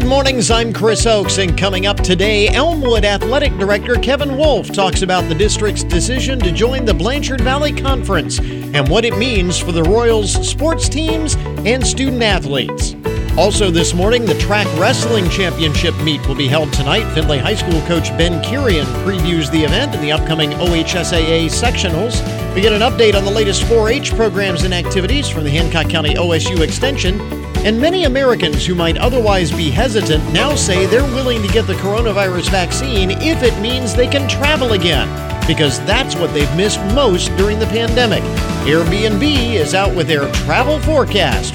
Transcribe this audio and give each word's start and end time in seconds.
Good 0.00 0.08
mornings, 0.08 0.50
I'm 0.50 0.72
Chris 0.72 1.04
Oakes, 1.04 1.36
and 1.36 1.58
coming 1.58 1.84
up 1.84 1.98
today, 1.98 2.48
Elmwood 2.48 3.04
Athletic 3.04 3.56
Director 3.58 3.96
Kevin 3.96 4.38
Wolf 4.38 4.72
talks 4.72 5.02
about 5.02 5.28
the 5.28 5.34
district's 5.34 5.84
decision 5.84 6.40
to 6.40 6.50
join 6.50 6.86
the 6.86 6.94
Blanchard 6.94 7.42
Valley 7.42 7.70
Conference 7.70 8.38
and 8.38 8.88
what 8.88 9.04
it 9.04 9.18
means 9.18 9.58
for 9.58 9.72
the 9.72 9.82
Royals 9.82 10.32
sports 10.48 10.88
teams 10.88 11.34
and 11.66 11.86
student 11.86 12.22
athletes. 12.22 12.96
Also, 13.36 13.70
this 13.70 13.92
morning, 13.92 14.24
the 14.24 14.38
TRAC 14.38 14.66
wrestling 14.78 15.28
championship 15.28 15.94
meet 15.98 16.26
will 16.26 16.34
be 16.34 16.48
held 16.48 16.72
tonight. 16.72 17.04
Findlay 17.14 17.38
High 17.38 17.54
School 17.54 17.82
coach 17.82 18.08
Ben 18.16 18.42
Kirian 18.42 18.86
previews 19.04 19.50
the 19.50 19.62
event 19.62 19.94
and 19.94 20.02
the 20.02 20.12
upcoming 20.12 20.52
OHSAA 20.52 21.50
sectionals. 21.50 22.22
We 22.54 22.62
get 22.62 22.72
an 22.72 22.80
update 22.80 23.14
on 23.14 23.26
the 23.26 23.30
latest 23.30 23.64
4 23.64 23.90
H 23.90 24.16
programs 24.16 24.62
and 24.62 24.72
activities 24.72 25.28
from 25.28 25.44
the 25.44 25.50
Hancock 25.50 25.90
County 25.90 26.14
OSU 26.14 26.60
Extension. 26.62 27.39
And 27.62 27.78
many 27.78 28.04
Americans 28.04 28.64
who 28.64 28.74
might 28.74 28.96
otherwise 28.96 29.52
be 29.52 29.68
hesitant 29.68 30.32
now 30.32 30.54
say 30.54 30.86
they're 30.86 31.02
willing 31.02 31.42
to 31.42 31.48
get 31.48 31.66
the 31.66 31.74
coronavirus 31.74 32.48
vaccine 32.50 33.10
if 33.10 33.42
it 33.42 33.60
means 33.60 33.94
they 33.94 34.06
can 34.06 34.26
travel 34.26 34.72
again, 34.72 35.06
because 35.46 35.78
that's 35.80 36.16
what 36.16 36.32
they've 36.32 36.56
missed 36.56 36.80
most 36.94 37.28
during 37.36 37.58
the 37.58 37.66
pandemic. 37.66 38.22
Airbnb 38.64 39.52
is 39.52 39.74
out 39.74 39.94
with 39.94 40.06
their 40.08 40.32
travel 40.32 40.80
forecast. 40.80 41.54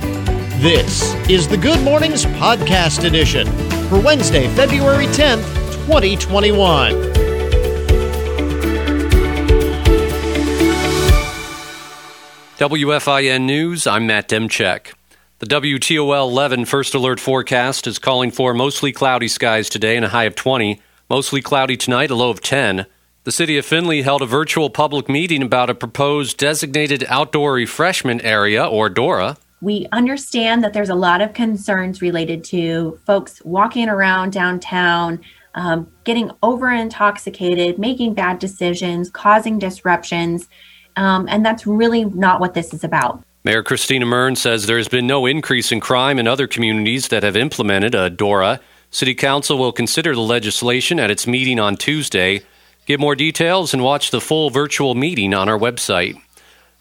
This 0.61 1.15
is 1.27 1.47
the 1.47 1.57
Good 1.57 1.81
Mornings 1.81 2.25
Podcast 2.25 3.03
Edition 3.03 3.47
for 3.89 3.99
Wednesday, 3.99 4.47
February 4.55 5.07
10th, 5.07 5.43
2021. 5.87 6.93
WFIN 12.59 13.41
News, 13.41 13.87
I'm 13.87 14.05
Matt 14.05 14.29
Demchek. 14.29 14.93
The 15.39 15.47
WTOL 15.47 16.29
11 16.29 16.63
First 16.63 16.93
Alert 16.93 17.19
forecast 17.19 17.87
is 17.87 17.99
calling 17.99 18.31
for 18.31 18.53
mostly 18.53 18.93
cloudy 18.93 19.27
skies 19.27 19.67
today 19.67 19.97
and 19.97 20.05
a 20.05 20.09
high 20.09 20.23
of 20.23 20.33
20. 20.33 20.79
Mostly 21.09 21.41
cloudy 21.41 21.75
tonight, 21.75 22.09
a 22.09 22.15
low 22.15 22.29
of 22.29 22.39
10. 22.39 22.85
The 23.25 23.31
city 23.33 23.57
of 23.57 23.65
Findlay 23.65 24.01
held 24.01 24.21
a 24.21 24.25
virtual 24.25 24.69
public 24.69 25.09
meeting 25.09 25.43
about 25.43 25.69
a 25.69 25.75
proposed 25.75 26.37
designated 26.37 27.03
outdoor 27.09 27.51
refreshment 27.51 28.23
area, 28.23 28.65
or 28.65 28.87
DORA. 28.87 29.35
We 29.59 29.87
understand 29.91 30.63
that 30.63 30.71
there's 30.71 30.87
a 30.87 30.95
lot 30.95 31.19
of 31.19 31.33
concerns 31.33 32.01
related 32.01 32.45
to 32.45 32.97
folks 33.05 33.41
walking 33.43 33.89
around 33.89 34.31
downtown, 34.31 35.19
um, 35.53 35.91
getting 36.05 36.31
over 36.43 36.71
intoxicated, 36.71 37.77
making 37.77 38.13
bad 38.13 38.39
decisions, 38.39 39.09
causing 39.09 39.59
disruptions. 39.59 40.47
Um, 40.95 41.27
and 41.27 41.45
that's 41.45 41.67
really 41.67 42.05
not 42.05 42.39
what 42.39 42.53
this 42.53 42.73
is 42.73 42.85
about. 42.85 43.21
Mayor 43.45 43.61
Christina 43.61 44.07
Muryn 44.07 44.35
says 44.35 44.65
there 44.65 44.79
has 44.79 44.87
been 44.87 45.05
no 45.05 45.27
increase 45.27 45.71
in 45.71 45.79
crime 45.79 46.17
in 46.17 46.27
other 46.27 46.47
communities 46.47 47.09
that 47.09 47.21
have 47.21 47.37
implemented 47.37 47.93
a 47.93 48.09
DORA. 48.09 48.59
City 48.89 49.13
Council 49.13 49.59
will 49.59 49.71
consider 49.71 50.15
the 50.15 50.21
legislation 50.21 50.99
at 50.99 51.11
its 51.11 51.27
meeting 51.27 51.59
on 51.59 51.77
Tuesday. 51.77 52.41
Get 52.87 52.99
more 52.99 53.13
details 53.13 53.71
and 53.71 53.83
watch 53.83 54.09
the 54.09 54.19
full 54.19 54.49
virtual 54.49 54.95
meeting 54.95 55.35
on 55.35 55.47
our 55.47 55.59
website. 55.59 56.19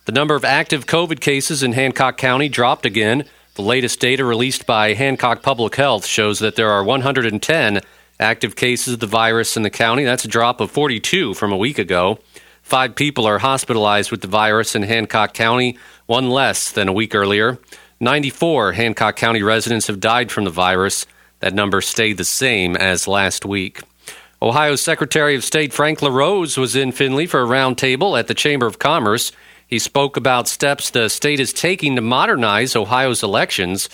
The 0.07 0.13
number 0.13 0.35
of 0.37 0.43
active 0.43 0.87
COVID 0.87 1.21
cases 1.21 1.63
in 1.63 1.75
Hancock 1.75 2.17
County 2.17 2.49
dropped 2.49 2.87
again. 2.87 3.25
The 3.57 3.63
latest 3.63 4.01
data 4.01 4.25
released 4.25 4.65
by 4.65 4.95
Hancock 4.95 5.43
Public 5.43 5.77
Health 5.77 6.07
shows 6.07 6.39
that 6.39 6.57
there 6.57 6.71
are 6.71 6.83
110 6.83 7.81
active 8.19 8.57
cases 8.57 8.95
of 8.95 9.01
the 9.01 9.07
virus 9.07 9.59
in 9.59 9.65
the 9.65 9.71
county. 9.71 10.05
That's 10.05 10.25
a 10.25 10.29
drop 10.29 10.63
of 10.63 10.71
42 10.71 11.35
from 11.35 11.53
a 11.53 11.59
week 11.59 11.79
ago. 11.79 12.21
Five 12.63 12.97
people 12.97 13.27
are 13.27 13.41
hospitalized 13.41 14.11
with 14.11 14.23
the 14.23 14.29
virus 14.29 14.75
in 14.75 14.85
Hancock 14.85 15.35
County 15.35 15.77
one 16.07 16.31
less 16.31 16.71
than 16.71 16.89
a 16.89 16.93
week 16.93 17.15
earlier. 17.15 17.59
94 18.01 18.73
Hancock 18.73 19.17
County 19.17 19.43
residents 19.43 19.87
have 19.87 20.01
died 20.01 20.31
from 20.31 20.45
the 20.45 20.51
virus. 20.51 21.07
That 21.41 21.55
number 21.55 21.81
stayed 21.81 22.17
the 22.17 22.25
same 22.25 22.77
as 22.77 23.09
last 23.09 23.45
week. 23.45 23.81
Ohio's 24.43 24.83
Secretary 24.83 25.35
of 25.35 25.45
State 25.45 25.73
Frank 25.73 26.03
LaRose 26.03 26.59
was 26.59 26.77
in 26.77 26.93
Findlay 26.93 27.27
for 27.27 27.43
a 27.43 27.47
roundtable 27.47 28.19
at 28.19 28.27
the 28.27 28.35
Chamber 28.35 28.67
of 28.67 28.79
Commerce. 28.79 29.33
He 29.67 29.79
spoke 29.79 30.17
about 30.17 30.49
steps 30.49 30.91
the 30.91 31.09
state 31.09 31.41
is 31.41 31.53
taking 31.53 31.97
to 31.97 32.03
modernize 32.03 32.77
Ohio's 32.77 33.23
elections. 33.23 33.89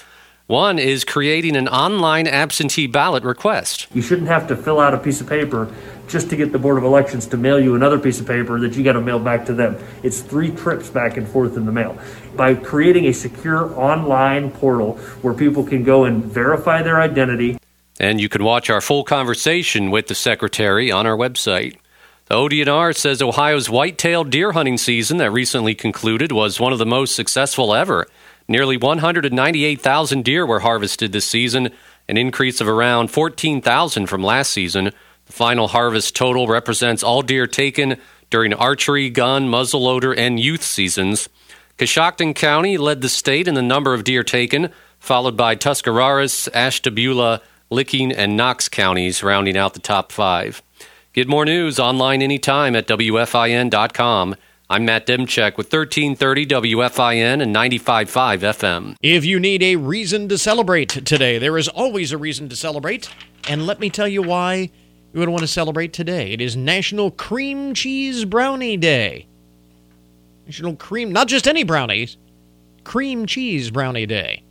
One 0.49 0.81
is 0.81 1.05
creating 1.05 1.55
an 1.55 1.69
online 1.69 2.27
absentee 2.27 2.89
ballot 2.89 3.23
request. 3.23 3.87
You 3.95 4.03
shouldn't 4.03 4.27
have 4.27 4.49
to 4.49 4.57
fill 4.57 4.81
out 4.81 4.95
a 4.95 4.99
piece 4.99 5.21
of 5.21 5.29
paper 5.29 5.73
just 6.11 6.29
to 6.31 6.37
get 6.37 6.53
the 6.53 6.59
Board 6.59 6.77
of 6.77 6.85
Elections 6.85 7.27
to 7.29 7.37
mail 7.37 7.61
you 7.61 7.75
another 7.75 7.99
piece 7.99 8.21
of 8.21 8.27
paper 8.27 8.59
that 8.61 8.75
you 8.75 8.83
got 8.83 8.95
to 8.95 9.01
mail 9.01 9.19
back 9.19 9.47
to 9.47 9.55
them. 9.55 9.79
It's 10.03 10.21
three 10.21 10.51
trips 10.51 10.91
back 10.91 11.17
and 11.17 11.27
forth 11.27 11.57
in 11.57 11.67
the 11.67 11.73
mail. 11.73 11.97
By 12.37 12.55
creating 12.55 13.07
a 13.07 13.13
secure 13.13 13.73
online 13.79 14.51
portal 14.51 14.97
where 15.23 15.35
people 15.35 15.65
can 15.65 15.85
go 15.85 16.05
and 16.05 16.25
verify 16.25 16.83
their 16.83 17.01
identity. 17.01 17.59
And 17.99 18.21
you 18.21 18.29
can 18.29 18.43
watch 18.43 18.71
our 18.71 18.81
full 18.81 19.05
conversation 19.05 19.91
with 19.91 20.09
the 20.09 20.15
Secretary 20.15 20.91
on 20.91 21.07
our 21.07 21.17
website. 21.17 21.77
The 22.27 22.37
ODNR 22.37 22.97
says 22.97 23.21
Ohio's 23.21 23.69
white-tailed 23.69 24.31
deer 24.31 24.53
hunting 24.53 24.79
season 24.79 25.17
that 25.19 25.33
recently 25.33 25.75
concluded 25.75 26.33
was 26.33 26.61
one 26.61 26.73
of 26.73 26.79
the 26.79 26.87
most 26.87 27.17
successful 27.17 27.75
ever. 27.75 28.07
Nearly 28.47 28.77
198,000 28.77 30.25
deer 30.25 30.47
were 30.47 30.61
harvested 30.61 31.13
this 31.13 31.27
season, 31.27 31.71
an 32.09 32.17
increase 32.17 32.61
of 32.61 32.69
around 32.69 33.11
14,000 33.11 34.07
from 34.07 34.23
last 34.23 34.53
season. 34.53 34.93
Final 35.31 35.69
harvest 35.69 36.17
total 36.17 36.47
represents 36.47 37.03
all 37.03 37.23
deer 37.23 37.47
taken 37.47 37.97
during 38.31 38.53
archery, 38.53 39.11
gun, 39.11 39.49
muzzleloader, 39.49 40.17
and 40.17 40.41
youth 40.41 40.63
seasons. 40.63 41.29
Coshocton 41.79 42.35
County 42.35 42.77
led 42.77 43.01
the 43.01 43.09
state 43.09 43.49
in 43.49 43.55
the 43.55 43.63
number 43.63 43.95
of 43.95 44.05
deer 44.05 44.23
taken, 44.23 44.71
followed 44.99 45.37
by 45.37 45.55
Tuscarawas, 45.55 46.49
Ashtabula, 46.53 47.41
Licking, 47.71 48.13
and 48.13 48.37
Knox 48.37 48.69
counties, 48.69 49.23
rounding 49.23 49.57
out 49.57 49.75
the 49.75 49.81
top 49.81 50.13
five. 50.13 50.63
Get 51.13 51.29
more 51.29 51.45
news 51.45 51.79
online 51.79 52.23
anytime 52.23 52.77
at 52.77 52.87
WFIN.com. 52.87 54.37
I'm 54.69 54.85
Matt 54.85 55.07
Demchek 55.07 55.57
with 55.57 55.73
1330 55.73 56.47
WFIN 56.47 57.43
and 57.43 57.55
95.5 57.55 58.07
FM. 58.39 58.97
If 59.03 59.25
you 59.25 59.41
need 59.41 59.63
a 59.65 59.77
reason 59.77 60.29
to 60.29 60.39
celebrate 60.39 60.91
today, 60.91 61.39
there 61.39 61.59
is 61.59 61.67
always 61.67 62.13
a 62.13 62.19
reason 62.19 62.49
to 62.51 62.57
celebrate. 62.57 63.11
And 63.49 63.67
let 63.67 63.81
me 63.81 63.91
tell 63.91 64.07
you 64.07 64.23
why 64.23 64.71
you 65.13 65.21
would 65.21 65.29
want 65.29 65.41
to 65.41 65.49
celebrate 65.49 65.93
today. 65.93 66.33
It 66.33 66.41
is 66.41 66.57
National 66.57 67.11
Cream 67.11 67.75
Cheese 67.75 68.25
Brownie 68.25 68.77
Day. 68.77 69.27
National 70.47 70.77
Cream, 70.77 71.13
not 71.13 71.29
just 71.29 71.49
any 71.49 71.65
brownies, 71.65 72.17
Cream 72.85 73.27
Cheese 73.27 73.71
Brownie 73.71 74.07
Day. 74.07 74.43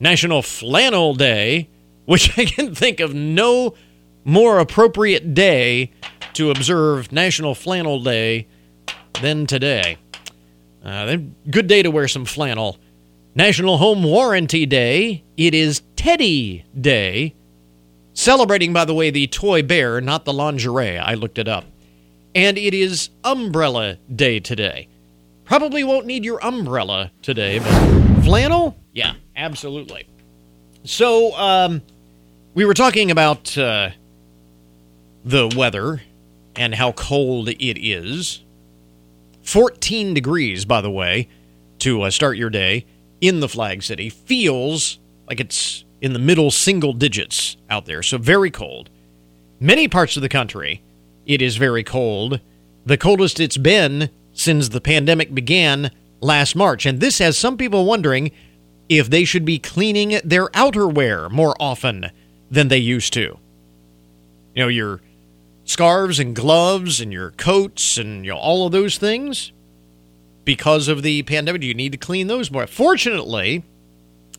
National 0.00 0.42
Flannel 0.42 1.14
Day, 1.14 1.68
which 2.04 2.38
I 2.38 2.44
can 2.44 2.74
think 2.74 3.00
of 3.00 3.14
no 3.14 3.74
more 4.24 4.58
appropriate 4.58 5.34
day 5.34 5.92
to 6.34 6.50
observe 6.50 7.12
National 7.12 7.54
Flannel 7.54 8.02
Day 8.02 8.46
than 9.20 9.46
today. 9.46 9.98
Uh, 10.84 11.16
good 11.50 11.66
day 11.66 11.82
to 11.82 11.90
wear 11.90 12.08
some 12.08 12.24
flannel. 12.24 12.78
National 13.34 13.78
Home 13.78 14.02
Warranty 14.02 14.66
Day. 14.66 15.22
It 15.36 15.54
is 15.54 15.82
Teddy 15.96 16.64
Day. 16.78 17.34
Celebrating, 18.14 18.72
by 18.72 18.84
the 18.84 18.94
way, 18.94 19.10
the 19.10 19.26
toy 19.26 19.62
bear, 19.62 20.00
not 20.00 20.24
the 20.24 20.32
lingerie. 20.32 20.98
I 20.98 21.14
looked 21.14 21.38
it 21.38 21.48
up. 21.48 21.64
And 22.34 22.56
it 22.58 22.74
is 22.74 23.10
Umbrella 23.24 23.98
Day 24.14 24.40
today. 24.40 24.88
Probably 25.44 25.84
won't 25.84 26.06
need 26.06 26.24
your 26.24 26.42
umbrella 26.44 27.10
today, 27.20 27.58
but 27.58 28.22
flannel? 28.22 28.76
Yeah, 28.92 29.14
absolutely. 29.36 30.06
So, 30.84 31.36
um, 31.36 31.82
we 32.54 32.64
were 32.64 32.74
talking 32.74 33.10
about 33.10 33.56
uh, 33.56 33.90
the 35.24 35.52
weather 35.56 36.02
and 36.56 36.74
how 36.74 36.92
cold 36.92 37.48
it 37.48 37.78
is. 37.80 38.42
14 39.42 40.14
degrees, 40.14 40.64
by 40.64 40.80
the 40.80 40.90
way, 40.90 41.28
to 41.80 42.02
uh, 42.02 42.10
start 42.10 42.36
your 42.36 42.50
day 42.50 42.86
in 43.20 43.40
the 43.40 43.48
Flag 43.48 43.82
City. 43.82 44.08
Feels 44.08 44.98
like 45.26 45.40
it's 45.40 45.84
in 46.02 46.12
the 46.12 46.18
middle 46.18 46.50
single 46.50 46.92
digits 46.92 47.56
out 47.70 47.86
there, 47.86 48.02
so 48.02 48.18
very 48.18 48.50
cold. 48.50 48.90
Many 49.60 49.86
parts 49.86 50.16
of 50.16 50.22
the 50.22 50.28
country, 50.28 50.82
it 51.24 51.40
is 51.40 51.56
very 51.56 51.84
cold. 51.84 52.40
The 52.84 52.98
coldest 52.98 53.38
it's 53.38 53.56
been 53.56 54.10
since 54.32 54.68
the 54.68 54.80
pandemic 54.80 55.32
began 55.32 55.92
last 56.20 56.56
March. 56.56 56.84
And 56.84 57.00
this 57.00 57.18
has 57.18 57.38
some 57.38 57.56
people 57.56 57.84
wondering 57.84 58.32
if 58.88 59.08
they 59.08 59.24
should 59.24 59.44
be 59.44 59.60
cleaning 59.60 60.20
their 60.24 60.48
outerwear 60.48 61.30
more 61.30 61.54
often 61.60 62.10
than 62.50 62.66
they 62.66 62.78
used 62.78 63.12
to. 63.12 63.38
You 64.54 64.62
know, 64.64 64.68
your 64.68 65.00
scarves 65.64 66.18
and 66.18 66.34
gloves 66.34 67.00
and 67.00 67.12
your 67.12 67.30
coats 67.30 67.96
and 67.96 68.24
you 68.24 68.32
know, 68.32 68.38
all 68.38 68.66
of 68.66 68.72
those 68.72 68.98
things. 68.98 69.52
Because 70.44 70.88
of 70.88 71.02
the 71.02 71.22
pandemic, 71.22 71.62
you 71.62 71.74
need 71.74 71.92
to 71.92 71.98
clean 71.98 72.26
those 72.26 72.50
more. 72.50 72.66
Fortunately, 72.66 73.62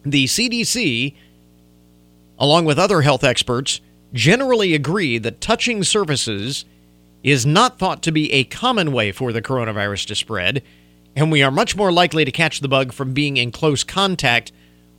the 0.04 0.26
CDC 0.26 1.16
along 2.40 2.66
with 2.66 2.80
other 2.80 3.02
health 3.02 3.24
experts, 3.24 3.82
generally 4.14 4.74
agree 4.74 5.18
that 5.18 5.42
touching 5.42 5.84
surfaces 5.84 6.66
is 7.24 7.46
not 7.46 7.80
thought 7.80 8.04
to 8.04 8.12
be 8.12 8.32
a 8.32 8.44
common 8.44 8.92
way 8.92 9.12
for 9.12 9.32
the 9.32 9.42
coronavirus 9.42 10.08
to 10.08 10.16
spread, 10.16 10.62
and 11.16 11.32
we 11.32 11.42
are 11.42 11.52
much 11.52 11.76
more 11.76 11.92
likely 11.92 12.26
to 12.26 12.32
catch 12.32 12.60
the 12.60 12.68
bug 12.68 12.92
from 12.92 13.14
being 13.14 13.38
in 13.38 13.52
close 13.52 13.84
contact 13.84 14.52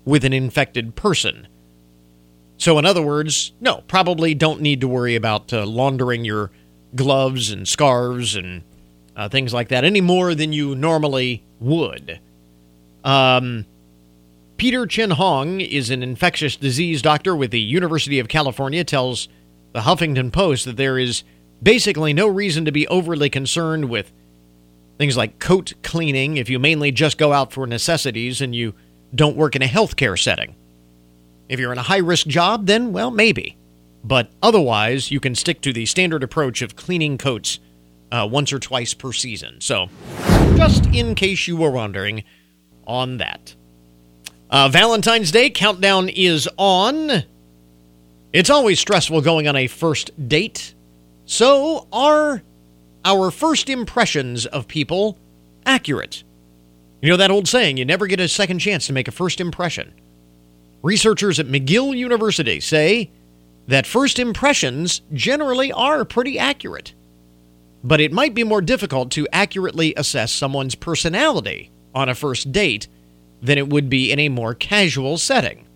with 0.04 0.24
an 0.24 0.32
infected 0.32 0.94
person. 0.94 1.46
So, 2.56 2.78
in 2.78 2.86
other 2.86 3.02
words, 3.02 3.52
no, 3.60 3.82
probably 3.88 4.34
don't 4.34 4.60
need 4.60 4.80
to 4.80 4.88
worry 4.88 5.16
about 5.16 5.52
uh, 5.52 5.66
laundering 5.66 6.24
your 6.24 6.50
gloves 6.94 7.50
and 7.50 7.66
scarves 7.66 8.36
and 8.36 8.62
uh, 9.16 9.28
things 9.28 9.52
like 9.52 9.68
that 9.68 9.84
any 9.84 10.00
more 10.00 10.34
than 10.34 10.52
you 10.52 10.74
normally 10.74 11.44
would. 11.60 12.20
Um, 13.02 13.66
Peter 14.56 14.86
Chin 14.86 15.10
Hong 15.10 15.60
is 15.60 15.90
an 15.90 16.02
infectious 16.02 16.56
disease 16.56 17.02
doctor 17.02 17.34
with 17.34 17.50
the 17.50 17.60
University 17.60 18.18
of 18.18 18.28
California, 18.28 18.84
tells 18.84 19.28
the 19.72 19.80
Huffington 19.80 20.32
Post 20.32 20.64
that 20.64 20.76
there 20.76 20.98
is 20.98 21.24
basically 21.62 22.12
no 22.12 22.28
reason 22.28 22.64
to 22.64 22.72
be 22.72 22.86
overly 22.88 23.28
concerned 23.28 23.86
with 23.86 24.12
things 24.98 25.16
like 25.16 25.40
coat 25.40 25.72
cleaning 25.82 26.36
if 26.36 26.48
you 26.48 26.58
mainly 26.58 26.92
just 26.92 27.18
go 27.18 27.32
out 27.32 27.52
for 27.52 27.66
necessities 27.66 28.40
and 28.40 28.54
you 28.54 28.74
don't 29.14 29.36
work 29.36 29.56
in 29.56 29.62
a 29.62 29.66
healthcare 29.66 30.18
setting. 30.18 30.54
If 31.48 31.58
you're 31.58 31.72
in 31.72 31.78
a 31.78 31.82
high 31.82 31.98
risk 31.98 32.26
job, 32.26 32.66
then, 32.66 32.92
well, 32.92 33.10
maybe. 33.10 33.56
But 34.04 34.30
otherwise, 34.42 35.10
you 35.10 35.18
can 35.18 35.34
stick 35.34 35.60
to 35.62 35.72
the 35.72 35.86
standard 35.86 36.22
approach 36.22 36.62
of 36.62 36.76
cleaning 36.76 37.18
coats 37.18 37.58
uh, 38.12 38.28
once 38.30 38.52
or 38.52 38.58
twice 38.58 38.94
per 38.94 39.12
season. 39.12 39.60
So, 39.60 39.88
just 40.56 40.86
in 40.86 41.14
case 41.14 41.48
you 41.48 41.56
were 41.56 41.70
wondering 41.70 42.22
on 42.86 43.16
that. 43.16 43.56
Uh, 44.54 44.68
Valentine's 44.68 45.32
Day 45.32 45.50
countdown 45.50 46.08
is 46.08 46.48
on. 46.56 47.24
It's 48.32 48.50
always 48.50 48.78
stressful 48.78 49.20
going 49.20 49.48
on 49.48 49.56
a 49.56 49.66
first 49.66 50.12
date. 50.28 50.76
So, 51.24 51.88
are 51.92 52.40
our 53.04 53.32
first 53.32 53.68
impressions 53.68 54.46
of 54.46 54.68
people 54.68 55.18
accurate? 55.66 56.22
You 57.02 57.10
know 57.10 57.16
that 57.16 57.32
old 57.32 57.48
saying, 57.48 57.78
you 57.78 57.84
never 57.84 58.06
get 58.06 58.20
a 58.20 58.28
second 58.28 58.60
chance 58.60 58.86
to 58.86 58.92
make 58.92 59.08
a 59.08 59.10
first 59.10 59.40
impression. 59.40 59.92
Researchers 60.84 61.40
at 61.40 61.48
McGill 61.48 61.96
University 61.96 62.60
say 62.60 63.10
that 63.66 63.88
first 63.88 64.20
impressions 64.20 65.00
generally 65.12 65.72
are 65.72 66.04
pretty 66.04 66.38
accurate. 66.38 66.94
But 67.82 68.00
it 68.00 68.12
might 68.12 68.34
be 68.34 68.44
more 68.44 68.62
difficult 68.62 69.10
to 69.10 69.26
accurately 69.32 69.94
assess 69.96 70.30
someone's 70.30 70.76
personality 70.76 71.72
on 71.92 72.08
a 72.08 72.14
first 72.14 72.52
date 72.52 72.86
than 73.44 73.58
it 73.58 73.68
would 73.68 73.90
be 73.90 74.10
in 74.10 74.18
a 74.18 74.30
more 74.30 74.54
casual 74.54 75.18
setting. 75.18 75.66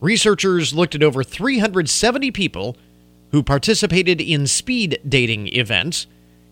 Researchers 0.00 0.74
looked 0.74 0.94
at 0.94 1.02
over 1.02 1.24
370 1.24 2.30
people 2.32 2.76
who 3.30 3.42
participated 3.42 4.20
in 4.20 4.46
speed 4.46 5.00
dating 5.08 5.48
events, 5.48 6.06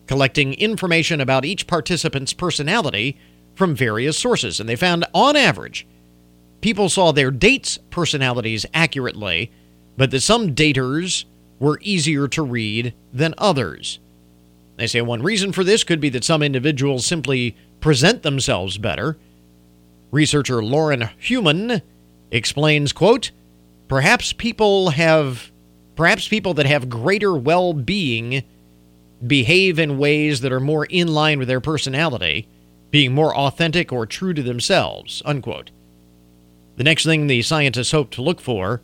collecting 0.07 0.53
information 0.55 1.21
about 1.21 1.45
each 1.45 1.67
participant's 1.67 2.33
personality 2.33 3.17
from 3.53 3.75
various 3.75 4.17
sources. 4.17 4.59
And 4.59 4.67
they 4.67 4.75
found, 4.75 5.05
on 5.13 5.35
average, 5.35 5.85
people 6.61 6.89
saw 6.89 7.11
their 7.11 7.29
dates' 7.29 7.77
personalities 7.91 8.65
accurately, 8.73 9.51
but 9.95 10.09
that 10.09 10.21
some 10.21 10.55
daters 10.55 11.25
were 11.59 11.79
easier 11.83 12.27
to 12.29 12.41
read 12.41 12.93
than 13.13 13.35
others. 13.37 13.99
They 14.77 14.87
say 14.87 15.01
one 15.01 15.21
reason 15.21 15.51
for 15.51 15.63
this 15.63 15.83
could 15.83 15.99
be 15.99 16.09
that 16.09 16.23
some 16.23 16.41
individuals 16.41 17.05
simply 17.05 17.55
present 17.79 18.23
themselves 18.23 18.79
better. 18.79 19.17
Researcher 20.11 20.63
Lauren 20.63 21.09
Human 21.17 21.81
explains, 22.31 22.93
quote, 22.93 23.31
perhaps 23.87 24.33
people 24.33 24.91
have 24.91 25.51
perhaps 25.95 26.27
people 26.27 26.53
that 26.55 26.65
have 26.65 26.89
greater 26.89 27.35
well-being 27.35 28.43
behave 29.25 29.77
in 29.77 29.97
ways 29.97 30.41
that 30.41 30.51
are 30.51 30.59
more 30.59 30.85
in 30.85 31.07
line 31.07 31.37
with 31.39 31.47
their 31.47 31.61
personality, 31.61 32.47
being 32.89 33.13
more 33.13 33.35
authentic 33.35 33.91
or 33.91 34.05
true 34.05 34.33
to 34.33 34.41
themselves, 34.41 35.21
unquote. 35.25 35.71
The 36.77 36.83
next 36.83 37.05
thing 37.05 37.27
the 37.27 37.41
scientists 37.41 37.91
hope 37.91 38.11
to 38.11 38.21
look 38.21 38.41
for, 38.41 38.81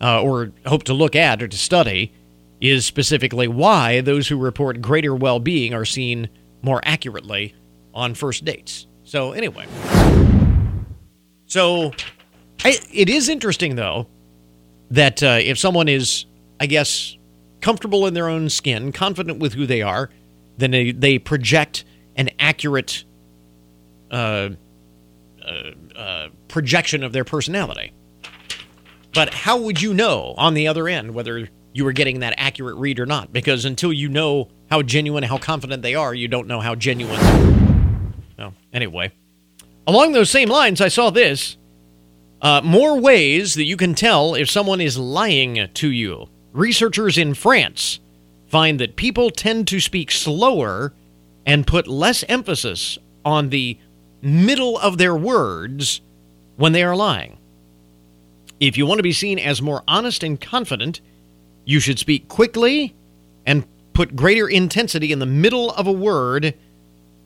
uh, 0.00 0.20
or 0.22 0.52
hope 0.66 0.82
to 0.84 0.94
look 0.94 1.16
at 1.16 1.42
or 1.42 1.48
to 1.48 1.56
study, 1.56 2.12
is 2.60 2.84
specifically 2.84 3.48
why 3.48 4.00
those 4.00 4.28
who 4.28 4.36
report 4.36 4.82
greater 4.82 5.14
well 5.14 5.40
being 5.40 5.72
are 5.72 5.86
seen 5.86 6.28
more 6.62 6.80
accurately 6.84 7.54
on 7.94 8.14
first 8.14 8.44
dates. 8.44 8.86
So, 9.10 9.32
anyway. 9.32 9.66
So, 11.46 11.90
I, 12.64 12.78
it 12.92 13.08
is 13.08 13.28
interesting, 13.28 13.74
though, 13.74 14.06
that 14.92 15.20
uh, 15.20 15.40
if 15.42 15.58
someone 15.58 15.88
is, 15.88 16.26
I 16.60 16.66
guess, 16.66 17.18
comfortable 17.60 18.06
in 18.06 18.14
their 18.14 18.28
own 18.28 18.48
skin, 18.48 18.92
confident 18.92 19.40
with 19.40 19.52
who 19.52 19.66
they 19.66 19.82
are, 19.82 20.10
then 20.58 20.70
they, 20.70 20.92
they 20.92 21.18
project 21.18 21.84
an 22.14 22.30
accurate 22.38 23.04
uh, 24.12 24.50
uh, 25.44 25.70
uh, 25.96 26.28
projection 26.46 27.02
of 27.02 27.12
their 27.12 27.24
personality. 27.24 27.92
But 29.12 29.34
how 29.34 29.60
would 29.60 29.82
you 29.82 29.92
know 29.92 30.34
on 30.36 30.54
the 30.54 30.68
other 30.68 30.88
end 30.88 31.14
whether 31.14 31.48
you 31.72 31.84
were 31.84 31.92
getting 31.92 32.20
that 32.20 32.34
accurate 32.36 32.76
read 32.76 33.00
or 33.00 33.06
not? 33.06 33.32
Because 33.32 33.64
until 33.64 33.92
you 33.92 34.08
know 34.08 34.50
how 34.70 34.82
genuine, 34.82 35.24
how 35.24 35.38
confident 35.38 35.82
they 35.82 35.96
are, 35.96 36.14
you 36.14 36.28
don't 36.28 36.46
know 36.46 36.60
how 36.60 36.76
genuine. 36.76 37.69
Anyway, 38.72 39.12
along 39.86 40.12
those 40.12 40.30
same 40.30 40.48
lines, 40.48 40.80
I 40.80 40.88
saw 40.88 41.10
this. 41.10 41.56
Uh, 42.42 42.62
more 42.64 42.98
ways 42.98 43.54
that 43.54 43.64
you 43.64 43.76
can 43.76 43.94
tell 43.94 44.34
if 44.34 44.50
someone 44.50 44.80
is 44.80 44.96
lying 44.96 45.68
to 45.74 45.90
you. 45.90 46.28
Researchers 46.52 47.18
in 47.18 47.34
France 47.34 48.00
find 48.48 48.80
that 48.80 48.96
people 48.96 49.30
tend 49.30 49.68
to 49.68 49.78
speak 49.78 50.10
slower 50.10 50.94
and 51.44 51.66
put 51.66 51.86
less 51.86 52.24
emphasis 52.28 52.98
on 53.24 53.50
the 53.50 53.78
middle 54.22 54.78
of 54.78 54.98
their 54.98 55.14
words 55.14 56.00
when 56.56 56.72
they 56.72 56.82
are 56.82 56.96
lying. 56.96 57.38
If 58.58 58.76
you 58.76 58.86
want 58.86 58.98
to 58.98 59.02
be 59.02 59.12
seen 59.12 59.38
as 59.38 59.62
more 59.62 59.82
honest 59.88 60.22
and 60.22 60.40
confident, 60.40 61.00
you 61.64 61.80
should 61.80 61.98
speak 61.98 62.28
quickly 62.28 62.94
and 63.46 63.66
put 63.92 64.16
greater 64.16 64.48
intensity 64.48 65.12
in 65.12 65.18
the 65.18 65.26
middle 65.26 65.70
of 65.72 65.86
a 65.86 65.92
word 65.92 66.54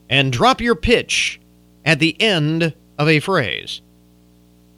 and 0.08 0.32
drop 0.32 0.60
your 0.60 0.74
pitch 0.74 1.40
at 1.84 1.98
the 1.98 2.20
end 2.20 2.74
of 2.98 3.08
a 3.08 3.20
phrase. 3.20 3.80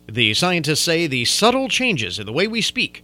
The 0.09 0.35
scientists 0.35 0.83
say 0.83 1.07
the 1.07 1.25
subtle 1.25 1.69
changes 1.69 2.19
in 2.19 2.27
the 2.27 2.33
way 2.33 2.47
we 2.47 2.61
speak 2.61 3.03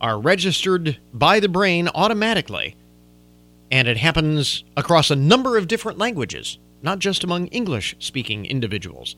are 0.00 0.20
registered 0.20 0.98
by 1.12 1.40
the 1.40 1.48
brain 1.48 1.88
automatically, 1.94 2.76
and 3.70 3.88
it 3.88 3.96
happens 3.96 4.64
across 4.76 5.10
a 5.10 5.16
number 5.16 5.56
of 5.56 5.66
different 5.66 5.98
languages 5.98 6.58
not 6.84 6.98
just 6.98 7.24
among 7.24 7.46
English 7.46 7.96
speaking 7.98 8.44
individuals. 8.44 9.16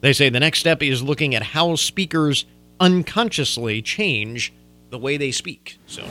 They 0.00 0.12
say 0.12 0.28
the 0.28 0.40
next 0.40 0.58
step 0.58 0.82
is 0.82 1.02
looking 1.02 1.34
at 1.34 1.42
how 1.42 1.76
speakers 1.76 2.44
unconsciously 2.80 3.80
change 3.80 4.52
the 4.90 4.98
way 4.98 5.16
they 5.16 5.30
speak. 5.30 5.78
So 5.86 6.02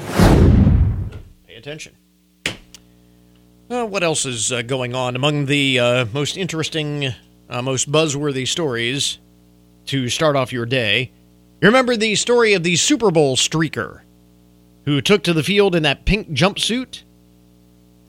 pay 1.46 1.56
attention. 1.56 1.98
Uh, 3.70 3.86
what 3.86 4.02
else 4.02 4.26
is 4.26 4.52
uh, 4.52 4.64
going 4.64 4.96
on? 4.96 5.16
Among 5.16 5.46
the 5.46 5.80
uh, 5.80 6.06
most 6.12 6.38
interesting, 6.38 7.14
uh, 7.48 7.62
most 7.62 7.92
buzzworthy 7.92 8.48
stories 8.48 9.20
to 9.86 10.10
start 10.10 10.36
off 10.36 10.52
your 10.52 10.66
day, 10.66 11.12
you 11.62 11.68
remember 11.68 11.96
the 11.96 12.16
story 12.16 12.54
of 12.54 12.64
the 12.64 12.78
Super 12.78 13.12
Bowl 13.12 13.36
streaker 13.36 14.02
who 14.86 15.02
took 15.02 15.22
to 15.24 15.34
the 15.34 15.44
field 15.44 15.76
in 15.76 15.84
that 15.84 16.06
pink 16.06 16.32
jumpsuit? 16.32 17.04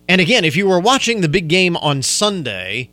And 0.08 0.18
again, 0.18 0.46
if 0.46 0.56
you 0.56 0.66
were 0.66 0.80
watching 0.80 1.20
the 1.20 1.28
big 1.28 1.48
game 1.48 1.76
on 1.76 2.00
Sunday, 2.00 2.88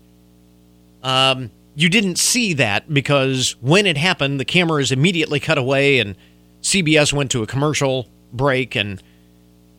um, 1.04 1.52
you 1.74 1.88
didn't 1.88 2.18
see 2.18 2.52
that 2.56 2.94
because 2.94 3.56
when 3.62 3.86
it 3.86 3.96
happened, 3.96 4.42
the 4.42 4.46
cameras 4.46 4.92
immediately 4.92 5.40
cut 5.40 5.58
away 5.58 6.00
and 6.00 6.18
CBS 6.62 7.14
went 7.14 7.32
to 7.32 7.44
a 7.44 7.48
commercial 7.48 8.10
break. 8.34 8.76
And 8.76 9.02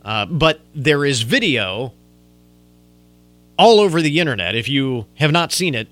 uh, 0.03 0.25
but 0.25 0.63
there 0.75 1.05
is 1.05 1.21
video 1.21 1.93
all 3.59 3.81
over 3.81 4.01
the 4.01 4.21
internet. 4.21 4.55
If 4.55 4.69
you 4.69 5.07
have 5.15 5.33
not 5.33 5.53
seen 5.53 5.75
it, 5.75 5.89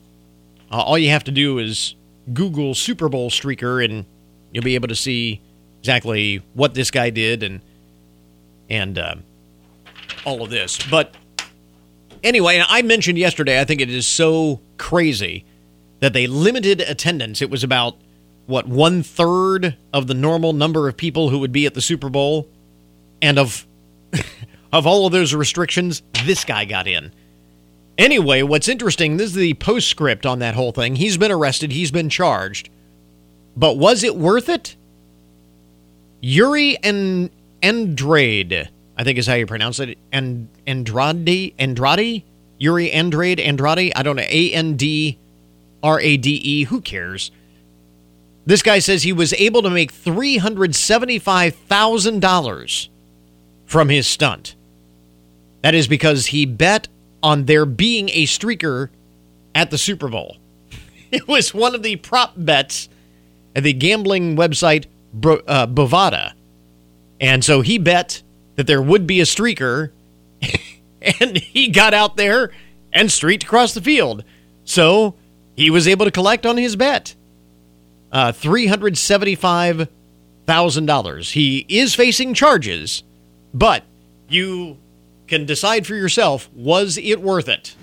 uh, 0.70 0.80
all 0.80 0.98
you 0.98 1.10
have 1.10 1.24
to 1.24 1.32
do 1.32 1.58
is 1.58 1.94
Google 2.32 2.74
Super 2.74 3.08
Bowl 3.08 3.30
streaker, 3.30 3.84
and 3.84 4.04
you'll 4.52 4.64
be 4.64 4.74
able 4.74 4.88
to 4.88 4.96
see 4.96 5.40
exactly 5.80 6.42
what 6.54 6.74
this 6.74 6.90
guy 6.90 7.10
did 7.10 7.42
and 7.42 7.60
and 8.68 8.98
uh, 8.98 9.14
all 10.24 10.42
of 10.42 10.50
this. 10.50 10.78
But 10.90 11.14
Anyway, 12.26 12.60
I 12.66 12.82
mentioned 12.82 13.18
yesterday, 13.18 13.60
I 13.60 13.64
think 13.64 13.80
it 13.80 13.88
is 13.88 14.04
so 14.04 14.60
crazy 14.78 15.44
that 16.00 16.12
they 16.12 16.26
limited 16.26 16.80
attendance. 16.80 17.40
It 17.40 17.50
was 17.50 17.62
about, 17.62 17.96
what, 18.46 18.66
one 18.66 19.04
third 19.04 19.76
of 19.92 20.08
the 20.08 20.14
normal 20.14 20.52
number 20.52 20.88
of 20.88 20.96
people 20.96 21.30
who 21.30 21.38
would 21.38 21.52
be 21.52 21.66
at 21.66 21.74
the 21.74 21.80
Super 21.80 22.08
Bowl. 22.08 22.48
And 23.22 23.38
of, 23.38 23.64
of 24.72 24.88
all 24.88 25.06
of 25.06 25.12
those 25.12 25.34
restrictions, 25.34 26.02
this 26.24 26.44
guy 26.44 26.64
got 26.64 26.88
in. 26.88 27.12
Anyway, 27.98 28.42
what's 28.42 28.68
interesting, 28.68 29.16
this 29.16 29.30
is 29.30 29.36
the 29.36 29.54
postscript 29.54 30.26
on 30.26 30.38
that 30.40 30.54
whole 30.54 30.72
thing. 30.72 30.96
He's 30.96 31.16
been 31.16 31.32
arrested, 31.32 31.72
he's 31.72 31.90
been 31.90 32.08
charged. 32.08 32.68
But 33.56 33.78
was 33.78 34.02
it 34.02 34.16
worth 34.16 34.48
it? 34.48 34.76
Yuri 36.20 36.76
and 36.82 37.30
Andrade 37.62 38.68
I 38.96 39.04
think 39.04 39.18
is 39.18 39.26
how 39.26 39.34
you 39.34 39.46
pronounce 39.46 39.78
it. 39.78 39.98
And 40.10 40.48
Andrade, 40.66 41.54
Andrade, 41.58 42.22
Yuri 42.58 42.90
Andrade, 42.90 43.38
Andrade. 43.38 43.92
I 43.94 44.02
don't 44.02 44.16
know. 44.16 44.24
A 44.26 44.52
N 44.52 44.76
D 44.76 45.18
R 45.82 46.00
A 46.00 46.16
D 46.16 46.40
E. 46.42 46.64
Who 46.64 46.80
cares? 46.80 47.30
This 48.46 48.62
guy 48.62 48.78
says 48.78 49.02
he 49.02 49.12
was 49.12 49.34
able 49.34 49.60
to 49.62 49.70
make 49.70 49.92
$375,000 49.92 52.88
from 53.66 53.88
his 53.88 54.06
stunt. 54.06 54.54
That 55.62 55.74
is 55.74 55.88
because 55.88 56.26
he 56.26 56.46
bet 56.46 56.86
on 57.26 57.46
there 57.46 57.66
being 57.66 58.08
a 58.10 58.24
streaker 58.24 58.88
at 59.52 59.72
the 59.72 59.78
Super 59.78 60.08
Bowl. 60.08 60.36
It 61.12 61.28
was 61.28 61.54
one 61.54 61.76
of 61.76 61.84
the 61.84 61.94
prop 61.96 62.32
bets 62.36 62.88
at 63.54 63.62
the 63.62 63.72
gambling 63.72 64.34
website 64.36 64.86
uh, 65.14 65.68
Bovada. 65.68 66.32
And 67.20 67.44
so 67.44 67.60
he 67.60 67.78
bet 67.78 68.24
that 68.56 68.66
there 68.66 68.82
would 68.82 69.06
be 69.06 69.20
a 69.20 69.24
streaker, 69.24 69.92
and 71.20 71.38
he 71.38 71.68
got 71.68 71.94
out 71.94 72.16
there 72.16 72.50
and 72.92 73.08
streaked 73.10 73.44
across 73.44 73.72
the 73.72 73.80
field. 73.80 74.24
So 74.64 75.14
he 75.54 75.70
was 75.70 75.86
able 75.86 76.06
to 76.06 76.10
collect 76.10 76.44
on 76.44 76.56
his 76.56 76.74
bet. 76.74 77.14
Uh, 78.10 78.32
$375,000. 78.32 81.30
He 81.30 81.64
is 81.68 81.94
facing 81.94 82.34
charges, 82.34 83.04
but 83.54 83.84
you 84.28 84.76
can 85.26 85.46
decide 85.46 85.86
for 85.86 85.94
yourself 85.94 86.48
was 86.54 86.98
it 86.98 87.20
worth 87.20 87.48
it? 87.48 87.76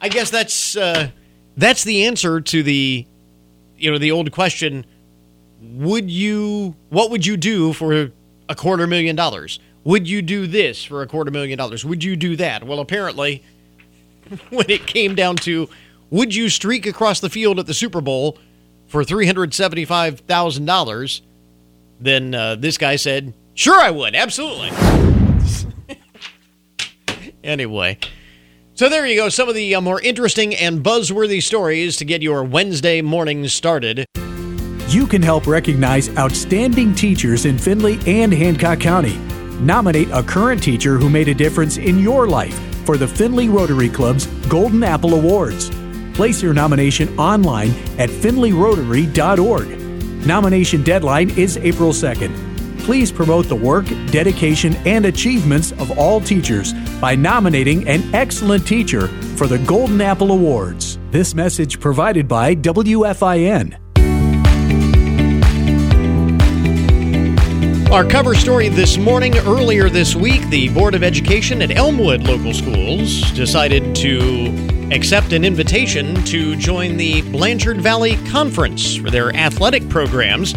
I 0.00 0.08
guess 0.08 0.30
that's 0.30 0.76
uh, 0.76 1.10
that's 1.56 1.82
the 1.84 2.06
answer 2.06 2.40
to 2.40 2.62
the 2.62 3.06
you 3.76 3.90
know 3.90 3.98
the 3.98 4.12
old 4.12 4.30
question 4.32 4.86
would 5.60 6.10
you 6.10 6.74
what 6.88 7.10
would 7.10 7.26
you 7.26 7.36
do 7.36 7.72
for 7.72 8.10
a 8.48 8.54
quarter 8.54 8.86
million 8.86 9.16
dollars? 9.16 9.58
Would 9.84 10.08
you 10.08 10.22
do 10.22 10.46
this 10.46 10.84
for 10.84 11.02
a 11.02 11.06
quarter 11.06 11.30
million 11.30 11.58
dollars? 11.58 11.84
Would 11.84 12.02
you 12.04 12.16
do 12.16 12.36
that? 12.36 12.64
Well 12.64 12.80
apparently 12.80 13.42
when 14.50 14.70
it 14.70 14.86
came 14.86 15.14
down 15.14 15.36
to 15.36 15.68
would 16.10 16.34
you 16.34 16.48
streak 16.48 16.86
across 16.86 17.20
the 17.20 17.28
field 17.28 17.58
at 17.58 17.66
the 17.66 17.74
super 17.74 18.00
bowl 18.00 18.38
for 18.86 19.04
$375000 19.04 21.20
then 22.00 22.34
uh, 22.34 22.54
this 22.54 22.78
guy 22.78 22.96
said 22.96 23.34
sure 23.54 23.78
i 23.80 23.90
would 23.90 24.14
absolutely 24.14 24.70
anyway 27.44 27.98
so 28.78 28.88
there 28.88 29.04
you 29.04 29.16
go, 29.16 29.28
some 29.28 29.48
of 29.48 29.56
the 29.56 29.74
uh, 29.74 29.80
more 29.80 30.00
interesting 30.00 30.54
and 30.54 30.84
buzzworthy 30.84 31.42
stories 31.42 31.96
to 31.96 32.04
get 32.04 32.22
your 32.22 32.44
Wednesday 32.44 33.02
morning 33.02 33.48
started. 33.48 34.06
You 34.86 35.08
can 35.08 35.20
help 35.20 35.48
recognize 35.48 36.16
outstanding 36.16 36.94
teachers 36.94 37.44
in 37.44 37.58
Findlay 37.58 37.98
and 38.06 38.32
Hancock 38.32 38.78
County. 38.78 39.18
Nominate 39.58 40.08
a 40.12 40.22
current 40.22 40.62
teacher 40.62 40.96
who 40.96 41.10
made 41.10 41.26
a 41.26 41.34
difference 41.34 41.76
in 41.76 41.98
your 41.98 42.28
life 42.28 42.56
for 42.86 42.96
the 42.96 43.08
Findlay 43.08 43.48
Rotary 43.48 43.88
Club's 43.88 44.26
Golden 44.46 44.84
Apple 44.84 45.14
Awards. 45.14 45.70
Place 46.14 46.40
your 46.40 46.54
nomination 46.54 47.18
online 47.18 47.70
at 47.98 48.10
findlayrotary.org. 48.10 49.68
Nomination 50.24 50.84
deadline 50.84 51.30
is 51.30 51.56
April 51.56 51.90
2nd 51.90 52.57
please 52.88 53.12
promote 53.12 53.46
the 53.50 53.54
work, 53.54 53.84
dedication, 54.10 54.74
and 54.86 55.04
achievements 55.04 55.72
of 55.72 55.98
all 55.98 56.22
teachers 56.22 56.72
by 57.02 57.14
nominating 57.14 57.86
an 57.86 58.02
excellent 58.14 58.66
teacher 58.66 59.08
for 59.36 59.46
the 59.46 59.58
Golden 59.58 60.00
Apple 60.00 60.32
Awards. 60.32 60.98
This 61.10 61.34
message 61.34 61.80
provided 61.80 62.26
by 62.26 62.54
WFIN. 62.54 63.78
Our 67.92 68.08
cover 68.08 68.34
story 68.34 68.70
this 68.70 68.96
morning 68.96 69.36
earlier 69.36 69.90
this 69.90 70.14
week 70.14 70.48
the 70.48 70.70
Board 70.70 70.94
of 70.94 71.02
Education 71.02 71.60
at 71.60 71.70
Elmwood 71.70 72.22
Local 72.22 72.54
Schools 72.54 73.30
decided 73.32 73.94
to 73.96 74.88
accept 74.94 75.34
an 75.34 75.44
invitation 75.44 76.14
to 76.24 76.56
join 76.56 76.96
the 76.96 77.20
Blanchard 77.32 77.82
Valley 77.82 78.16
Conference 78.30 78.96
for 78.96 79.10
their 79.10 79.36
athletic 79.36 79.86
programs 79.90 80.54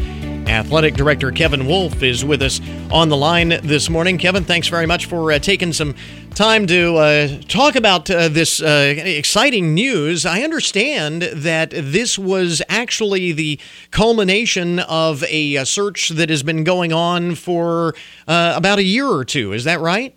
Athletic 0.47 0.95
Director 0.95 1.31
Kevin 1.31 1.65
Wolf 1.65 2.03
is 2.03 2.25
with 2.25 2.41
us 2.41 2.59
on 2.91 3.09
the 3.09 3.17
line 3.17 3.49
this 3.63 3.89
morning. 3.89 4.17
Kevin, 4.17 4.43
thanks 4.43 4.67
very 4.67 4.85
much 4.85 5.05
for 5.05 5.31
uh, 5.31 5.39
taking 5.39 5.73
some 5.73 5.95
time 6.35 6.67
to 6.67 6.95
uh, 6.97 7.27
talk 7.47 7.75
about 7.75 8.09
uh, 8.09 8.27
this 8.27 8.61
uh, 8.61 8.93
exciting 8.97 9.73
news. 9.73 10.25
I 10.25 10.41
understand 10.41 11.21
that 11.21 11.71
this 11.71 12.17
was 12.17 12.61
actually 12.69 13.31
the 13.31 13.59
culmination 13.91 14.79
of 14.79 15.23
a, 15.23 15.55
a 15.55 15.65
search 15.65 16.09
that 16.09 16.29
has 16.29 16.43
been 16.43 16.63
going 16.63 16.93
on 16.93 17.35
for 17.35 17.95
uh, 18.27 18.53
about 18.55 18.79
a 18.79 18.83
year 18.83 19.07
or 19.07 19.25
two. 19.25 19.53
Is 19.53 19.63
that 19.65 19.79
right? 19.79 20.15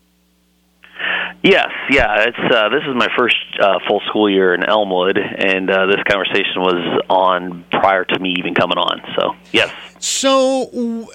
Yes, 1.45 1.69
yeah. 1.91 2.25
It's 2.27 2.55
uh, 2.55 2.71
this 2.71 2.81
is 2.89 2.97
my 2.97 3.09
first 3.19 3.37
uh, 3.61 3.79
full 3.87 4.01
school 4.09 4.31
year 4.31 4.55
in 4.55 4.65
Elmwood, 4.65 5.19
and 5.19 5.71
uh, 5.71 5.85
this 5.85 6.03
conversation 6.09 6.63
was 6.63 7.03
on 7.11 7.65
prior 7.71 8.07
to 8.07 8.19
me 8.19 8.35
even 8.39 8.55
coming 8.55 8.79
on. 8.79 9.03
So 9.15 9.37
yes. 9.53 9.71
So. 9.99 11.07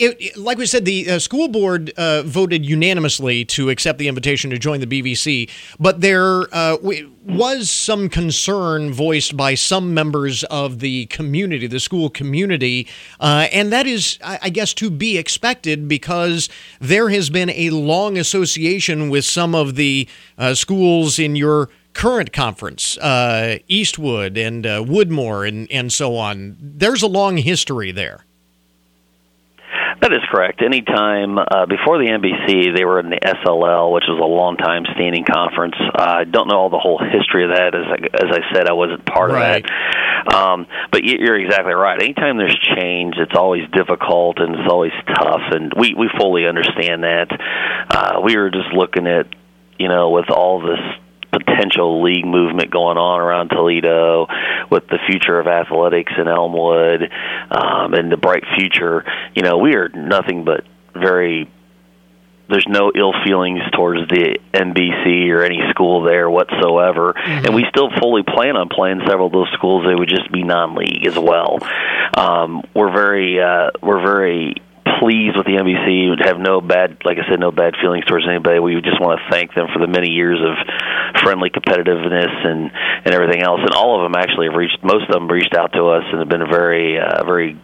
Uh, 0.00 0.12
it, 0.18 0.36
like 0.36 0.58
we 0.58 0.66
said, 0.66 0.84
the 0.84 1.10
uh, 1.10 1.18
school 1.18 1.48
board 1.48 1.90
uh, 1.96 2.22
voted 2.22 2.64
unanimously 2.64 3.44
to 3.44 3.70
accept 3.70 3.98
the 3.98 4.08
invitation 4.08 4.50
to 4.50 4.58
join 4.58 4.80
the 4.80 4.86
BVC, 4.86 5.50
but 5.78 6.00
there 6.00 6.54
uh, 6.54 6.76
was 7.24 7.70
some 7.70 8.08
concern 8.08 8.92
voiced 8.92 9.36
by 9.36 9.54
some 9.54 9.94
members 9.94 10.44
of 10.44 10.80
the 10.80 11.06
community, 11.06 11.66
the 11.66 11.80
school 11.80 12.10
community, 12.10 12.86
uh, 13.20 13.48
and 13.52 13.72
that 13.72 13.86
is, 13.86 14.18
I 14.22 14.50
guess, 14.50 14.74
to 14.74 14.90
be 14.90 15.16
expected 15.16 15.88
because 15.88 16.48
there 16.80 17.08
has 17.08 17.30
been 17.30 17.50
a 17.50 17.70
long 17.70 18.18
association 18.18 19.08
with 19.08 19.24
some 19.24 19.54
of 19.54 19.76
the 19.76 20.08
uh, 20.36 20.54
schools 20.54 21.18
in 21.18 21.36
your 21.36 21.70
current 21.94 22.32
conference, 22.32 22.98
uh, 22.98 23.58
Eastwood 23.68 24.36
and 24.36 24.64
Woodmore, 24.64 25.48
and, 25.48 25.70
and 25.70 25.90
so 25.90 26.16
on. 26.16 26.56
There's 26.60 27.02
a 27.02 27.08
long 27.08 27.38
history 27.38 27.90
there. 27.90 28.25
That 30.02 30.12
is 30.12 30.20
correct. 30.30 30.62
Anytime 30.62 31.38
uh, 31.38 31.66
before 31.66 31.98
the 31.98 32.06
NBC, 32.06 32.76
they 32.76 32.84
were 32.84 33.00
in 33.00 33.08
the 33.08 33.18
SLL, 33.18 33.92
which 33.92 34.04
was 34.06 34.20
a 34.20 34.26
long 34.26 34.56
time 34.56 34.84
standing 34.94 35.24
conference. 35.24 35.74
Uh, 35.80 36.20
I 36.20 36.24
don't 36.24 36.48
know 36.48 36.58
all 36.58 36.70
the 36.70 36.78
whole 36.78 36.98
history 36.98 37.44
of 37.44 37.50
that. 37.56 37.74
As 37.74 37.86
I, 37.88 37.98
as 38.12 38.30
I 38.30 38.54
said, 38.54 38.68
I 38.68 38.74
wasn't 38.74 39.04
part 39.06 39.32
right. 39.32 39.64
of 39.64 39.70
that. 39.70 40.34
Um, 40.34 40.66
but 40.92 41.04
you're 41.04 41.38
exactly 41.38 41.72
right. 41.72 42.00
Anytime 42.00 42.36
there's 42.36 42.58
change, 42.76 43.14
it's 43.16 43.34
always 43.34 43.68
difficult 43.70 44.38
and 44.38 44.54
it's 44.54 44.70
always 44.70 44.92
tough, 45.14 45.42
and 45.52 45.72
we 45.76 45.94
we 45.94 46.10
fully 46.18 46.46
understand 46.46 47.04
that. 47.04 47.28
Uh, 47.88 48.20
we 48.22 48.36
were 48.36 48.50
just 48.50 48.72
looking 48.74 49.06
at, 49.06 49.26
you 49.78 49.88
know, 49.88 50.10
with 50.10 50.30
all 50.30 50.60
this 50.60 50.80
potential 51.40 52.02
league 52.02 52.26
movement 52.26 52.70
going 52.70 52.98
on 52.98 53.20
around 53.20 53.48
Toledo 53.48 54.26
with 54.70 54.86
the 54.88 54.98
future 55.08 55.38
of 55.38 55.46
athletics 55.46 56.12
in 56.18 56.28
Elmwood 56.28 57.10
um, 57.50 57.94
and 57.94 58.10
the 58.10 58.16
bright 58.16 58.44
future. 58.56 59.04
You 59.34 59.42
know, 59.42 59.58
we 59.58 59.74
are 59.74 59.88
nothing 59.88 60.44
but 60.44 60.64
very 60.94 61.48
there's 62.48 62.66
no 62.68 62.92
ill 62.94 63.12
feelings 63.24 63.60
towards 63.74 64.08
the 64.08 64.38
NBC 64.54 65.30
or 65.30 65.42
any 65.42 65.60
school 65.70 66.02
there 66.02 66.30
whatsoever, 66.30 67.12
mm-hmm. 67.12 67.44
and 67.44 67.54
we 67.54 67.64
still 67.70 67.90
fully 68.00 68.22
plan 68.22 68.56
on 68.56 68.68
playing 68.68 69.00
several 69.06 69.26
of 69.26 69.32
those 69.32 69.50
schools. 69.54 69.84
They 69.86 69.94
would 69.94 70.08
just 70.08 70.30
be 70.30 70.44
non-league 70.44 71.06
as 71.06 71.18
well. 71.18 71.58
Um, 72.16 72.62
we're 72.74 72.92
very 72.92 73.40
uh, 73.40 73.70
we're 73.82 74.00
very 74.00 74.54
pleased 74.98 75.36
with 75.36 75.46
the 75.46 75.56
NBC. 75.58 76.10
Would 76.10 76.26
have 76.26 76.38
no 76.38 76.60
bad, 76.60 76.98
like 77.04 77.18
I 77.18 77.28
said, 77.28 77.40
no 77.40 77.50
bad 77.50 77.74
feelings 77.80 78.04
towards 78.04 78.26
anybody. 78.28 78.58
We 78.58 78.80
just 78.80 79.00
want 79.00 79.20
to 79.20 79.30
thank 79.30 79.54
them 79.54 79.68
for 79.72 79.78
the 79.78 79.88
many 79.90 80.10
years 80.10 80.38
of 80.40 80.54
friendly 81.22 81.50
competitiveness 81.50 82.32
and 82.44 82.70
and 83.04 83.14
everything 83.14 83.42
else. 83.42 83.60
And 83.60 83.74
all 83.74 83.98
of 83.98 84.04
them 84.04 84.16
actually 84.16 84.48
have 84.48 84.56
reached. 84.56 84.78
Most 84.82 85.08
of 85.08 85.12
them 85.12 85.28
reached 85.28 85.54
out 85.54 85.72
to 85.74 85.88
us 85.88 86.04
and 86.10 86.20
have 86.20 86.28
been 86.28 86.44
very 86.50 86.98
uh, 86.98 87.24
very 87.24 87.58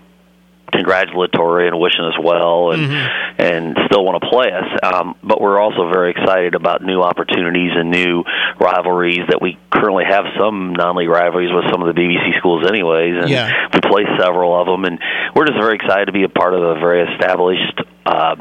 congratulatory 0.73 1.69
and 1.69 1.79
wishing 1.79 2.05
us 2.05 2.19
well 2.23 2.73
and 2.73 2.83
mm-hmm. 2.83 3.43
and 3.43 3.77
still 3.87 4.05
want 4.05 4.23
to 4.23 4.29
play 4.29 4.51
us. 4.51 4.69
Um, 4.83 5.15
but 5.23 5.41
we're 5.41 5.61
also 5.61 5.89
very 5.93 6.11
excited 6.11 6.55
about 6.55 6.83
new 6.83 7.03
opportunities 7.03 7.73
and 7.75 7.91
new 7.91 8.25
rivalries 8.59 9.29
that 9.29 9.41
we 9.41 9.59
currently 9.71 10.05
have 10.09 10.25
some 10.39 10.73
non-league 10.73 11.09
rivalries 11.09 11.51
with 11.53 11.65
some 11.71 11.83
of 11.83 11.95
the 11.95 11.99
BVC 12.01 12.39
schools, 12.39 12.67
anyways, 12.67 13.23
and 13.23 13.31
yeah. 13.31 13.69
we 13.73 13.81
play 13.81 14.05
several 14.19 14.59
of 14.59 14.67
them. 14.67 14.85
And 14.85 14.99
we're 15.35 15.47
just 15.47 15.59
very 15.59 15.77
excited 15.77 16.07
to 16.07 16.13
be 16.13 16.25
a 16.25 16.29
part 16.29 16.55
of 16.55 16.63
a 16.63 16.81
very 16.81 17.03
established 17.13 17.81
uh, 18.07 18.37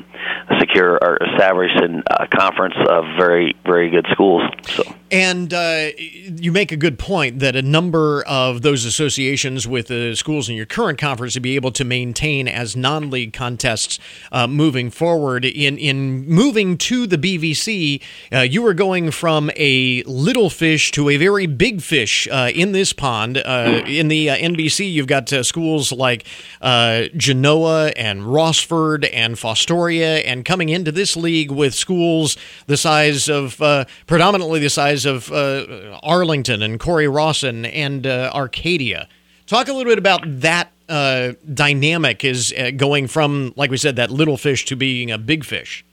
secure 0.60 0.98
or 1.02 1.18
established 1.18 1.80
in 1.82 2.04
a 2.10 2.28
conference 2.28 2.76
of 2.90 3.06
very 3.18 3.56
very 3.66 3.90
good 3.90 4.06
schools. 4.12 4.44
So. 4.68 4.84
And 5.12 5.54
uh, 5.54 5.90
you 5.98 6.54
make 6.54 6.72
a 6.72 6.78
good 6.78 6.98
point 6.98 7.40
that 7.40 7.56
a 7.56 7.62
number 7.62 8.24
of 8.24 8.62
those 8.62 8.86
associations 8.86 9.68
with 9.68 9.88
the 9.88 10.16
schools 10.16 10.48
in 10.48 10.56
your 10.56 10.66
current 10.66 10.98
conference 10.98 11.34
to 11.34 11.42
be 11.42 11.56
able 11.56 11.72
to 11.74 11.84
maintain 11.84 12.48
as 12.48 12.78
non-league 12.78 13.34
contests 13.34 14.00
uh, 14.32 14.48
moving 14.48 14.90
forward. 14.90 15.44
In 15.44 15.78
in 15.78 16.26
moving 16.28 16.78
to 16.78 17.06
the 17.08 17.18
BVC, 17.18 18.02
uh, 18.32 18.40
you 18.40 18.66
are 18.66 18.74
going 18.74 19.12
from 19.12 19.52
a 19.58 20.02
little 20.04 20.50
fish 20.50 20.92
to 20.92 21.10
a 21.10 21.18
very 21.18 21.46
big 21.46 21.82
fish 21.82 22.28
uh, 22.32 22.50
in 22.56 22.72
this 22.72 22.94
pond. 22.94 23.38
Uh, 23.38 23.84
in 23.86 24.08
the 24.08 24.28
NBC, 24.28 24.92
you've 24.92 25.08
got 25.08 25.28
schools 25.30 25.92
like 25.92 26.24
Genoa 26.62 27.92
and 27.96 28.22
Rossford 28.22 29.10
and. 29.12 29.38
Fostoria 29.52 30.24
and 30.26 30.46
coming 30.46 30.70
into 30.70 30.92
this 30.92 31.16
league 31.16 31.52
with 31.52 31.74
schools 31.74 32.38
the 32.68 32.78
size 32.78 33.30
of 33.30 33.62
uh, 33.62 33.86
predominantly 34.08 34.60
the 34.60 34.70
size 34.70 35.06
of 35.06 35.32
uh, 35.32 36.00
Arlington 36.04 36.62
and 36.62 36.80
Cory-Rawson 36.80 37.66
and 37.66 38.08
uh, 38.08 38.32
Arcadia. 38.34 39.08
Talk 39.46 39.68
a 39.68 39.74
little 39.74 39.92
bit 39.92 39.98
about 39.98 40.22
that 40.26 40.72
uh, 40.88 41.34
dynamic 41.54 42.24
is 42.24 42.54
uh, 42.58 42.72
going 42.72 43.08
from, 43.08 43.54
like 43.56 43.72
we 43.72 43.78
said, 43.78 43.96
that 43.98 44.12
little 44.12 44.38
fish 44.38 44.66
to 44.66 44.76
being 44.76 45.12
a 45.12 45.18
big 45.18 45.44
fish. 45.44 45.84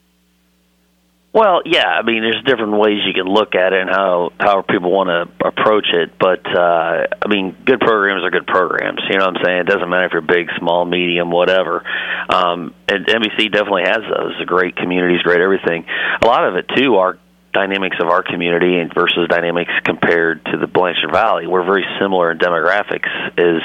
Well, 1.33 1.61
yeah, 1.67 1.87
I 1.87 2.03
mean, 2.03 2.23
there's 2.23 2.43
different 2.45 2.73
ways 2.73 3.01
you 3.07 3.13
can 3.13 3.31
look 3.31 3.55
at 3.55 3.73
it 3.75 3.81
and 3.83 3.91
how 3.91 4.33
how 4.41 4.63
people 4.63 4.91
want 4.91 5.09
to 5.09 5.47
approach 5.47 5.87
it. 5.93 6.19
But 6.19 6.41
uh, 6.47 7.07
I 7.23 7.29
mean, 7.29 7.55
good 7.67 7.81
programs 7.81 8.25
are 8.25 8.31
good 8.31 8.47
programs. 8.47 9.01
You 9.11 9.19
know 9.19 9.27
what 9.27 9.37
I'm 9.37 9.45
saying? 9.45 9.59
It 9.61 9.67
doesn't 9.67 9.89
matter 9.89 10.07
if 10.07 10.13
you're 10.13 10.23
big, 10.23 10.49
small, 10.59 10.87
medium, 10.87 11.31
whatever. 11.31 11.85
Um, 12.31 12.75
and 12.89 13.07
NBC 13.07 13.53
definitely 13.53 13.85
has 13.85 14.01
those. 14.09 14.43
Great 14.47 14.77
communities, 14.77 15.21
great 15.23 15.41
everything. 15.41 15.85
A 16.23 16.27
lot 16.27 16.49
of 16.49 16.57
it 16.57 16.67
too 16.75 16.97
are 16.97 17.19
dynamics 17.53 17.97
of 18.01 18.09
our 18.09 18.23
community 18.23 18.83
versus 18.95 19.29
dynamics 19.29 19.73
compared 19.85 20.45
to 20.47 20.57
the 20.57 20.67
Blanchard 20.67 21.13
Valley. 21.13 21.47
We're 21.47 21.65
very 21.65 21.85
similar 22.01 22.31
in 22.33 22.39
demographics 22.39 23.09
as 23.37 23.61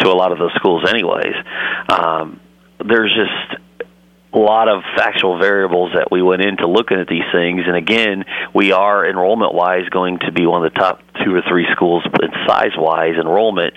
to 0.00 0.08
a 0.08 0.16
lot 0.16 0.32
of 0.32 0.38
those 0.38 0.52
schools, 0.56 0.84
anyways. 0.88 1.34
Um, 1.88 2.40
there's 2.78 3.12
just 3.14 3.60
a 3.60 3.60
lot 4.38 4.68
of 4.68 4.82
factual 4.96 5.38
variables 5.38 5.92
that 5.94 6.08
we 6.10 6.22
went 6.22 6.42
into 6.42 6.66
looking 6.66 7.00
at 7.00 7.08
these 7.08 7.26
things. 7.32 7.62
And 7.66 7.76
again, 7.76 8.24
we 8.54 8.72
are 8.72 9.08
enrollment 9.08 9.54
wise 9.54 9.88
going 9.90 10.20
to 10.20 10.32
be 10.32 10.46
one 10.46 10.64
of 10.64 10.72
the 10.72 10.78
top 10.78 11.02
two 11.24 11.34
or 11.34 11.42
three 11.48 11.66
schools 11.72 12.04
in 12.04 12.30
size 12.46 12.72
wise 12.76 13.14
enrollment, 13.20 13.74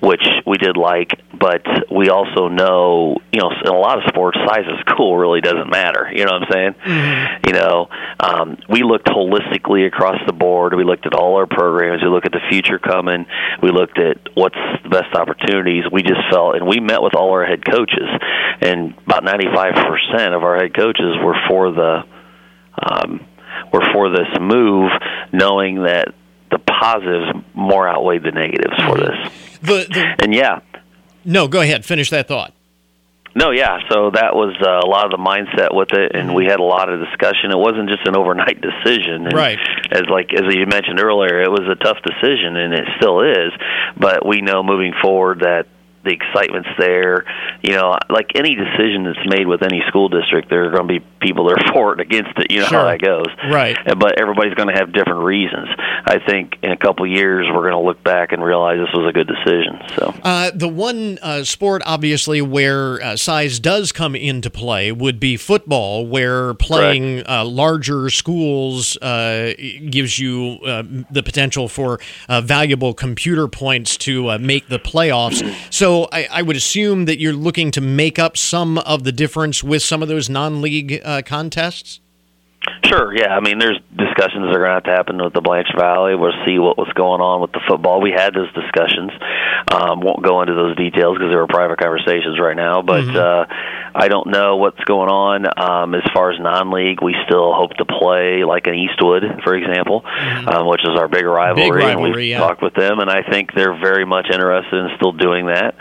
which 0.00 0.24
we 0.46 0.56
did 0.56 0.76
like. 0.76 1.20
But 1.38 1.62
we 1.92 2.08
also 2.08 2.48
know, 2.48 3.18
you 3.32 3.40
know, 3.40 3.50
in 3.50 3.68
a 3.68 3.78
lot 3.78 3.98
of 3.98 4.04
sports, 4.08 4.38
size 4.46 4.64
of 4.66 4.80
school 4.88 5.18
really 5.18 5.42
doesn't 5.42 5.68
matter. 5.68 6.08
You 6.12 6.24
know 6.24 6.32
what 6.32 6.42
I'm 6.42 6.52
saying? 6.52 6.74
Mm-hmm. 6.84 7.46
You 7.48 7.52
know, 7.52 7.88
um, 8.18 8.58
we 8.70 8.82
looked 8.82 9.06
holistically 9.06 9.86
across 9.86 10.18
the 10.26 10.32
board. 10.32 10.74
We 10.74 10.84
looked 10.84 11.06
at 11.06 11.14
all 11.14 11.36
our 11.36 11.46
programs. 11.46 12.02
We 12.02 12.08
looked 12.08 12.26
at 12.26 12.32
the 12.32 12.46
future 12.48 12.78
coming. 12.78 13.26
We 13.62 13.70
looked 13.70 13.98
at 13.98 14.16
what's 14.34 14.56
the 14.82 14.88
best 14.88 15.14
opportunities. 15.14 15.84
We 15.92 16.02
just 16.02 16.22
felt, 16.30 16.56
and 16.56 16.66
we 16.66 16.80
met 16.80 17.02
with 17.02 17.14
all 17.14 17.30
our 17.32 17.44
head 17.44 17.64
coaches, 17.64 18.08
and 18.62 18.94
about 19.06 19.24
95% 19.24 19.73
of 19.76 20.42
our 20.42 20.56
head 20.56 20.74
coaches 20.74 21.16
were 21.22 21.36
for 21.48 21.72
the. 21.72 22.04
Um, 22.76 23.26
were 23.72 23.82
for 23.92 24.10
this 24.10 24.28
move, 24.40 24.90
knowing 25.32 25.84
that 25.84 26.08
the 26.50 26.58
positives 26.58 27.44
more 27.54 27.88
outweigh 27.88 28.18
the 28.18 28.30
negatives 28.30 28.74
for 28.86 28.96
this. 28.96 29.58
The, 29.62 29.86
the, 29.90 30.16
and 30.22 30.34
yeah. 30.34 30.60
No, 31.24 31.48
go 31.48 31.60
ahead. 31.60 31.84
Finish 31.84 32.10
that 32.10 32.28
thought. 32.28 32.52
No, 33.36 33.50
yeah. 33.50 33.78
So 33.90 34.12
that 34.14 34.34
was 34.34 34.54
uh, 34.62 34.86
a 34.86 34.88
lot 34.88 35.06
of 35.06 35.10
the 35.10 35.18
mindset 35.18 35.74
with 35.74 35.90
it, 35.92 36.14
and 36.14 36.34
we 36.34 36.44
had 36.44 36.60
a 36.60 36.64
lot 36.64 36.88
of 36.88 37.00
discussion. 37.00 37.50
It 37.50 37.58
wasn't 37.58 37.88
just 37.88 38.06
an 38.06 38.16
overnight 38.16 38.60
decision, 38.70 39.26
and 39.26 39.32
right? 39.32 39.58
As 39.90 40.02
like 40.08 40.30
as 40.32 40.54
you 40.54 40.66
mentioned 40.66 41.00
earlier, 41.00 41.42
it 41.42 41.50
was 41.50 41.66
a 41.66 41.74
tough 41.74 41.98
decision, 42.06 42.56
and 42.56 42.74
it 42.74 42.86
still 42.96 43.22
is. 43.22 43.50
But 43.96 44.24
we 44.24 44.40
know 44.40 44.62
moving 44.62 44.94
forward 45.02 45.40
that 45.40 45.66
the 46.04 46.12
excitement's 46.12 46.68
there. 46.78 47.24
You 47.62 47.72
know, 47.72 47.96
like 48.10 48.32
any 48.34 48.54
decision 48.54 49.04
that's 49.04 49.26
made 49.26 49.46
with 49.46 49.62
any 49.62 49.82
school 49.88 50.08
district, 50.08 50.50
there 50.50 50.66
are 50.66 50.70
going 50.70 50.88
to 50.88 51.00
be 51.00 51.06
people 51.24 51.46
that 51.46 51.58
are 51.60 51.72
for 51.72 51.92
it 51.92 52.00
and 52.00 52.12
against 52.12 52.38
it. 52.38 52.50
You 52.50 52.60
know 52.60 52.66
sure. 52.66 52.78
how 52.80 52.84
that 52.84 53.00
goes, 53.00 53.26
right? 53.50 53.76
But 53.98 54.20
everybody's 54.20 54.54
going 54.54 54.68
to 54.68 54.74
have 54.74 54.92
different 54.92 55.24
reasons. 55.24 55.68
I 56.06 56.18
think 56.18 56.56
in 56.62 56.70
a 56.70 56.76
couple 56.76 57.04
of 57.04 57.10
years 57.10 57.46
we're 57.50 57.62
going 57.62 57.72
to 57.72 57.80
look 57.80 58.02
back 58.04 58.32
and 58.32 58.44
realize 58.44 58.78
this 58.78 58.94
was 58.94 59.08
a 59.08 59.12
good 59.12 59.26
decision. 59.26 59.80
So 59.96 60.14
uh, 60.22 60.50
the 60.54 60.68
one 60.68 61.18
uh, 61.22 61.44
sport, 61.44 61.82
obviously, 61.86 62.42
where 62.42 63.02
uh, 63.02 63.16
size 63.16 63.58
does 63.58 63.92
come 63.92 64.14
into 64.14 64.50
play 64.50 64.92
would 64.92 65.18
be 65.18 65.36
football, 65.36 66.06
where 66.06 66.54
playing 66.54 67.26
uh, 67.26 67.44
larger 67.44 68.10
schools 68.10 68.96
uh, 68.98 69.54
gives 69.88 70.18
you 70.18 70.58
uh, 70.66 70.82
the 71.10 71.22
potential 71.22 71.68
for 71.68 71.98
valuable 72.28 72.92
computer 72.92 73.48
points 73.48 73.96
to 73.96 74.38
make 74.38 74.68
the 74.68 74.78
playoffs. 74.78 75.42
So 75.70 76.08
I, 76.12 76.28
I, 76.30 76.42
would 76.42 76.56
assume 76.56 77.06
that 77.06 77.18
you're 77.18 77.32
looking 77.32 77.70
to 77.72 77.80
make 77.80 78.18
up 78.18 78.36
some 78.36 78.78
of 78.78 79.02
the 79.02 79.12
difference 79.12 79.64
with 79.64 79.82
some 79.82 80.02
of 80.02 80.08
those 80.08 80.28
non-league 80.28 81.00
uh, 81.14 81.22
contests. 81.22 82.00
Sure. 82.84 83.14
Yeah. 83.14 83.36
I 83.36 83.40
mean, 83.40 83.58
there's 83.58 83.78
discussions 83.96 84.46
that 84.46 84.56
are 84.56 84.64
going 84.64 84.68
to 84.68 84.74
have 84.74 84.84
to 84.84 84.90
happen 84.90 85.22
with 85.22 85.32
the 85.32 85.40
Blanchard 85.40 85.76
Valley. 85.78 86.16
We'll 86.16 86.36
see 86.46 86.58
what 86.58 86.78
was 86.78 86.88
going 86.94 87.20
on 87.20 87.40
with 87.40 87.52
the 87.52 87.60
football. 87.68 88.00
We 88.00 88.10
had 88.10 88.34
those 88.34 88.52
discussions. 88.52 89.10
Um, 89.68 90.00
won't 90.00 90.22
go 90.22 90.40
into 90.42 90.54
those 90.54 90.76
details 90.76 91.16
because 91.16 91.30
they 91.30 91.36
were 91.36 91.46
private 91.46 91.78
conversations 91.78 92.38
right 92.40 92.56
now. 92.56 92.82
But 92.82 93.04
mm-hmm. 93.04 93.16
uh, 93.16 93.44
I 93.94 94.08
don't 94.08 94.28
know 94.28 94.56
what's 94.56 94.80
going 94.84 95.08
on 95.08 95.46
um, 95.56 95.94
as 95.94 96.04
far 96.12 96.32
as 96.32 96.40
non-league. 96.40 97.02
We 97.02 97.16
still 97.26 97.52
hope 97.52 97.72
to 97.74 97.84
play 97.84 98.44
like 98.44 98.66
an 98.66 98.74
Eastwood, 98.74 99.22
for 99.44 99.54
example, 99.54 100.02
mm-hmm. 100.02 100.48
um, 100.48 100.66
which 100.66 100.82
is 100.84 100.96
our 100.96 101.08
big 101.08 101.24
rivalry. 101.24 101.68
Big 101.68 101.74
rivalry 101.74 101.92
and 101.92 102.16
we've 102.16 102.28
yeah. 102.30 102.38
talked 102.38 102.62
with 102.62 102.74
them, 102.74 103.00
and 103.00 103.10
I 103.10 103.22
think 103.28 103.52
they're 103.54 103.76
very 103.76 104.04
much 104.04 104.28
interested 104.32 104.76
in 104.76 104.88
still 104.96 105.12
doing 105.12 105.46
that. 105.46 105.74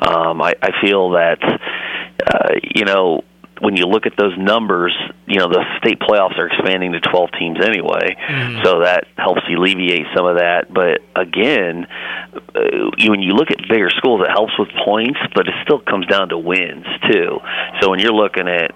Um, 0.00 0.40
I, 0.40 0.54
I 0.60 0.70
feel 0.80 1.10
that 1.10 1.38
uh, 1.42 2.54
you 2.74 2.84
know 2.84 3.24
when 3.60 3.76
you 3.76 3.86
look 3.86 4.06
at 4.06 4.16
those 4.16 4.36
numbers, 4.36 4.96
you 5.26 5.38
know 5.38 5.48
the 5.48 5.62
state 5.78 6.00
playoffs 6.00 6.38
are 6.38 6.46
expanding 6.46 6.92
to 6.92 7.00
12 7.00 7.30
teams 7.38 7.58
anyway, 7.62 8.16
mm-hmm. 8.16 8.64
so 8.64 8.80
that 8.80 9.04
helps 9.16 9.42
alleviate 9.48 10.06
some 10.16 10.26
of 10.26 10.38
that. 10.38 10.72
But 10.72 11.00
again, 11.14 11.86
uh, 12.34 12.90
when 13.08 13.20
you 13.20 13.32
look 13.32 13.50
at 13.50 13.58
bigger 13.68 13.90
schools, 13.90 14.22
it 14.24 14.30
helps 14.30 14.52
with 14.58 14.68
points, 14.84 15.20
but 15.34 15.46
it 15.46 15.54
still 15.62 15.80
comes 15.80 16.06
down 16.06 16.30
to 16.30 16.38
wins 16.38 16.86
too. 17.10 17.38
So 17.80 17.90
when 17.90 18.00
you're 18.00 18.12
looking 18.12 18.48
at 18.48 18.74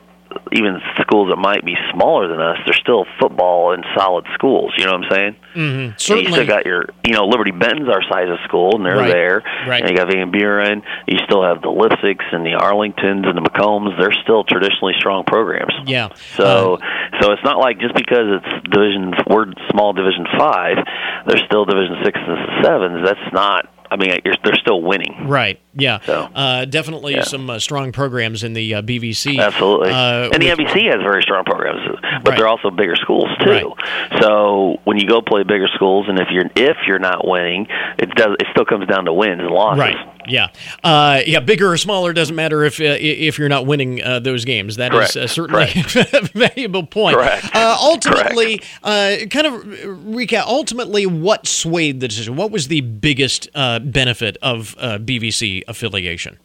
even 0.52 0.80
schools 1.00 1.30
that 1.30 1.36
might 1.36 1.64
be 1.64 1.74
smaller 1.92 2.28
than 2.28 2.40
us, 2.40 2.58
they're 2.64 2.74
still 2.74 3.04
football 3.20 3.72
and 3.72 3.84
solid 3.96 4.26
schools. 4.34 4.72
You 4.76 4.86
know 4.86 4.92
what 4.92 5.04
I'm 5.04 5.10
saying? 5.10 5.36
Mm-hmm. 5.54 5.96
Certainly. 5.98 6.28
You 6.28 6.32
still 6.32 6.46
got 6.46 6.66
your, 6.66 6.86
you 7.06 7.12
know, 7.12 7.26
Liberty 7.26 7.50
Benton's 7.50 7.88
our 7.88 8.02
size 8.02 8.28
of 8.28 8.38
school, 8.44 8.76
and 8.76 8.84
they're 8.84 8.96
right. 8.96 9.12
there. 9.12 9.42
Right. 9.66 9.82
And 9.82 9.90
you 9.90 9.96
got 9.96 10.12
Van 10.12 10.30
Buren. 10.30 10.82
You 11.06 11.18
still 11.24 11.42
have 11.42 11.62
the 11.62 11.68
Leipsics 11.68 12.24
and 12.32 12.44
the 12.44 12.58
Arlingtons 12.58 13.26
and 13.26 13.36
the 13.36 13.42
McCombs. 13.42 13.98
They're 13.98 14.16
still 14.22 14.44
traditionally 14.44 14.94
strong 14.98 15.24
programs. 15.24 15.74
Yeah. 15.86 16.08
So, 16.36 16.74
uh, 16.74 17.20
so 17.20 17.32
it's 17.32 17.44
not 17.44 17.58
like 17.58 17.78
just 17.80 17.94
because 17.94 18.40
it's 18.40 18.68
Division, 18.70 19.12
we're 19.28 19.46
small 19.70 19.92
Division 19.92 20.26
Five, 20.38 20.78
they're 21.26 21.44
still 21.46 21.64
Division 21.64 21.96
Six 22.04 22.18
and 22.20 22.64
Sevens. 22.64 23.04
That's 23.04 23.32
not 23.32 23.73
I 23.94 23.96
mean, 23.96 24.20
they're 24.42 24.56
still 24.56 24.82
winning. 24.82 25.28
Right. 25.28 25.60
Yeah. 25.74 26.00
So, 26.00 26.22
uh, 26.34 26.64
definitely 26.64 27.14
yeah. 27.14 27.22
some 27.22 27.48
uh, 27.48 27.60
strong 27.60 27.92
programs 27.92 28.42
in 28.42 28.52
the 28.52 28.74
uh, 28.74 28.82
BVC. 28.82 29.38
Absolutely. 29.38 29.90
Uh, 29.90 30.30
and 30.32 30.42
the 30.42 30.48
NBC 30.48 30.90
has 30.90 31.00
very 31.00 31.22
strong 31.22 31.44
programs, 31.44 31.80
but 32.00 32.28
right. 32.28 32.38
they're 32.38 32.48
also 32.48 32.70
bigger 32.70 32.96
schools 32.96 33.28
too. 33.44 33.50
Right. 33.50 34.20
So 34.20 34.80
when 34.84 34.98
you 34.98 35.08
go 35.08 35.22
play 35.22 35.44
bigger 35.44 35.68
schools, 35.74 36.06
and 36.08 36.18
if 36.18 36.28
you're 36.30 36.50
if 36.56 36.76
you're 36.88 36.98
not 36.98 37.26
winning, 37.26 37.68
it 37.98 38.10
does 38.16 38.36
it 38.40 38.46
still 38.50 38.64
comes 38.64 38.86
down 38.88 39.04
to 39.04 39.12
wins 39.12 39.40
and 39.40 39.50
losses. 39.50 39.80
Right. 39.80 40.23
Yeah. 40.28 40.48
Uh, 40.82 41.20
yeah. 41.26 41.40
Bigger 41.40 41.72
or 41.72 41.76
smaller 41.76 42.12
doesn't 42.12 42.36
matter 42.36 42.64
if 42.64 42.80
uh, 42.80 42.96
if 42.98 43.38
you're 43.38 43.48
not 43.48 43.66
winning 43.66 43.96
those 44.22 44.44
games. 44.44 44.76
That 44.76 44.92
Correct. 44.92 45.16
is 45.16 45.32
certainly 45.32 45.64
a 46.12 46.22
valuable 46.34 46.86
point. 46.86 47.16
Correct. 47.16 47.54
ultimately, 47.54 48.58
kind 48.82 49.46
of 49.46 49.62
recap. 49.64 50.44
Ultimately, 50.46 51.06
what 51.06 51.46
swayed 51.46 52.00
the 52.00 52.08
decision? 52.08 52.36
What 52.36 52.50
was 52.50 52.68
the 52.68 52.80
biggest 52.80 53.48
benefit 53.54 54.36
of 54.42 54.74
uh, 54.78 54.98
BVC 54.98 55.62
affiliation? 55.68 56.38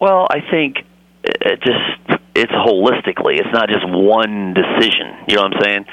Well, 0.00 0.26
I 0.30 0.40
think 0.40 0.78
it 1.24 1.60
just 1.60 2.20
it's 2.40 2.52
holistically. 2.52 3.36
It's 3.36 3.52
not 3.52 3.68
just 3.68 3.84
one 3.84 4.54
decision. 4.56 5.28
You 5.28 5.36
know 5.36 5.42
what 5.42 5.56
I'm 5.56 5.62
saying? 5.62 5.84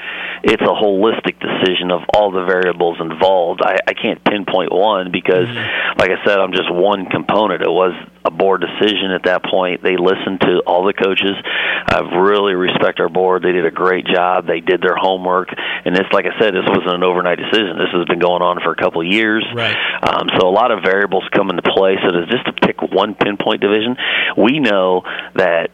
It's 0.44 0.62
a 0.62 0.72
holistic 0.72 1.36
decision 1.36 1.92
of 1.92 2.00
all 2.14 2.32
the 2.32 2.44
variables 2.48 2.96
involved. 3.00 3.60
I, 3.60 3.76
I 3.86 3.92
can't 3.92 4.24
pinpoint 4.24 4.72
one 4.72 5.12
because, 5.12 5.44
mm-hmm. 5.44 5.98
like 6.00 6.08
I 6.08 6.24
said, 6.24 6.38
I'm 6.38 6.52
just 6.52 6.72
one 6.72 7.04
component. 7.12 7.60
It 7.60 7.68
was 7.68 7.92
a 8.24 8.30
board 8.30 8.64
decision 8.64 9.12
at 9.12 9.24
that 9.24 9.44
point. 9.44 9.82
They 9.82 10.00
listened 10.00 10.40
to 10.40 10.64
all 10.64 10.88
the 10.88 10.96
coaches. 10.96 11.36
I 11.36 12.00
really 12.16 12.54
respect 12.54 12.98
our 13.00 13.10
board. 13.10 13.42
They 13.42 13.52
did 13.52 13.66
a 13.66 13.70
great 13.70 14.06
job. 14.06 14.46
They 14.46 14.60
did 14.60 14.80
their 14.80 14.96
homework, 14.96 15.48
and 15.52 15.94
this, 15.94 16.08
like 16.12 16.24
I 16.24 16.32
said, 16.40 16.54
this 16.54 16.64
wasn't 16.64 16.96
an 16.96 17.04
overnight 17.04 17.38
decision. 17.38 17.76
This 17.76 17.92
has 17.92 18.06
been 18.06 18.20
going 18.20 18.40
on 18.40 18.60
for 18.64 18.72
a 18.72 18.76
couple 18.76 19.00
of 19.00 19.06
years. 19.06 19.44
Right. 19.52 19.76
Um, 20.00 20.28
so 20.40 20.48
a 20.48 20.54
lot 20.54 20.72
of 20.72 20.80
variables 20.82 21.24
come 21.34 21.50
into 21.50 21.62
play. 21.62 21.96
So 22.00 22.08
to 22.08 22.26
just 22.26 22.46
to 22.46 22.52
pick 22.52 22.80
one 22.80 23.14
pinpoint 23.14 23.60
division, 23.60 23.96
we 24.36 24.60
know 24.60 25.02
that 25.34 25.70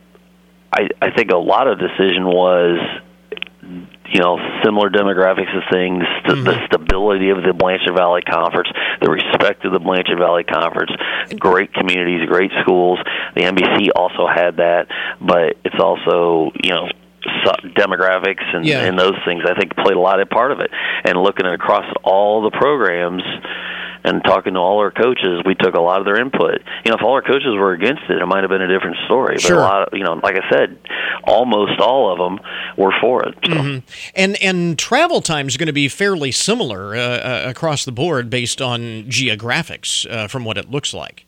I, 0.76 0.88
I 1.00 1.10
think 1.10 1.30
a 1.30 1.36
lot 1.36 1.68
of 1.68 1.78
decision 1.78 2.24
was 2.24 2.78
you 4.12 4.20
know, 4.20 4.38
similar 4.62 4.90
demographics 4.90 5.56
of 5.56 5.62
things, 5.72 6.04
st- 6.22 6.38
mm-hmm. 6.38 6.44
the 6.44 6.66
stability 6.66 7.30
of 7.30 7.42
the 7.42 7.52
Blanchard 7.52 7.96
Valley 7.96 8.22
Conference, 8.22 8.68
the 9.00 9.10
respect 9.10 9.64
of 9.64 9.72
the 9.72 9.80
Blanchard 9.80 10.18
Valley 10.18 10.44
Conference, 10.44 10.92
great 11.38 11.72
communities, 11.72 12.28
great 12.28 12.50
schools. 12.62 12.98
The 13.34 13.42
NBC 13.42 13.88
also 13.96 14.26
had 14.26 14.58
that, 14.58 14.88
but 15.20 15.56
it's 15.64 15.80
also, 15.80 16.52
you 16.62 16.70
know, 16.70 16.88
demographics 17.74 18.44
and, 18.54 18.66
yeah. 18.66 18.84
and 18.84 18.98
those 18.98 19.16
things 19.24 19.42
I 19.48 19.58
think 19.58 19.74
played 19.74 19.96
a 19.96 20.00
lot 20.00 20.20
of 20.20 20.28
part 20.28 20.52
of 20.52 20.60
it. 20.60 20.70
And 21.04 21.18
looking 21.18 21.46
across 21.46 21.90
all 22.04 22.42
the 22.42 22.50
programs, 22.50 23.22
and 24.04 24.22
talking 24.22 24.54
to 24.54 24.60
all 24.60 24.78
our 24.78 24.90
coaches, 24.90 25.42
we 25.46 25.54
took 25.54 25.74
a 25.74 25.80
lot 25.80 25.98
of 26.00 26.04
their 26.04 26.20
input. 26.20 26.60
You 26.84 26.90
know, 26.90 26.96
if 26.96 27.02
all 27.02 27.14
our 27.14 27.22
coaches 27.22 27.54
were 27.54 27.72
against 27.72 28.02
it, 28.08 28.20
it 28.20 28.26
might 28.26 28.42
have 28.42 28.50
been 28.50 28.62
a 28.62 28.68
different 28.68 28.96
story. 29.06 29.34
But 29.36 29.42
Sure. 29.42 29.58
a 29.58 29.62
lot, 29.62 29.88
of, 29.88 29.98
you 29.98 30.04
know, 30.04 30.14
like 30.22 30.36
I 30.36 30.48
said, 30.50 30.78
almost 31.24 31.80
all 31.80 32.12
of 32.12 32.18
them 32.18 32.46
were 32.76 32.92
for 33.00 33.24
it. 33.26 33.34
So. 33.44 33.50
Mm-hmm. 33.50 33.86
And 34.14 34.42
and 34.42 34.78
travel 34.78 35.20
time 35.20 35.48
is 35.48 35.56
going 35.56 35.68
to 35.68 35.72
be 35.72 35.88
fairly 35.88 36.30
similar 36.32 36.94
uh, 36.94 37.00
uh, 37.00 37.42
across 37.46 37.84
the 37.84 37.92
board 37.92 38.28
based 38.30 38.60
on 38.60 39.04
geographics, 39.04 40.08
uh, 40.10 40.28
from 40.28 40.44
what 40.44 40.58
it 40.58 40.70
looks 40.70 40.92
like. 40.92 41.26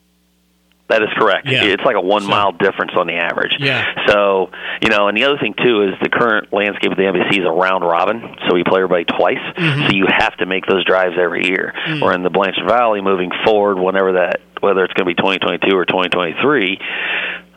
That 0.89 1.01
is 1.03 1.09
correct. 1.17 1.47
Yeah. 1.47 1.63
It's 1.65 1.83
like 1.83 1.97
a 1.97 2.01
one 2.01 2.21
So- 2.21 2.29
mile 2.29 2.51
difference 2.53 2.93
on 2.97 3.07
the 3.07 3.15
average. 3.15 3.55
Yeah. 3.59 3.83
So, 4.07 4.51
you 4.81 4.89
know, 4.89 5.09
and 5.09 5.17
the 5.17 5.25
other 5.25 5.37
thing 5.37 5.53
too 5.53 5.83
is 5.83 5.95
the 6.01 6.09
current 6.09 6.53
landscape 6.53 6.91
of 6.91 6.97
the 6.97 7.03
NBC 7.03 7.39
is 7.39 7.45
a 7.45 7.51
round 7.51 7.83
robin, 7.83 8.21
so 8.47 8.53
we 8.55 8.63
play 8.63 8.79
everybody 8.81 9.03
twice. 9.03 9.43
Mm-hmm. 9.57 9.87
So 9.87 9.95
you 9.95 10.05
have 10.07 10.35
to 10.37 10.45
make 10.45 10.65
those 10.65 10.85
drives 10.85 11.15
every 11.19 11.45
year. 11.45 11.73
Mm. 11.87 12.01
Or 12.01 12.13
in 12.13 12.23
the 12.23 12.29
Blanchard 12.29 12.67
Valley, 12.67 13.01
moving 13.01 13.31
forward, 13.43 13.77
whenever 13.79 14.13
that, 14.13 14.39
whether 14.61 14.83
it's 14.85 14.93
going 14.93 15.05
to 15.07 15.13
be 15.13 15.15
2022 15.15 15.75
or 15.75 15.85
2023, 15.85 16.79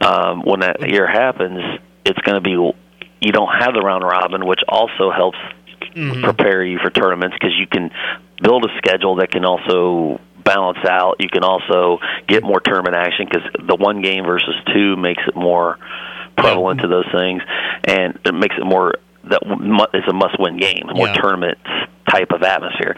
um, 0.04 0.42
when 0.42 0.60
that 0.60 0.90
year 0.90 1.06
happens, 1.06 1.60
it's 2.04 2.18
going 2.20 2.34
to 2.34 2.40
be 2.40 2.50
you 3.22 3.32
don't 3.32 3.52
have 3.60 3.74
the 3.74 3.80
round 3.80 4.02
robin, 4.02 4.44
which 4.46 4.60
also 4.68 5.10
helps 5.10 5.38
Mm-hmm. 5.96 6.22
prepare 6.22 6.62
you 6.62 6.78
for 6.78 6.88
tournaments 6.90 7.34
because 7.40 7.52
you 7.58 7.66
can 7.66 7.90
build 8.40 8.64
a 8.64 8.68
schedule 8.78 9.16
that 9.16 9.32
can 9.32 9.44
also 9.44 10.20
balance 10.44 10.78
out. 10.88 11.16
You 11.20 11.28
can 11.28 11.44
also 11.44 11.98
get 12.26 12.42
more 12.42 12.60
tournament 12.60 12.94
action 12.96 13.26
because 13.30 13.48
the 13.66 13.76
one 13.76 14.02
game 14.02 14.24
versus 14.24 14.54
two 14.74 14.96
makes 14.96 15.22
it 15.26 15.36
more 15.36 15.78
prevalent 16.36 16.80
to 16.80 16.88
those 16.88 17.06
things, 17.12 17.42
and 17.84 18.18
it 18.24 18.32
makes 18.34 18.56
it 18.58 18.64
more 18.64 18.94
that 19.24 19.40
it's 19.92 20.08
a 20.08 20.12
must-win 20.14 20.56
game, 20.56 20.88
more 20.94 21.08
Yeah. 21.08 21.14
tournament 21.14 21.58
type 22.08 22.32
of 22.32 22.42
atmosphere. 22.42 22.96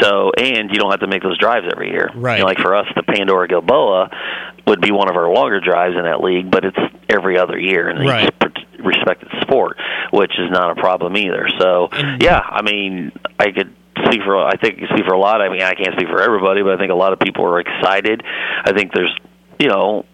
So, 0.00 0.30
and 0.38 0.70
you 0.70 0.78
don't 0.78 0.90
have 0.92 1.00
to 1.00 1.08
make 1.08 1.22
those 1.22 1.36
drives 1.36 1.66
every 1.70 1.90
year. 1.90 2.10
Right. 2.14 2.34
You 2.36 2.40
know, 2.42 2.46
like 2.46 2.58
for 2.58 2.76
us, 2.76 2.86
the 2.94 3.02
Pandora 3.02 3.48
Gilboa 3.48 4.08
would 4.68 4.80
be 4.80 4.92
one 4.92 5.10
of 5.10 5.16
our 5.16 5.28
longer 5.28 5.60
drives 5.60 5.96
in 5.96 6.04
that 6.04 6.22
league, 6.22 6.50
but 6.50 6.64
it's 6.64 6.78
every 7.08 7.36
other 7.38 7.58
year 7.58 7.88
in 7.90 8.06
Right. 8.06 8.32
each 8.46 8.64
respected 8.78 9.28
sport, 9.42 9.78
which 10.12 10.38
is 10.38 10.50
not 10.50 10.70
a 10.70 10.74
problem 10.80 11.16
either. 11.16 11.48
So, 11.58 11.88
yeah, 12.20 12.40
I 12.48 12.62
mean, 12.62 13.10
I 13.40 13.50
could 13.50 13.74
speak 14.06 14.22
for 14.24 14.36
I 14.36 14.56
think 14.56 14.78
speak 14.92 15.04
for 15.06 15.14
a 15.14 15.18
lot. 15.18 15.40
I 15.40 15.48
mean, 15.48 15.62
I 15.62 15.74
can't 15.74 15.94
speak 15.94 16.08
for 16.08 16.20
everybody, 16.20 16.62
but 16.62 16.72
I 16.72 16.76
think 16.78 16.90
a 16.90 16.96
lot 16.96 17.12
of 17.12 17.18
people 17.18 17.44
are 17.44 17.60
excited. 17.60 18.22
I 18.64 18.72
think 18.72 18.92
there's, 18.92 19.14
you 19.58 19.68
know, 19.68 20.04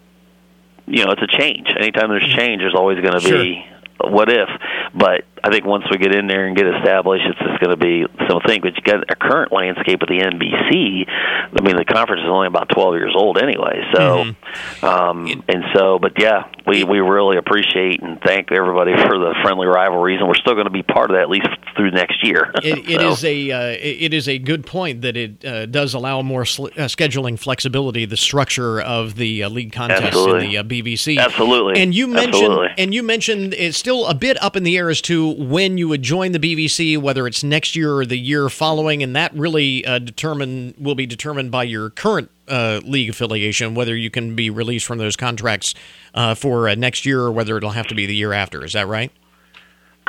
you 0.87 1.05
know, 1.05 1.13
it's 1.13 1.23
a 1.23 1.39
change. 1.39 1.69
Anytime 1.79 2.11
there's 2.11 2.23
mm-hmm. 2.23 2.39
change, 2.39 2.61
there's 2.61 2.75
always 2.75 3.01
going 3.01 3.15
to 3.15 3.21
Sure. 3.21 3.43
be 3.43 3.65
what 4.03 4.31
if. 4.31 4.49
But 4.95 5.25
I 5.43 5.51
think 5.51 5.65
once 5.65 5.85
we 5.91 5.99
get 5.99 6.15
in 6.15 6.27
there 6.27 6.47
and 6.47 6.57
get 6.57 6.67
established, 6.67 7.25
it's 7.27 7.39
just 7.39 7.61
going 7.61 7.71
to 7.71 7.77
be 7.77 8.05
some 8.29 8.41
thing. 8.47 8.61
But 8.61 8.77
you 8.77 8.83
got 8.83 9.11
a 9.11 9.17
current 9.17 9.53
landscape 9.53 10.03
of 10.03 10.09
the 10.09 10.19
NBC. 10.19 11.05
I 11.09 11.63
mean, 11.63 11.77
the 11.77 11.85
conference 11.85 12.23
is 12.23 12.29
only 12.29 12.47
about 12.47 12.69
12 12.71 12.95
years 12.95 13.15
old 13.17 13.39
anyway. 13.39 13.83
So, 13.95 14.35
um, 14.83 15.43
and 15.49 15.65
so, 15.75 15.99
but 15.99 16.13
yeah, 16.19 16.45
we 16.67 16.85
we 16.85 16.99
really 17.01 17.37
appreciate 17.37 18.03
and 18.03 18.21
thank 18.23 18.53
everybody 18.53 18.93
for 18.95 19.19
the 19.19 19.35
friendly 19.43 19.67
rivalries, 19.67 20.21
and 20.21 20.29
we're 20.29 20.35
still 20.35 20.55
going 20.55 20.67
to 20.67 20.71
be 20.71 20.83
part 20.83 21.11
of 21.11 21.17
that 21.17 21.23
at 21.23 21.31
least 21.31 21.49
through 21.77 21.91
next 21.91 22.25
year. 22.25 22.53
It, 22.63 22.89
it 22.91 23.01
So- 23.01 23.09
is 23.11 23.25
a 23.25 23.51
uh, 23.51 23.77
it 23.81 24.13
is 24.15 24.29
a 24.29 24.39
good 24.39 24.67
point 24.67 25.03
that 25.03 25.17
it 25.17 25.45
uh, 25.45 25.67
does 25.67 25.95
allow 25.95 26.21
more 26.23 26.45
sl- 26.45 26.67
uh, 26.67 26.87
scheduling 26.87 27.39
flexibility. 27.39 28.05
The 28.05 28.17
structure 28.17 28.81
of 28.81 29.17
the 29.17 29.45
uh, 29.45 29.49
league 29.49 29.73
contests 29.73 30.03
Absolutely. 30.03 30.45
in 30.45 30.51
the 30.51 30.59
uh, 30.59 30.63
BVC, 30.63 31.19
Absolutely. 31.19 31.81
And 31.83 31.95
you 31.95 32.07
mentioned 32.07 32.35
Absolutely. 32.35 32.69
and 32.79 32.95
you 32.95 33.03
mentioned 33.03 33.55
it's 33.55 33.77
still 33.79 34.07
a 34.07 34.15
bit 34.15 34.41
up 34.43 34.57
in 34.57 34.63
the 34.63 34.77
air 34.77 34.91
as 34.91 35.01
to 35.03 35.30
when 35.39 35.79
you 35.79 35.89
would 35.89 36.03
join 36.03 36.33
the 36.33 36.39
BVC, 36.39 36.99
whether 36.99 37.27
it's 37.27 37.43
next 37.43 37.77
year 37.77 37.95
or 37.95 38.07
the 38.07 38.19
year 38.19 38.49
following, 38.49 39.03
and 39.03 39.15
that 39.17 39.33
really 39.35 39.85
uh, 39.85 39.99
determine 39.99 40.75
will 40.79 40.95
be 40.95 41.07
determined 41.07 41.51
by 41.51 41.65
your 41.65 41.91
current. 41.91 42.31
Uh, 42.49 42.81
league 42.83 43.09
affiliation, 43.09 43.77
whether 43.77 43.95
you 43.95 44.11
can 44.11 44.35
be 44.35 44.51
released 44.51 44.85
from 44.85 44.99
those 44.99 45.15
contracts 45.15 45.73
uh, 46.15 46.35
for 46.35 46.69
uh, 46.69 46.75
next 46.75 47.07
year 47.07 47.21
or 47.21 47.31
whether 47.31 47.57
it'll 47.57 47.71
have 47.71 47.87
to 47.87 47.95
be 47.95 48.07
the 48.07 48.15
year 48.17 48.33
after. 48.33 48.65
Is 48.65 48.73
that 48.73 48.89
right? 48.89 49.13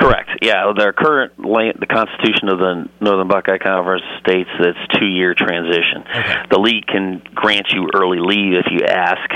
Correct. 0.02 0.30
Yeah, 0.42 0.72
their 0.76 0.92
current 0.92 1.36
the 1.36 1.86
Constitution 1.88 2.48
of 2.48 2.58
the 2.58 2.88
Northern 3.00 3.28
Buckeye 3.28 3.58
Conference 3.58 4.02
states 4.20 4.50
that 4.58 4.70
it's 4.70 4.98
two 4.98 5.06
year 5.06 5.34
transition. 5.34 6.02
Okay. 6.08 6.42
The 6.50 6.58
league 6.58 6.86
can 6.86 7.22
grant 7.34 7.70
you 7.70 7.88
early 7.94 8.18
leave 8.18 8.54
if 8.54 8.66
you 8.70 8.84
ask. 8.84 9.30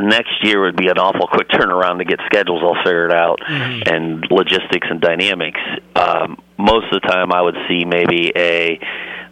Next 0.00 0.42
year 0.42 0.62
would 0.62 0.76
be 0.76 0.88
an 0.88 0.98
awful 0.98 1.26
quick 1.26 1.48
turnaround 1.48 1.98
to 1.98 2.04
get 2.04 2.20
schedules 2.26 2.62
all 2.62 2.76
figured 2.84 3.12
out 3.12 3.38
and 3.46 4.26
logistics 4.30 4.86
and 4.90 5.00
dynamics. 5.00 5.60
Um, 5.94 6.38
most 6.58 6.86
of 6.92 7.00
the 7.02 7.08
time, 7.08 7.32
I 7.32 7.42
would 7.42 7.56
see 7.68 7.84
maybe 7.84 8.32
a 8.34 8.80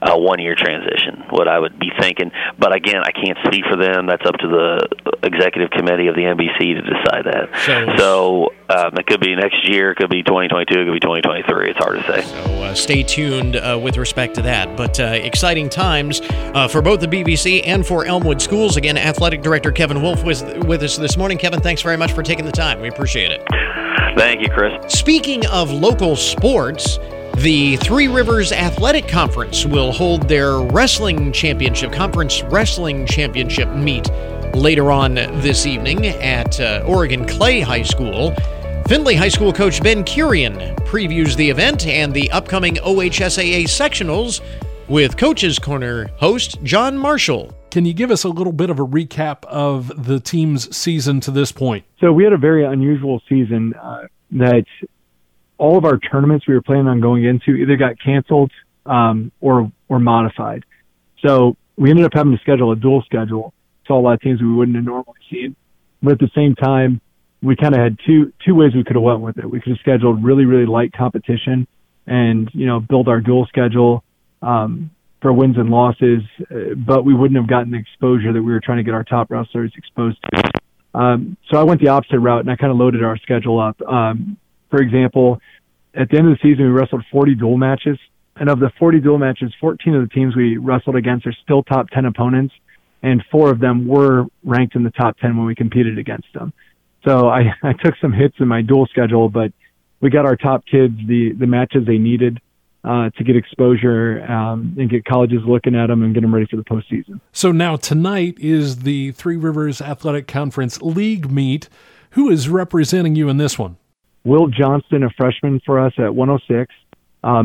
a 0.03 0.19
one 0.19 0.39
year 0.41 0.55
transition, 0.55 1.25
what 1.31 1.49
I 1.49 1.59
would 1.59 1.79
be 1.79 1.91
thinking. 2.01 2.31
But 2.59 2.73
again, 2.73 3.03
I 3.05 3.11
can't 3.11 3.39
speak 3.47 3.65
for 3.71 3.77
them. 3.77 4.07
That's 4.07 4.25
up 4.27 4.37
to 4.39 4.49
the 4.49 4.89
executive 5.23 5.71
committee 5.71 6.07
of 6.09 6.15
the 6.15 6.23
NBC 6.23 6.75
to 6.75 6.83
decide 6.83 7.25
that. 7.25 7.49
So- 7.67 7.97
So 7.97 8.53
um, 8.71 8.93
it 8.99 9.07
could 9.07 9.21
be 9.21 9.35
next 9.35 9.69
year, 9.69 9.91
it 9.93 9.97
could 9.97 10.11
be 10.11 10.23
2022, 10.23 10.81
it 10.81 10.85
could 10.85 10.93
be 10.93 11.01
2023. 11.01 11.71
It's 11.71 11.79
hard 11.79 11.99
to 11.99 12.13
say. 12.13 12.23
So 12.23 12.63
uh, 12.63 12.75
stay 12.75 13.03
tuned 13.03 13.57
uh, 13.57 13.79
with 13.83 13.97
respect 13.97 14.35
to 14.37 14.43
that. 14.43 14.77
But 14.77 15.01
uh, 15.01 15.05
exciting 15.05 15.69
times 15.69 16.21
uh, 16.23 16.69
for 16.69 16.81
both 16.83 17.01
the 17.01 17.07
BVC 17.09 17.63
and 17.65 17.87
for 17.87 18.05
Elmwood 18.05 18.41
Schools. 18.43 18.77
Again, 18.77 18.97
Athletic 18.97 19.43
Director 19.43 19.73
Kevin 19.73 20.03
Wolf 20.03 20.23
was 20.23 20.43
with 20.43 20.83
us 20.83 20.97
this 20.97 21.17
morning. 21.17 21.39
Kevin, 21.39 21.61
thanks 21.61 21.83
very 21.83 21.97
much 21.97 22.13
for 22.13 22.23
taking 22.23 22.45
the 22.45 22.53
time. 22.53 22.81
We 22.81 22.89
appreciate 22.89 23.31
it. 23.33 23.43
Thank 24.17 24.41
you, 24.43 24.49
Chris. 24.49 24.93
Speaking 24.93 25.47
of 25.47 25.71
local 25.71 26.15
sports, 26.17 26.99
the 27.43 27.77
Three 27.77 28.09
Rivers 28.09 28.51
Athletic 28.51 29.07
Conference 29.07 29.65
will 29.65 29.93
hold 29.93 30.29
their 30.29 30.59
wrestling 30.59 31.31
championship, 31.31 31.93
conference 31.93 32.43
wrestling 32.43 33.07
championship 33.07 33.69
meet 33.69 34.11
later 34.55 34.91
on 34.91 35.15
this 35.15 35.65
evening 35.65 36.07
at 36.07 36.59
uh, 36.59 36.83
Oregon 36.85 37.27
Clay 37.29 37.61
High 37.61 37.83
School. 37.83 38.35
Findlay 38.89 39.15
High 39.15 39.29
School 39.29 39.53
coach 39.53 39.81
Ben 39.81 40.03
Kirian 40.03 40.77
previews 40.87 41.37
the 41.37 41.49
event 41.49 41.87
and 41.87 42.13
the 42.13 42.29
upcoming 42.33 42.75
OHSAA 42.77 43.65
sectionals 43.65 44.41
with 44.89 45.17
Coach's 45.17 45.61
Corner 45.61 46.09
host 46.17 46.61
John 46.65 46.99
Marshall. 46.99 47.55
Can 47.71 47.85
you 47.85 47.95
give 47.95 48.11
us 48.11 48.25
a 48.25 48.29
little 48.29 48.53
bit 48.53 48.69
of 48.69 48.81
a 48.81 48.87
recap 48.87 49.45
of 49.45 50.07
the 50.07 50.19
team's 50.19 50.77
season 50.77 51.21
to 51.21 51.31
this 51.31 51.53
point? 51.53 51.85
So 52.01 52.13
we 52.13 52.25
had 52.25 52.33
a 52.33 52.39
very 52.39 52.65
unusual 52.65 53.23
season 53.29 53.75
uh, 53.75 54.09
that 54.33 54.65
all 55.59 55.77
of 55.77 55.85
our 55.85 55.99
tournaments 55.99 56.47
we 56.47 56.55
were 56.55 56.63
planning 56.63 56.87
on 56.87 57.01
going 57.01 57.25
into 57.25 57.53
either 57.53 57.77
got 57.77 58.01
canceled 58.03 58.53
um, 58.87 59.33
or 59.41 59.71
or 59.89 59.99
modified. 59.99 60.65
So 61.25 61.57
we 61.77 61.91
ended 61.91 62.05
up 62.05 62.13
having 62.15 62.33
to 62.33 62.39
schedule 62.41 62.73
a 62.73 62.77
dual 62.77 63.03
schedule. 63.03 63.53
Saw 63.87 63.99
a 63.99 64.03
lot 64.03 64.15
of 64.15 64.21
teams 64.21 64.41
we 64.41 64.53
wouldn't 64.53 64.77
have 64.77 64.85
normally 64.85 65.19
seen, 65.31 65.57
but 66.03 66.13
at 66.13 66.19
the 66.19 66.31
same 66.35 66.55
time, 66.55 67.01
we 67.43 67.57
kind 67.57 67.75
of 67.75 67.81
had 67.81 67.99
two 68.07 68.33
two 68.45 68.55
ways 68.55 68.75
we 68.75 68.85
could 68.85 68.97
have 68.97 69.03
went 69.03 69.21
with 69.21 69.39
it. 69.39 69.51
We 69.51 69.61
could 69.61 69.71
have 69.71 69.81
scheduled 69.81 70.25
really 70.25 70.45
really 70.45 70.67
light 70.67 70.93
competition, 70.93 71.67
and 72.07 72.49
you 72.53 72.67
know 72.67 72.81
build 72.81 73.09
our 73.09 73.21
dual 73.21 73.47
schedule 73.47 74.05
um, 74.43 74.91
for 75.21 75.33
wins 75.33 75.57
and 75.57 75.71
losses, 75.71 76.23
uh, 76.51 76.75
but 76.77 77.05
we 77.05 77.15
wouldn't 77.15 77.39
have 77.39 77.49
gotten 77.49 77.73
the 77.73 77.79
exposure 77.79 78.33
that 78.33 78.43
we 78.43 78.53
were 78.53 78.61
trying 78.61 78.79
to 78.79 78.85
get 78.85 78.95
our 78.95 79.05
top 79.05 79.31
wrestlers 79.31 79.73
exposed 79.77 80.19
to. 80.23 80.51
Um, 80.95 81.37
so 81.51 81.59
I 81.59 81.65
went 81.65 81.81
the 81.81 81.89
opposite 81.89 82.19
route 82.19 82.41
and 82.41 82.51
I 82.51 82.57
kind 82.57 82.71
of 82.73 82.79
loaded 82.79 83.05
our 83.05 83.19
schedule 83.19 83.61
up. 83.61 83.81
Um, 83.83 84.37
for 84.71 84.81
example, 84.81 85.41
at 85.95 86.11
the 86.11 86.19
end 86.19 86.29
of 86.29 86.39
the 86.39 86.49
season, 86.51 86.65
we 86.65 86.71
wrestled 86.71 87.05
40 87.11 87.35
dual 87.35 87.57
matches. 87.57 87.99
And 88.37 88.49
of 88.49 88.61
the 88.61 88.71
40 88.79 89.01
dual 89.01 89.19
matches, 89.19 89.53
14 89.61 89.95
of 89.97 90.03
the 90.03 90.15
teams 90.15 90.37
we 90.37 90.59
wrestled 90.59 90.97
against 90.97 91.27
are 91.27 91.35
still 91.43 91.63
top 91.63 91.89
10 91.91 92.05
opponents. 92.05 92.55
And 93.03 93.25
four 93.31 93.51
of 93.51 93.59
them 93.59 93.87
were 93.87 94.27
ranked 94.45 94.75
in 94.77 94.83
the 94.85 94.91
top 94.91 95.19
10 95.19 95.37
when 95.37 95.47
we 95.47 95.55
competed 95.55 95.99
against 95.99 96.29
them. 96.35 96.53
So 97.05 97.29
I, 97.29 97.53
I 97.63 97.73
took 97.73 97.95
some 98.01 98.13
hits 98.13 98.37
in 98.39 98.49
my 98.49 98.63
dual 98.63 98.87
schedule, 98.87 99.29
but 99.29 99.53
we 100.01 100.11
got 100.11 100.25
our 100.25 100.37
top 100.37 100.65
kids 100.67 100.95
the, 101.07 101.33
the 101.33 101.47
matches 101.47 101.87
they 101.87 101.99
needed 101.99 102.41
uh, 102.85 103.11
to 103.11 103.25
get 103.25 103.37
exposure 103.37 104.25
um, 104.31 104.77
and 104.79 104.89
get 104.89 105.05
colleges 105.05 105.41
looking 105.47 105.75
at 105.75 105.89
them 105.89 106.03
and 106.03 106.15
get 106.15 106.21
them 106.21 106.33
ready 106.33 106.47
for 106.47 106.57
the 106.57 106.65
postseason. 106.65 107.21
So 107.33 107.51
now 107.51 107.77
tonight 107.77 108.39
is 108.39 108.79
the 108.79 109.11
Three 109.13 109.37
Rivers 109.37 109.81
Athletic 109.81 110.29
Conference 110.29 110.81
League 110.81 111.31
meet. 111.31 111.69
Who 112.13 112.31
is 112.31 112.49
representing 112.49 113.17
you 113.17 113.29
in 113.29 113.37
this 113.37 113.59
one? 113.59 113.77
Will 114.25 114.49
Johnston, 114.49 115.03
a 115.03 115.11
freshman 115.11 115.61
for 115.65 115.79
us 115.79 115.93
at 115.99 116.15
106. 116.15 116.75
Uh, 117.23 117.43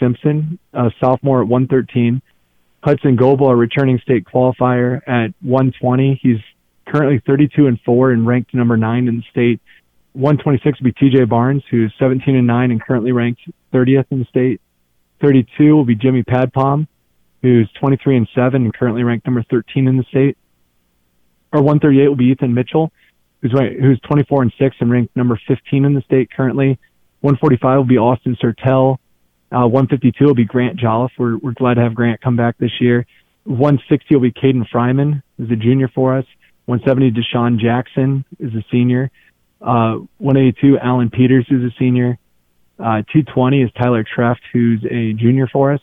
Simpson, 0.00 0.58
a 0.72 0.90
sophomore 1.00 1.42
at 1.42 1.48
113. 1.48 2.22
Hudson 2.82 3.16
Goebel, 3.16 3.48
a 3.48 3.56
returning 3.56 3.98
state 4.00 4.24
qualifier 4.24 5.00
at 5.06 5.32
120. 5.40 6.18
He's 6.20 6.38
currently 6.86 7.22
32 7.24 7.66
and 7.66 7.80
4 7.80 8.10
and 8.10 8.26
ranked 8.26 8.54
number 8.54 8.76
9 8.76 9.08
in 9.08 9.16
the 9.18 9.24
state. 9.30 9.60
126 10.14 10.80
will 10.80 10.84
be 10.84 10.92
TJ 10.92 11.28
Barnes, 11.28 11.62
who's 11.70 11.92
17 11.98 12.34
and 12.34 12.46
9 12.46 12.70
and 12.70 12.82
currently 12.82 13.12
ranked 13.12 13.40
30th 13.72 14.06
in 14.10 14.18
the 14.18 14.24
state. 14.26 14.60
32 15.20 15.74
will 15.74 15.84
be 15.84 15.94
Jimmy 15.94 16.22
Padpom, 16.22 16.86
who's 17.40 17.70
23 17.78 18.16
and 18.18 18.28
7 18.34 18.62
and 18.62 18.74
currently 18.74 19.04
ranked 19.04 19.26
number 19.26 19.44
13 19.48 19.86
in 19.86 19.96
the 19.96 20.04
state. 20.04 20.36
Or 21.52 21.62
138 21.62 22.08
will 22.08 22.16
be 22.16 22.26
Ethan 22.26 22.52
Mitchell, 22.52 22.92
who's 23.42 23.52
who's 23.52 24.00
24 24.00 24.42
and 24.42 24.52
6 24.58 24.76
and 24.80 24.90
ranked 24.90 25.16
number 25.16 25.38
15 25.46 25.84
in 25.84 25.94
the 25.94 26.00
state 26.02 26.30
currently. 26.30 26.78
145 27.20 27.78
will 27.78 27.84
be 27.84 27.98
Austin 27.98 28.36
Sertel. 28.42 28.98
Uh, 29.52 29.66
152 29.68 30.24
will 30.24 30.34
be 30.34 30.44
Grant 30.44 30.78
Jolliffe. 30.78 31.12
We're, 31.18 31.36
we're 31.36 31.52
glad 31.52 31.74
to 31.74 31.82
have 31.82 31.94
Grant 31.94 32.20
come 32.20 32.36
back 32.36 32.56
this 32.58 32.80
year. 32.80 33.06
160 33.44 34.14
will 34.14 34.22
be 34.22 34.32
Caden 34.32 34.66
Fryman, 34.72 35.22
who's 35.36 35.50
a 35.50 35.56
junior 35.56 35.88
for 35.88 36.16
us. 36.16 36.24
170 36.66 37.10
Deshaun 37.10 37.58
Jackson 37.58 38.24
is 38.38 38.54
a 38.54 38.64
senior. 38.70 39.10
Uh, 39.60 39.98
182 40.18 40.78
Alan 40.78 41.10
Peters, 41.10 41.44
who's 41.48 41.70
a 41.70 41.74
senior. 41.78 42.18
Uh, 42.78 43.02
220 43.12 43.62
is 43.62 43.70
Tyler 43.72 44.04
Treft, 44.04 44.40
who's 44.52 44.84
a 44.84 45.12
junior 45.12 45.46
for 45.46 45.72
us. 45.72 45.80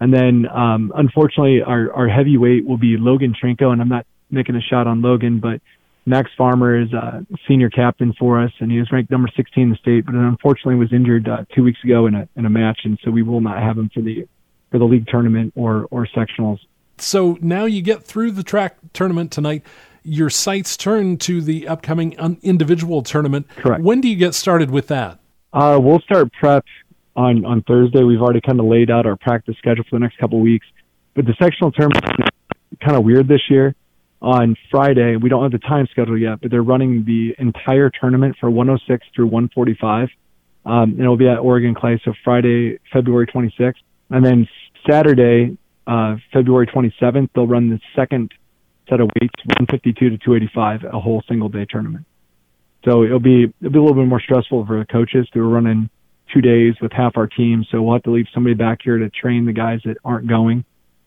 And 0.00 0.14
then, 0.14 0.46
um, 0.46 0.92
unfortunately, 0.94 1.62
our, 1.62 1.92
our 1.92 2.08
heavyweight 2.08 2.64
will 2.64 2.76
be 2.76 2.96
Logan 2.96 3.34
Trinko, 3.34 3.72
and 3.72 3.80
I'm 3.80 3.88
not 3.88 4.06
making 4.30 4.54
a 4.54 4.60
shot 4.60 4.86
on 4.86 5.02
Logan, 5.02 5.40
but 5.40 5.60
Max 6.08 6.30
Farmer 6.38 6.80
is 6.80 6.92
a 6.92 7.26
senior 7.46 7.68
captain 7.68 8.14
for 8.18 8.42
us, 8.42 8.50
and 8.60 8.72
he 8.72 8.78
was 8.78 8.90
ranked 8.90 9.10
number 9.10 9.28
16 9.36 9.62
in 9.62 9.70
the 9.70 9.76
state, 9.76 10.06
but 10.06 10.14
unfortunately 10.14 10.74
was 10.76 10.92
injured 10.92 11.28
uh, 11.28 11.44
two 11.54 11.62
weeks 11.62 11.78
ago 11.84 12.06
in 12.06 12.14
a 12.14 12.28
in 12.34 12.46
a 12.46 12.50
match, 12.50 12.80
and 12.84 12.98
so 13.04 13.10
we 13.10 13.22
will 13.22 13.42
not 13.42 13.62
have 13.62 13.76
him 13.76 13.90
for 13.92 14.00
the 14.00 14.26
for 14.70 14.78
the 14.78 14.86
league 14.86 15.06
tournament 15.06 15.52
or 15.54 15.86
or 15.90 16.06
sectionals. 16.06 16.58
So 16.96 17.36
now 17.40 17.66
you 17.66 17.82
get 17.82 18.04
through 18.04 18.32
the 18.32 18.42
TRAC 18.42 18.76
tournament 18.92 19.30
tonight. 19.30 19.62
Your 20.02 20.30
sights 20.30 20.76
turn 20.76 21.18
to 21.18 21.42
the 21.42 21.68
upcoming 21.68 22.12
individual 22.42 23.02
tournament. 23.02 23.46
Correct. 23.56 23.82
When 23.82 24.00
do 24.00 24.08
you 24.08 24.16
get 24.16 24.34
started 24.34 24.70
with 24.70 24.88
that? 24.88 25.18
Uh, 25.52 25.78
we'll 25.80 26.00
start 26.00 26.32
prep 26.32 26.64
on 27.16 27.44
on 27.44 27.62
Thursday. 27.62 28.02
We've 28.02 28.22
already 28.22 28.40
kind 28.40 28.58
of 28.58 28.66
laid 28.66 28.90
out 28.90 29.04
our 29.04 29.16
practice 29.16 29.56
schedule 29.58 29.84
for 29.84 29.96
the 29.96 30.00
next 30.00 30.16
couple 30.16 30.38
of 30.38 30.42
weeks, 30.42 30.66
but 31.14 31.26
the 31.26 31.34
sectional 31.38 31.70
tournament 31.70 32.04
is 32.72 32.78
kind 32.82 32.96
of 32.96 33.04
weird 33.04 33.28
this 33.28 33.42
year 33.50 33.74
on 34.20 34.56
Friday. 34.70 35.16
We 35.16 35.28
don't 35.28 35.42
have 35.42 35.52
the 35.52 35.66
time 35.66 35.86
schedule 35.90 36.18
yet, 36.18 36.40
but 36.40 36.50
they're 36.50 36.62
running 36.62 37.04
the 37.04 37.34
entire 37.38 37.90
tournament 37.90 38.36
for 38.40 38.50
106 38.50 39.06
through 39.14 39.26
145. 39.26 40.08
Um, 40.64 40.90
and 40.90 41.00
it'll 41.00 41.16
be 41.16 41.28
at 41.28 41.38
Oregon 41.38 41.74
Clay. 41.74 42.00
So 42.04 42.12
Friday, 42.24 42.78
February 42.92 43.26
26th. 43.26 43.74
And 44.10 44.24
then 44.24 44.48
Saturday, 44.88 45.56
uh, 45.86 46.16
February 46.32 46.66
27th, 46.66 47.30
they'll 47.34 47.46
run 47.46 47.70
the 47.70 47.80
second 47.94 48.32
set 48.88 49.00
of 49.00 49.10
weights, 49.20 49.34
152 49.44 50.10
to 50.10 50.18
285, 50.18 50.84
a 50.84 51.00
whole 51.00 51.22
single 51.28 51.48
day 51.48 51.66
tournament. 51.68 52.04
So 52.84 53.04
it'll 53.04 53.20
be, 53.20 53.44
it'll 53.60 53.72
be 53.72 53.78
a 53.78 53.82
little 53.82 53.94
bit 53.94 54.06
more 54.06 54.20
stressful 54.20 54.66
for 54.66 54.78
the 54.78 54.86
coaches 54.86 55.28
who 55.32 55.40
are 55.40 55.48
running 55.48 55.90
two 56.32 56.40
days 56.40 56.74
with 56.80 56.92
half 56.92 57.16
our 57.16 57.26
team. 57.26 57.64
So 57.70 57.82
we'll 57.82 57.94
have 57.94 58.02
to 58.04 58.10
leave 58.10 58.26
somebody 58.32 58.54
back 58.54 58.80
here 58.82 58.98
to 58.98 59.10
train 59.10 59.46
the 59.46 59.52
guys 59.52 59.80
that 59.84 59.96
aren't 60.04 60.26
going. 60.26 60.64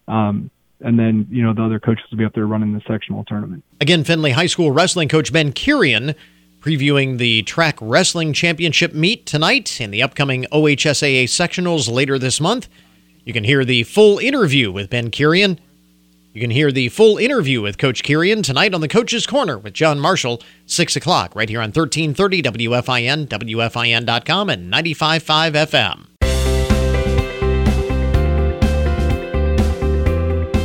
Um, 0.08 0.52
and 0.84 1.00
then 1.00 1.28
you 1.30 1.44
know 1.44 1.54
the 1.54 1.63
other 1.63 1.80
coaches 1.80 2.06
will 2.12 2.17
be 2.17 2.26
up 2.26 2.34
there 2.34 2.48
running 2.48 2.74
the 2.74 2.82
sectional 2.88 3.24
tournament. 3.26 3.63
Again, 3.80 4.04
Findlay 4.04 4.32
High 4.32 4.48
School 4.48 4.72
wrestling 4.72 5.10
coach 5.10 5.32
Ben 5.32 5.52
Kirian 5.54 6.15
previewing 6.62 7.17
the 7.17 7.44
TRAC 7.44 7.78
wrestling 7.82 8.34
championship 8.34 8.94
meet 8.94 9.26
tonight 9.26 9.80
and 9.82 9.94
the 9.94 10.04
upcoming 10.04 10.46
OHSAA 10.52 11.24
sectionals 11.24 11.91
later 11.91 12.20
this 12.20 12.39
month. 12.39 12.70
You 13.26 13.34
can 13.34 13.44
hear 13.44 13.65
the 13.65 13.84
full 13.84 14.20
interview 14.20 14.72
with 14.72 14.89
Ben 14.89 15.10
Kirian. 15.10 15.58
You 16.34 16.39
can 16.39 16.52
hear 16.52 16.72
the 16.72 16.89
full 16.89 17.17
interview 17.17 17.62
with 17.62 17.78
Coach 17.78 18.04
Kirian 18.04 18.41
tonight 18.41 18.74
on 18.74 18.80
the 18.80 18.88
Coach's 18.88 19.28
Corner 19.28 19.58
with 19.58 19.74
John 19.74 20.00
Marshall, 20.00 20.41
6 20.65 20.96
o'clock, 20.96 21.36
right 21.36 21.50
here 21.50 21.60
on 21.60 21.72
1330 21.72 22.44
WFIN, 22.44 23.28
WFIN.com, 23.28 24.50
and 24.50 24.72
95.5 24.72 25.52
FM. 25.52 26.11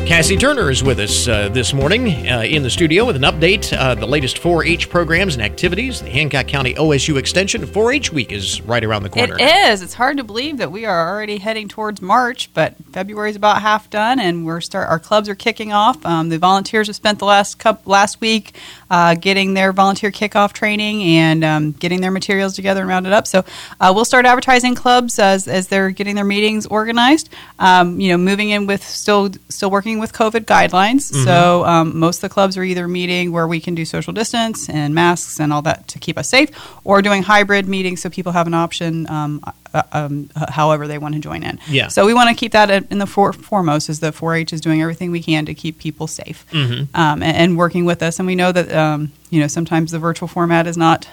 Cassie 0.06 0.36
Turner 0.36 0.70
is 0.70 0.84
with 0.84 1.00
us 1.00 1.26
uh, 1.26 1.48
this 1.48 1.74
morning 1.74 2.28
uh, 2.28 2.42
in 2.42 2.62
the 2.62 2.70
studio 2.70 3.04
with 3.04 3.16
an 3.16 3.22
update. 3.22 3.76
Uh, 3.76 3.96
the 3.96 4.06
latest 4.06 4.38
4 4.38 4.64
H 4.64 4.88
programs 4.88 5.34
and 5.34 5.42
activities. 5.42 6.00
The 6.00 6.08
Hancock 6.08 6.46
County 6.46 6.74
OSU 6.74 7.16
Extension 7.16 7.66
4 7.66 7.92
H 7.92 8.12
week 8.12 8.30
is 8.30 8.62
right 8.62 8.84
around 8.84 9.02
the 9.02 9.08
corner. 9.08 9.34
It 9.36 9.42
is. 9.42 9.82
It's 9.82 9.94
hard 9.94 10.18
to 10.18 10.24
believe 10.24 10.58
that 10.58 10.70
we 10.70 10.84
are 10.84 11.10
already 11.10 11.38
heading 11.38 11.66
towards 11.66 12.00
March, 12.00 12.54
but 12.54 12.76
February 12.92 13.30
is 13.30 13.36
about 13.36 13.60
half 13.60 13.90
done, 13.90 14.20
and 14.20 14.46
we're 14.46 14.60
start. 14.60 14.88
Our 14.88 15.00
clubs 15.00 15.28
are 15.28 15.34
kicking 15.34 15.72
off. 15.72 16.06
Um, 16.06 16.28
the 16.28 16.38
volunteers 16.38 16.86
have 16.86 16.94
spent 16.94 17.18
the 17.18 17.24
last 17.24 17.58
couple, 17.58 17.90
last 17.90 18.20
week 18.20 18.56
uh, 18.88 19.16
getting 19.16 19.54
their 19.54 19.72
volunteer 19.72 20.12
kickoff 20.12 20.52
training 20.52 21.02
and 21.02 21.44
um, 21.44 21.72
getting 21.72 22.00
their 22.00 22.12
materials 22.12 22.54
together 22.54 22.80
and 22.80 22.88
rounded 22.88 23.12
up. 23.12 23.26
So 23.26 23.44
uh, 23.80 23.92
we'll 23.92 24.04
start 24.04 24.24
advertising 24.24 24.76
clubs 24.76 25.18
as, 25.18 25.48
as 25.48 25.66
they're 25.66 25.90
getting 25.90 26.14
their 26.14 26.24
meetings 26.24 26.64
organized. 26.66 27.28
Um, 27.58 27.98
you 27.98 28.10
know, 28.10 28.18
moving 28.18 28.50
in 28.50 28.66
with 28.66 28.84
still 28.84 29.30
still 29.48 29.70
working 29.70 29.95
with 29.98 30.12
COVID 30.12 30.44
guidelines. 30.44 31.11
Mm-hmm. 31.11 31.24
So 31.24 31.64
um, 31.64 31.98
most 31.98 32.18
of 32.18 32.22
the 32.22 32.28
clubs 32.28 32.56
are 32.56 32.62
either 32.62 32.88
meeting 32.88 33.32
where 33.32 33.46
we 33.46 33.61
can 33.61 33.74
do 33.74 33.85
social 33.85 34.12
distance 34.12 34.68
and 34.68 34.94
masks 34.94 35.40
and 35.40 35.52
all 35.52 35.62
that 35.62 35.88
to 35.88 35.98
keep 35.98 36.18
us 36.18 36.28
safe, 36.28 36.50
or 36.85 37.02
doing 37.02 37.22
hybrid 37.22 37.68
meetings 37.68 38.02
so 38.02 38.11
people 38.11 38.32
have 38.32 38.46
an 38.46 38.54
option. 38.54 39.09
Um, 39.09 39.42
uh, 39.74 39.82
um, 39.92 40.30
however 40.48 40.88
they 40.88 40.96
want 40.96 41.14
to 41.14 41.20
join 41.20 41.42
in. 41.42 41.61
Yeah. 41.68 41.88
So 41.88 42.06
we 42.06 42.14
want 42.14 42.30
to 42.30 42.35
keep 42.35 42.52
that 42.52 42.70
in 42.90 42.98
the 42.98 43.06
for- 43.06 43.35
foremost. 43.35 43.90
Is 43.90 44.00
the 44.00 44.11
4-H 44.11 44.54
is 44.54 44.62
doing 44.62 44.80
everything 44.80 45.11
we 45.11 45.22
can 45.22 45.44
to 45.44 45.54
keep 45.54 45.78
people 45.78 46.06
safe 46.06 46.46
mm-hmm. 46.50 46.85
Um, 46.94 47.22
and, 47.22 47.37
and, 47.37 47.59
working 47.59 47.85
with 47.85 48.02
us. 48.02 48.18
And 48.18 48.26
we 48.26 48.35
know 48.35 48.52
that 48.52 48.72
um, 48.72 49.12
you 49.28 49.38
know 49.40 49.48
sometimes 49.48 49.90
the 49.90 49.98
virtual 49.98 50.28
format 50.28 50.66
is 50.66 50.78
not 50.78 51.09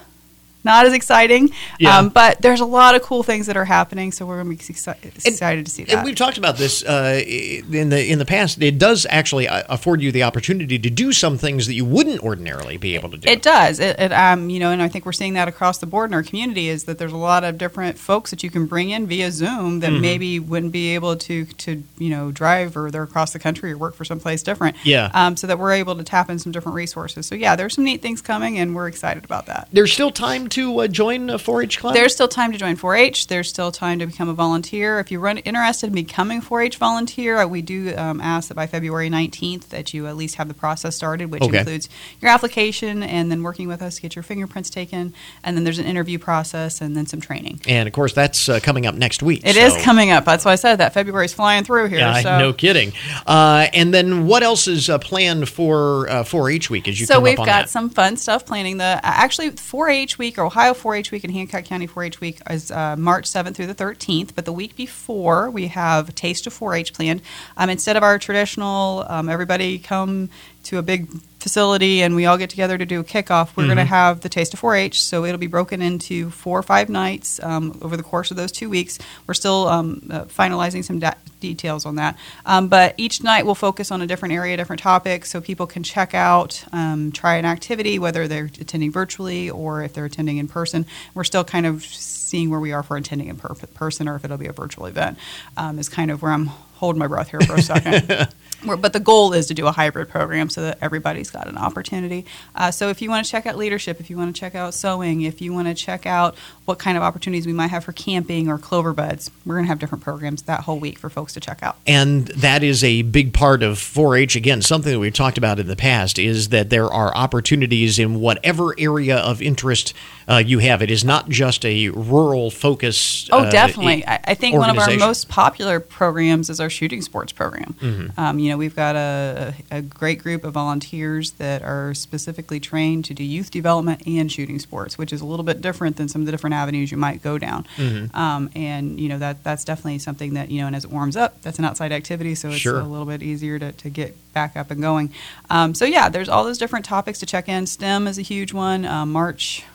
not 0.63 0.86
as 0.86 0.93
exciting. 0.93 1.52
Yeah. 1.80 1.97
Um, 1.97 2.10
but 2.10 2.41
there's 2.41 2.62
a 2.62 2.65
lot 2.65 2.95
of 2.95 3.02
cool 3.02 3.23
things 3.23 3.47
that 3.47 3.58
are 3.58 3.65
happening, 3.65 4.12
so 4.12 4.26
we're 4.26 4.41
going 4.41 4.58
to 4.58 4.63
be 4.65 4.71
excited, 4.71 5.13
excited 5.26 5.65
to 5.65 5.71
see 5.71 5.84
that. 5.84 5.95
And 5.95 6.06
we've 6.06 6.15
talked 6.15 6.38
about 6.38 6.58
this 6.58 6.84
uh, 6.84 7.21
in 7.26 7.89
the 7.89 8.12
in 8.12 8.19
the 8.19 8.26
past. 8.26 8.62
It 8.62 8.78
does 8.78 9.06
actually 9.10 9.47
uh, 9.47 9.63
afford 9.69 10.02
you 10.02 10.12
the 10.12 10.23
opportunity 10.23 10.80
to 10.80 10.89
do 10.89 11.12
some 11.12 11.38
things 11.38 11.67
that 11.67 11.73
you 11.73 11.86
wouldn't 11.86 12.21
ordinarily 12.21 12.78
be 12.78 12.95
able 12.95 13.10
to 13.10 13.17
do. 13.17 13.30
It 13.30 13.41
does. 13.41 13.80
It, 13.80 13.99
it, 13.99 14.12
um, 14.12 14.49
you 14.49 14.60
know, 14.60 14.71
and 14.71 14.82
I 14.82 14.88
think 14.88 15.06
we're 15.06 15.12
seeing 15.12 15.34
that 15.34 15.47
across 15.47 15.78
the 15.80 15.86
board 15.86 16.10
in 16.10 16.13
our 16.13 16.23
community 16.23 16.69
is 16.69 16.86
that 16.86 16.97
there's 16.97 17.13
a 17.13 17.17
lot 17.17 17.43
of 17.43 17.58
different 17.58 17.97
folks 17.97 18.30
that 18.32 18.43
you 18.43 18.49
can 18.49 18.65
bring 18.65 18.89
in 18.89 19.08
via 19.08 19.32
Zoom 19.32 19.80
that 19.82 19.91
mm-hmm. 19.91 20.02
maybe 20.02 20.39
wouldn't 20.39 20.71
be 20.71 20.95
able 20.95 21.15
to 21.15 21.45
to 21.45 21.84
you 21.97 22.10
know 22.10 22.32
drive 22.32 22.76
or 22.78 22.91
they're 22.91 23.04
across 23.04 23.34
the 23.34 23.39
country 23.39 23.71
or 23.71 23.78
work 23.78 23.95
for 23.95 24.06
someplace 24.06 24.43
different. 24.43 24.76
Yeah. 24.84 25.12
Um, 25.13 25.36
so 25.38 25.47
that 25.47 25.60
we're 25.60 25.73
able 25.73 25.95
to 25.95 26.04
tap 26.04 26.30
in 26.30 26.39
some 26.39 26.52
different 26.52 26.76
resources. 26.76 27.26
So 27.26 27.36
yeah, 27.36 27.56
there's 27.56 27.76
some 27.76 27.84
neat 27.84 28.02
things 28.02 28.21
coming, 28.21 28.58
and 28.60 28.76
we're 28.76 28.88
excited 28.88 29.26
about 29.26 29.47
that. 29.47 29.67
There's 29.71 29.91
still 29.91 30.12
time 30.12 30.49
to 30.54 30.80
uh, 30.80 30.88
join 30.88 31.30
a 31.30 31.38
4-H 31.38 31.80
club? 31.80 31.94
There's 31.94 32.13
still 32.13 32.28
time 32.28 32.52
to 32.52 32.58
join 32.58 32.78
4-H. 32.78 33.28
There's 33.28 33.50
still 33.50 33.72
time 33.72 34.00
to 34.00 34.06
become 34.06 34.30
a 34.30 34.34
volunteer. 34.34 35.00
If 35.00 35.12
you're 35.12 35.26
interested 35.28 35.88
in 35.88 35.94
becoming 35.94 36.39
a 36.39 36.42
4-H 36.42 36.78
volunteer, 36.78 37.39
uh, 37.39 37.48
we 37.48 37.62
do 37.62 37.96
um, 37.98 38.22
ask 38.22 38.50
that 38.50 38.56
by 38.56 38.68
February 38.68 39.10
19th 39.10 39.70
that 39.70 39.94
you 39.94 40.08
at 40.08 40.16
least 40.16 40.36
have 40.36 40.48
the 40.48 40.54
process 40.54 40.96
started, 40.96 41.32
which 41.32 41.44
okay. 41.44 41.60
includes 41.60 41.89
your 42.22 42.32
application 42.32 43.04
and 43.04 43.32
then 43.32 43.44
working 43.44 43.68
with 43.68 43.82
us 43.82 43.96
to 43.96 44.02
get 44.02 44.16
your 44.16 44.24
fingerprints 44.24 44.70
taken, 44.70 45.13
and 45.44 45.58
then 45.58 45.63
there's 45.63 45.80
an 45.80 45.86
interview 45.86 46.20
process 46.20 46.82
and 46.82 46.96
then 46.96 47.06
some 47.06 47.20
training. 47.20 47.60
And 47.68 47.88
of 47.88 47.94
course, 47.94 48.13
that's 48.13 48.48
uh, 48.48 48.60
coming 48.62 48.86
up 48.86 48.96
next 48.96 49.24
week. 49.24 49.42
It 49.44 49.56
so. 49.56 49.62
is 49.62 49.84
coming 49.84 50.12
up. 50.12 50.26
That's 50.26 50.46
why 50.46 50.52
I 50.52 50.56
said 50.56 50.78
that 50.78 50.94
February's 50.94 51.34
flying 51.34 51.63
through 51.63 51.88
here. 51.88 52.00
Yeah, 52.00 52.22
so. 52.22 52.39
no 52.39 52.54
kidding. 52.54 52.94
Uh, 53.26 53.68
and 53.74 53.94
then 53.94 54.28
what 54.28 54.44
else 54.44 54.68
is 54.68 54.89
uh, 54.89 55.00
planned 55.00 55.50
for 55.50 56.08
4-H 56.08 56.70
uh, 56.70 56.74
week? 56.74 56.88
As 56.88 57.00
you 57.00 57.06
so 57.06 57.20
we've 57.20 57.38
got 57.38 57.46
that? 57.46 57.70
some 57.70 57.89
fun 57.89 58.18
stuff 58.18 58.46
planning. 58.46 58.78
The 58.78 59.00
actually 59.04 59.52
4-H 59.52 60.18
week 60.18 60.38
Ohio 60.43 60.73
4-H 60.73 61.12
week 61.12 61.23
in 61.23 61.32
Hancock 61.32 61.65
County 61.65 61.88
4-H 61.88 62.21
week 62.21 62.39
is 62.49 62.71
uh, 62.71 62.95
March 62.95 63.25
7th 63.25 63.56
through 63.56 63.67
the 63.67 63.75
13th. 63.75 64.36
But 64.36 64.45
the 64.45 64.53
week 64.53 64.75
before, 64.75 65.49
we 65.49 65.67
have 65.67 66.13
Taste 66.15 66.47
of 66.47 66.58
4-H 66.58 66.93
planned. 66.93 67.21
Um, 67.58 67.69
instead 67.69 67.97
of 67.97 68.03
our 68.03 68.19
traditional, 68.19 69.06
um, 69.08 69.29
everybody 69.29 69.79
come 69.79 70.29
to 70.63 70.77
a 70.77 70.82
big 70.82 71.10
facility 71.43 72.01
and 72.01 72.15
we 72.15 72.25
all 72.25 72.38
get 72.38 72.49
together 72.49 72.77
to 72.77 72.86
do 72.86 73.01
a 73.01 73.03
kickoff, 73.03 73.56
we're 73.56 73.63
mm-hmm. 73.63 73.67
going 73.67 73.77
to 73.77 73.86
have 73.86 74.21
the 74.21 74.29
Taste 74.29 74.53
of 74.53 74.62
4-H. 74.62 75.03
So 75.03 75.25
it'll 75.25 75.38
be 75.38 75.47
broken 75.47 75.82
into 75.82 76.32
four 76.32 76.58
or 76.58 76.63
five 76.63 76.89
nights 76.89 77.39
um, 77.43 77.77
over 77.82 77.97
the 77.97 78.03
course 78.03 78.32
of 78.32 78.38
those 78.38 78.51
two 78.51 78.69
weeks. 78.69 78.97
We're 79.27 79.34
still 79.34 79.67
um, 79.67 80.08
uh, 80.10 80.23
finalizing 80.25 80.84
some 80.84 80.99
da- 80.99 81.13
details 81.39 81.86
on 81.86 81.97
that. 81.97 82.17
Um, 82.45 82.69
but 82.69 82.95
each 82.97 83.21
night 83.21 83.45
we'll 83.45 83.56
focus 83.56 83.91
on 83.91 84.01
a 84.01 84.08
different 84.08 84.34
area, 84.34 84.58
different 84.58 84.82
topic, 84.82 85.25
so 85.25 85.41
people 85.41 85.67
can 85.67 85.84
check 85.84 86.13
out, 86.13 86.63
um, 86.71 87.12
try 87.12 87.36
an 87.36 87.45
activity, 87.45 87.99
whether 87.99 88.27
they're 88.27 88.45
attending 88.45 88.91
virtually 88.91 89.49
or 89.49 89.84
if 89.84 89.93
they're 89.93 90.06
attending 90.06 90.38
in 90.38 90.47
person. 90.47 90.86
We're 91.13 91.25
still 91.25 91.43
kind 91.43 91.65
of 91.65 91.84
seeing 91.84 92.49
where 92.49 92.60
we 92.60 92.71
are 92.71 92.82
for 92.82 92.97
attending 92.97 93.27
in 93.27 93.36
per- 93.36 93.53
person 93.53 94.08
or 94.08 94.15
if 94.15 94.23
it'll 94.23 94.38
be 94.38 94.47
a 94.47 94.53
virtual 94.53 94.86
event, 94.86 95.19
um, 95.58 95.77
is 95.77 95.89
kind 95.89 96.10
of 96.10 96.21
where 96.21 96.32
I'm 96.32 96.49
holding 96.74 97.00
my 97.00 97.08
breath 97.08 97.30
here 97.30 97.42
for 97.42 97.56
a 97.56 97.62
second. 97.62 98.30
but 98.66 98.94
the 98.94 99.00
goal 99.00 99.34
is 99.34 99.48
to 99.48 99.54
do 99.54 99.68
a 99.68 99.72
hybrid 99.72 100.10
program 100.10 100.50
so 100.50 100.62
that 100.62 100.78
everybody's 100.82 101.30
got 101.30 101.48
an 101.48 101.58
opportunity. 101.58 102.26
Uh, 102.56 102.72
so 102.72 102.90
if 102.90 103.02
you 103.02 103.10
want 103.10 103.26
to 103.26 103.32
check 103.32 103.46
out 103.46 103.58
leadership, 103.58 104.00
if 104.00 104.10
you 104.10 104.18
want 104.18 104.34
to 104.34 104.40
check 104.40 104.56
out 104.56 104.74
sewing, 104.74 105.22
if 105.22 105.42
you 105.42 105.54
want 105.54 105.68
to 105.68 105.74
check 105.74 106.06
out 106.06 106.36
what 106.66 106.80
kind 106.80 106.98
of 106.98 107.04
opportunities 107.04 107.46
we 107.46 107.54
might 107.54 107.68
have 107.68 107.84
for 107.84 107.92
camping 107.92 108.48
or 108.48 108.58
clover 108.58 108.94
buds, 108.94 109.30
we're 109.46 109.56
going 109.56 109.66
to 109.66 109.70
have 109.70 109.80
different 109.80 110.04
programs 110.04 110.44
that 110.44 110.62
whole 110.62 110.80
week 110.80 110.98
for 110.98 111.10
folks 111.10 111.34
to 111.34 111.40
check 111.40 111.62
out. 111.62 111.76
And 111.86 112.28
that 112.28 112.64
is 112.64 112.84
a 112.84 113.02
big 113.02 113.34
part 113.34 113.64
of 113.64 113.78
4-H. 113.78 114.36
Again, 114.36 114.62
something 114.62 114.92
that 114.92 115.00
we've 115.00 115.14
talked 115.14 115.38
about 115.38 115.60
in 115.60 115.68
the 115.68 115.76
past 115.76 116.18
is 116.18 116.50
that 116.50 116.70
there 116.70 116.92
are 116.92 117.16
opportunities 117.16 118.00
in 118.00 118.20
whatever 118.20 118.74
area 118.80 119.18
of 119.18 119.42
interest 119.42 119.94
uh, 120.28 120.38
you 120.38 120.60
have. 120.60 120.82
It 120.82 120.92
is 120.92 121.04
not 121.04 121.30
just 121.30 121.66
a 121.66 121.90
rural 121.90 122.50
focus. 122.50 123.28
Oh, 123.32 123.40
uh, 123.40 123.52
definitely. 123.52 124.06
I, 124.06 124.20
I 124.24 124.34
think 124.36 124.58
one 124.58 124.70
of 124.70 124.78
our 124.78 124.96
most 124.98 125.28
popular 125.28 125.80
programs 125.80 126.50
is 126.50 126.60
our 126.63 126.69
shooting 126.69 127.04
sports 127.04 127.32
program. 127.32 127.76
Mm-hmm. 127.80 128.19
Um, 128.19 128.39
you 128.39 128.49
know, 128.49 128.58
we've 128.58 128.76
got 128.76 128.95
a, 128.95 129.54
a 129.69 129.82
great 129.84 130.23
group 130.23 130.43
of 130.43 130.54
volunteers 130.54 131.32
that 131.34 131.62
are 131.62 131.93
specifically 131.93 132.60
trained 132.60 133.06
to 133.06 133.13
do 133.13 133.23
youth 133.23 133.52
development 133.52 134.08
and 134.08 134.32
shooting 134.32 134.58
sports, 134.58 134.97
which 134.97 135.13
is 135.13 135.21
a 135.21 135.26
little 135.26 135.43
bit 135.45 135.62
different 135.62 135.97
than 135.97 136.08
some 136.10 136.21
of 136.21 136.26
the 136.26 136.32
different 136.32 136.56
avenues 136.56 136.91
you 136.91 136.97
might 136.97 137.21
go 137.21 137.38
down. 137.38 137.67
Mm-hmm. 137.78 138.15
Um, 138.15 138.49
and 138.56 138.99
you 138.99 139.10
know 139.10 139.19
that 139.19 139.43
that's 139.43 139.63
definitely 139.63 139.99
something 139.99 140.34
that 140.34 140.49
you 140.49 140.62
know, 140.62 140.67
and 140.67 140.76
as 140.76 140.86
it 140.86 140.91
warms 140.91 141.15
up, 141.15 141.41
that's 141.43 141.60
an 141.60 141.65
outside 141.65 141.91
activity, 141.91 142.34
so 142.34 142.49
it's 142.49 142.58
Sure. 142.58 142.80
a 142.80 142.84
little 142.84 143.06
bit 143.06 143.21
easier 143.21 143.60
to, 143.60 143.71
to 143.73 143.89
get 143.89 144.15
back 144.34 144.56
up 144.56 144.71
and 144.71 144.82
going. 144.82 145.12
Um, 145.49 145.76
so 145.76 145.86
yeah, 145.86 146.10
there's 146.10 146.30
all 146.30 146.43
those 146.43 146.58
different 146.58 146.86
topics 146.86 147.19
to 147.19 147.26
check 147.26 147.47
in. 147.47 147.67
STEM 147.67 148.08
is 148.08 148.17
a 148.17 148.21
huge 148.23 148.54
one. 148.54 148.86
Um, 148.86 149.12
March 149.12 149.65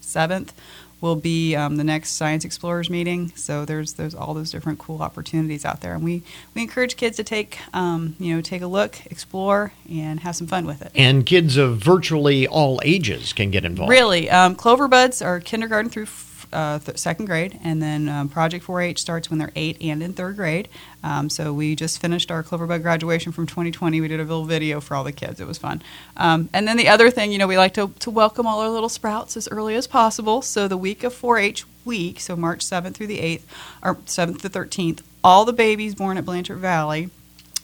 seventh 0.00 0.52
will 1.00 1.16
be 1.16 1.54
um, 1.54 1.76
the 1.76 1.84
next 1.84 2.10
Science 2.10 2.44
Explorers 2.44 2.90
meeting. 2.90 3.32
So 3.36 3.64
there's 3.64 3.94
there's 3.94 4.14
all 4.14 4.34
those 4.34 4.50
different 4.50 4.78
cool 4.78 5.02
opportunities 5.02 5.64
out 5.64 5.80
there, 5.80 5.94
and 5.94 6.04
we 6.04 6.22
we 6.54 6.62
encourage 6.62 6.96
kids 6.96 7.16
to 7.16 7.24
take 7.24 7.58
um, 7.74 8.16
you 8.18 8.34
know 8.34 8.42
take 8.42 8.62
a 8.62 8.66
look, 8.66 8.98
explore, 9.06 9.72
and 9.90 10.20
have 10.20 10.36
some 10.36 10.46
fun 10.46 10.66
with 10.66 10.82
it. 10.82 10.92
And 10.94 11.24
kids 11.24 11.56
of 11.56 11.78
virtually 11.78 12.46
all 12.46 12.80
ages 12.84 13.32
can 13.32 13.50
get 13.50 13.64
involved. 13.64 13.90
Really, 13.90 14.30
um, 14.30 14.54
Clover 14.54 14.88
Buds 14.88 15.22
are 15.22 15.40
kindergarten 15.40 15.90
through 15.90 16.06
uh, 16.52 16.78
th- 16.78 16.98
second 16.98 17.26
grade, 17.26 17.58
and 17.62 17.82
then 17.82 18.08
um, 18.08 18.28
Project 18.28 18.64
4-H 18.64 19.00
starts 19.00 19.30
when 19.30 19.38
they're 19.38 19.52
eight 19.56 19.80
and 19.80 20.02
in 20.02 20.12
third 20.12 20.36
grade. 20.36 20.68
Um, 21.02 21.30
so 21.30 21.52
we 21.52 21.74
just 21.74 22.00
finished 22.00 22.30
our 22.30 22.42
Clover 22.42 22.66
Bud 22.66 22.82
graduation 22.82 23.32
from 23.32 23.46
2020. 23.46 24.00
We 24.00 24.08
did 24.08 24.20
a 24.20 24.24
little 24.24 24.44
video 24.44 24.80
for 24.80 24.94
all 24.94 25.04
the 25.04 25.12
kids. 25.12 25.40
It 25.40 25.46
was 25.46 25.58
fun. 25.58 25.82
Um, 26.16 26.48
and 26.52 26.66
then 26.68 26.76
the 26.76 26.88
other 26.88 27.10
thing, 27.10 27.32
you 27.32 27.38
know, 27.38 27.46
we 27.46 27.56
like 27.56 27.74
to, 27.74 27.88
to 28.00 28.10
welcome 28.10 28.46
all 28.46 28.60
our 28.60 28.68
little 28.70 28.88
sprouts 28.88 29.36
as 29.36 29.48
early 29.48 29.74
as 29.74 29.86
possible. 29.86 30.42
So 30.42 30.68
the 30.68 30.76
week 30.76 31.04
of 31.04 31.14
4-H 31.14 31.64
week, 31.84 32.20
so 32.20 32.36
March 32.36 32.60
7th 32.60 32.94
through 32.94 33.06
the 33.08 33.18
8th, 33.18 33.42
or 33.82 33.94
7th 33.96 34.42
to 34.42 34.50
13th, 34.50 35.00
all 35.22 35.44
the 35.44 35.52
babies 35.52 35.94
born 35.94 36.18
at 36.18 36.24
Blanchard 36.24 36.58
Valley 36.58 37.10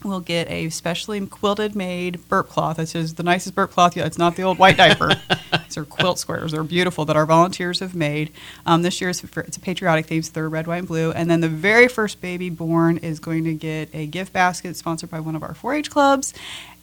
will 0.04 0.20
get 0.20 0.50
a 0.50 0.68
specially 0.70 1.24
quilted 1.26 1.74
made 1.74 2.28
burp 2.28 2.48
cloth. 2.48 2.76
This 2.76 2.94
is 2.94 3.14
the 3.14 3.22
nicest 3.22 3.54
burp 3.54 3.72
cloth 3.72 3.96
yet. 3.96 4.06
It's 4.06 4.18
not 4.18 4.36
the 4.36 4.42
old 4.42 4.58
white 4.58 4.76
diaper. 4.76 5.10
These 5.64 5.76
are 5.76 5.84
quilt 5.84 6.18
squares. 6.18 6.52
They're 6.52 6.62
beautiful 6.62 7.04
that 7.06 7.16
our 7.16 7.26
volunteers 7.26 7.80
have 7.80 7.94
made. 7.94 8.32
Um, 8.64 8.82
this 8.82 9.00
year 9.00 9.10
it's, 9.10 9.20
for, 9.20 9.40
it's 9.40 9.56
a 9.56 9.60
patriotic 9.60 10.06
theme, 10.06 10.22
so 10.22 10.32
they're 10.32 10.48
red, 10.48 10.66
white, 10.66 10.78
and 10.78 10.88
blue. 10.88 11.12
And 11.12 11.30
then 11.30 11.40
the 11.40 11.48
very 11.48 11.88
first 11.88 12.20
baby 12.20 12.50
born 12.50 12.98
is 12.98 13.20
going 13.20 13.44
to 13.44 13.54
get 13.54 13.88
a 13.94 14.06
gift 14.06 14.32
basket 14.32 14.76
sponsored 14.76 15.10
by 15.10 15.20
one 15.20 15.36
of 15.36 15.42
our 15.42 15.54
4-H 15.54 15.90
clubs. 15.90 16.34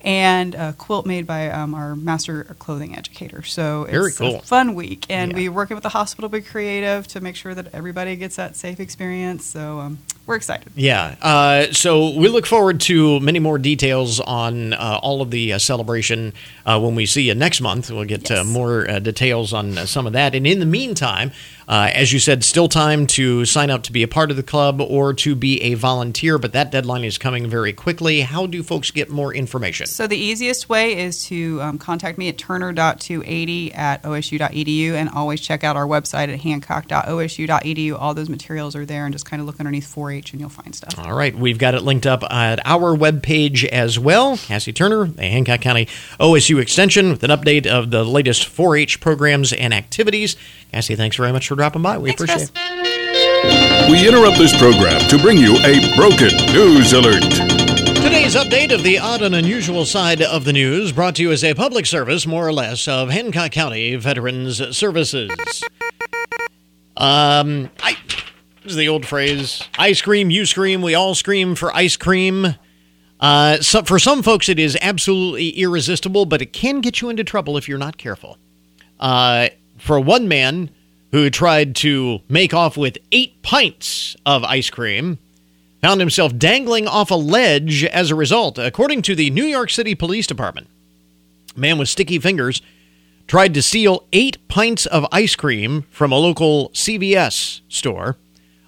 And 0.04 0.54
a 0.56 0.74
quilt 0.74 1.06
made 1.06 1.26
by 1.26 1.50
um, 1.50 1.74
our 1.74 1.96
master 1.96 2.44
clothing 2.60 2.98
educator. 2.98 3.42
So 3.44 3.86
Very 3.89 4.08
it's 4.10 4.18
cool. 4.18 4.36
a 4.36 4.42
fun 4.42 4.76
week, 4.76 5.06
and 5.10 5.32
Yeah. 5.32 5.38
we're 5.38 5.52
working 5.54 5.76
with 5.76 5.84
the 5.84 5.89
hospital 5.89 6.30
to 6.30 6.38
be 6.38 6.42
creative 6.42 7.08
to 7.08 7.22
make 7.22 7.38
sure 7.38 7.56
that 7.56 7.68
everybody 7.74 8.18
gets 8.18 8.36
that 8.36 8.58
safe 8.58 8.82
experience. 8.82 9.46
So 9.46 9.80
um, 9.80 10.00
we're 10.26 10.36
excited. 10.36 10.74
Yeah. 10.76 11.16
Uh, 11.22 11.72
so 11.72 12.10
we 12.18 12.28
look 12.28 12.46
forward 12.46 12.82
to 12.82 13.20
many 13.22 13.39
more 13.39 13.58
details 13.58 14.20
on 14.20 14.74
uh, 14.74 15.00
all 15.02 15.22
of 15.22 15.32
the 15.32 15.54
uh, 15.54 15.58
celebration 15.58 16.34
uh, 16.66 16.80
when 16.82 16.96
we 16.96 17.06
see 17.06 17.22
you 17.24 17.34
next 17.36 17.62
month. 17.62 17.89
We'll 17.89 18.04
get 18.04 18.30
uh, 18.30 18.36
Yes. 18.36 18.46
more 18.46 18.89
uh, 18.89 19.00
details 19.00 19.54
on 19.54 19.78
uh, 19.78 19.86
some 19.86 20.06
of 20.06 20.12
that. 20.13 20.36
And 20.36 20.46
in 20.46 20.60
the 20.60 20.66
meantime, 20.66 21.32
uh, 21.67 21.89
as 21.93 22.12
you 22.12 22.19
said, 22.19 22.43
still 22.43 22.67
time 22.67 23.08
to 23.08 23.45
sign 23.45 23.69
up 23.69 23.84
to 23.84 23.91
be 23.91 24.04
a 24.04 24.08
part 24.08 24.32
of 24.32 24.38
the 24.38 24.43
club 24.43 24.82
or 24.82 25.13
to 25.13 25.36
be 25.36 25.62
a 25.62 25.73
volunteer, 25.76 26.38
but 26.38 26.54
that 26.54 26.71
deadline 26.71 27.04
is 27.04 27.17
coming 27.17 27.49
very 27.49 27.73
quickly. 27.73 28.21
How 28.21 28.45
do 28.45 28.63
folks 28.63 28.91
get 28.91 29.10
more 29.10 29.34
information? 29.34 29.86
So 29.88 30.08
the 30.08 30.17
easiest 30.17 30.69
way 30.69 30.97
is 30.97 31.26
to 31.26 31.62
um, 31.62 31.78
contact 31.78 32.17
me 32.17 32.30
at 32.30 32.38
turner.280 32.38 33.78
at 33.78 34.04
osu.edu 34.04 34.93
and 34.93 35.10
always 35.10 35.41
check 35.41 35.63
out 35.63 35.76
our 35.76 35.86
website 35.86 36.32
at 36.34 36.39
hancock.osu.edu. 36.41 37.99
All 37.99 38.13
those 38.13 38.30
materials 38.30 38.76
are 38.76 38.86
there 38.86 39.06
and 39.06 39.13
just 39.13 39.26
kind 39.26 39.39
of 39.39 39.45
look 39.45 39.60
underneath 39.60 39.93
4-H 39.93 40.32
and 40.34 40.39
you'll 40.41 40.49
find 40.49 40.76
stuff. 40.76 40.97
All 40.99 41.13
right, 41.13 41.36
we've 41.36 41.58
got 41.58 41.76
it 41.76 41.82
linked 41.82 42.06
up 42.06 42.23
at 42.23 42.65
our 42.65 42.95
webpage 42.95 43.63
as 43.65 43.97
well. 43.97 44.38
Cassie 44.38 44.73
Turner, 44.73 45.06
the 45.06 45.23
Hancock 45.23 45.62
County 45.62 45.86
OSU 46.19 46.62
Extension, 46.62 47.10
with 47.10 47.23
an 47.23 47.32
update 47.32 47.65
of 47.65 47.91
the 47.91 48.04
latest 48.04 48.45
4 48.45 48.78
H 48.78 48.99
programs 48.99 49.54
and 49.54 49.73
activities. 49.73 50.36
Cassie, 50.71 50.95
thanks 50.95 51.15
very 51.15 51.32
much 51.32 51.47
for 51.54 51.58
dropping 51.58 51.84
by. 51.84 51.98
We 51.98 52.10
Thanks, 52.10 52.24
appreciate 52.24 52.52
Chris. 52.54 53.86
it. 53.86 53.92
We 53.92 54.08
interrupt 54.08 54.38
this 54.38 54.58
program 54.58 55.00
to 55.10 55.18
bring 55.20 55.38
you 55.38 55.56
a 55.58 55.96
broken 55.96 56.30
news 56.52 56.94
alert. 56.94 57.22
Today's 58.02 58.36
update 58.36 58.74
of 58.74 58.84
the 58.84 58.98
odd 58.98 59.22
and 59.22 59.36
unusual 59.36 59.86
side 59.86 60.22
of 60.22 60.46
the 60.46 60.54
news 60.54 60.92
brought 60.92 61.16
to 61.16 61.22
you 61.22 61.32
as 61.32 61.44
a 61.44 61.54
public 61.54 61.86
service, 61.86 62.26
more 62.26 62.48
or 62.48 62.54
less, 62.54 62.88
of 62.88 63.10
Hancock 63.10 63.52
County 63.52 63.96
Veterans 63.96 64.76
Services. 64.76 65.63
Um, 66.98 67.70
I. 67.82 67.98
This 68.63 68.72
is 68.72 68.76
the 68.78 68.88
old 68.88 69.06
phrase 69.06 69.68
I 69.78 69.92
scream, 69.92 70.30
you 70.32 70.46
scream, 70.46 70.82
we 70.82 70.96
all 70.96 71.16
scream 71.16 71.54
for 71.54 71.76
ice 71.76 71.98
cream. 71.98 72.56
Uh, 73.20 73.58
so 73.58 73.84
for 73.84 74.00
some 74.00 74.24
folks, 74.24 74.50
it 74.50 74.58
is 74.58 74.78
absolutely 74.82 75.50
irresistible, 75.50 76.26
but 76.26 76.42
it 76.42 76.54
can 76.54 76.82
get 76.82 77.02
you 77.02 77.10
into 77.10 77.24
trouble 77.24 77.58
if 77.58 77.68
you're 77.68 77.78
not 77.78 77.98
careful. 77.98 78.38
Uh, 79.00 79.50
for 79.78 80.00
one 80.00 80.28
man 80.28 80.70
who 81.13 81.30
tried 81.30 81.76
to 81.76 82.19
make 82.28 82.56
off 82.56 82.76
with 82.76 82.97
eight 83.12 83.41
pints 83.43 84.17
of 84.26 84.43
ice 84.43 84.71
cream, 84.71 85.19
found 85.80 85.99
himself 85.99 86.36
dangling 86.38 86.88
off 86.88 87.12
a 87.12 87.15
ledge 87.15 87.86
as 87.86 88.10
a 88.10 88.15
result. 88.15 88.58
According 88.58 89.04
to 89.04 89.15
the 89.15 89.30
New 89.30 89.45
York 89.45 89.69
City 89.69 89.93
Police 89.93 90.26
Department, 90.26 90.67
man 91.56 91.78
with 91.78 91.88
sticky 91.88 92.17
fingers 92.17 92.63
tried 93.28 93.54
to 93.54 93.62
steal 93.62 94.08
eight 94.12 94.47
pints 94.47 94.88
of 94.88 95.06
ice 95.12 95.36
cream 95.36 95.84
from 95.91 96.12
a 96.12 96.17
local 96.17 96.69
CVS 96.69 97.62
store. 97.69 98.17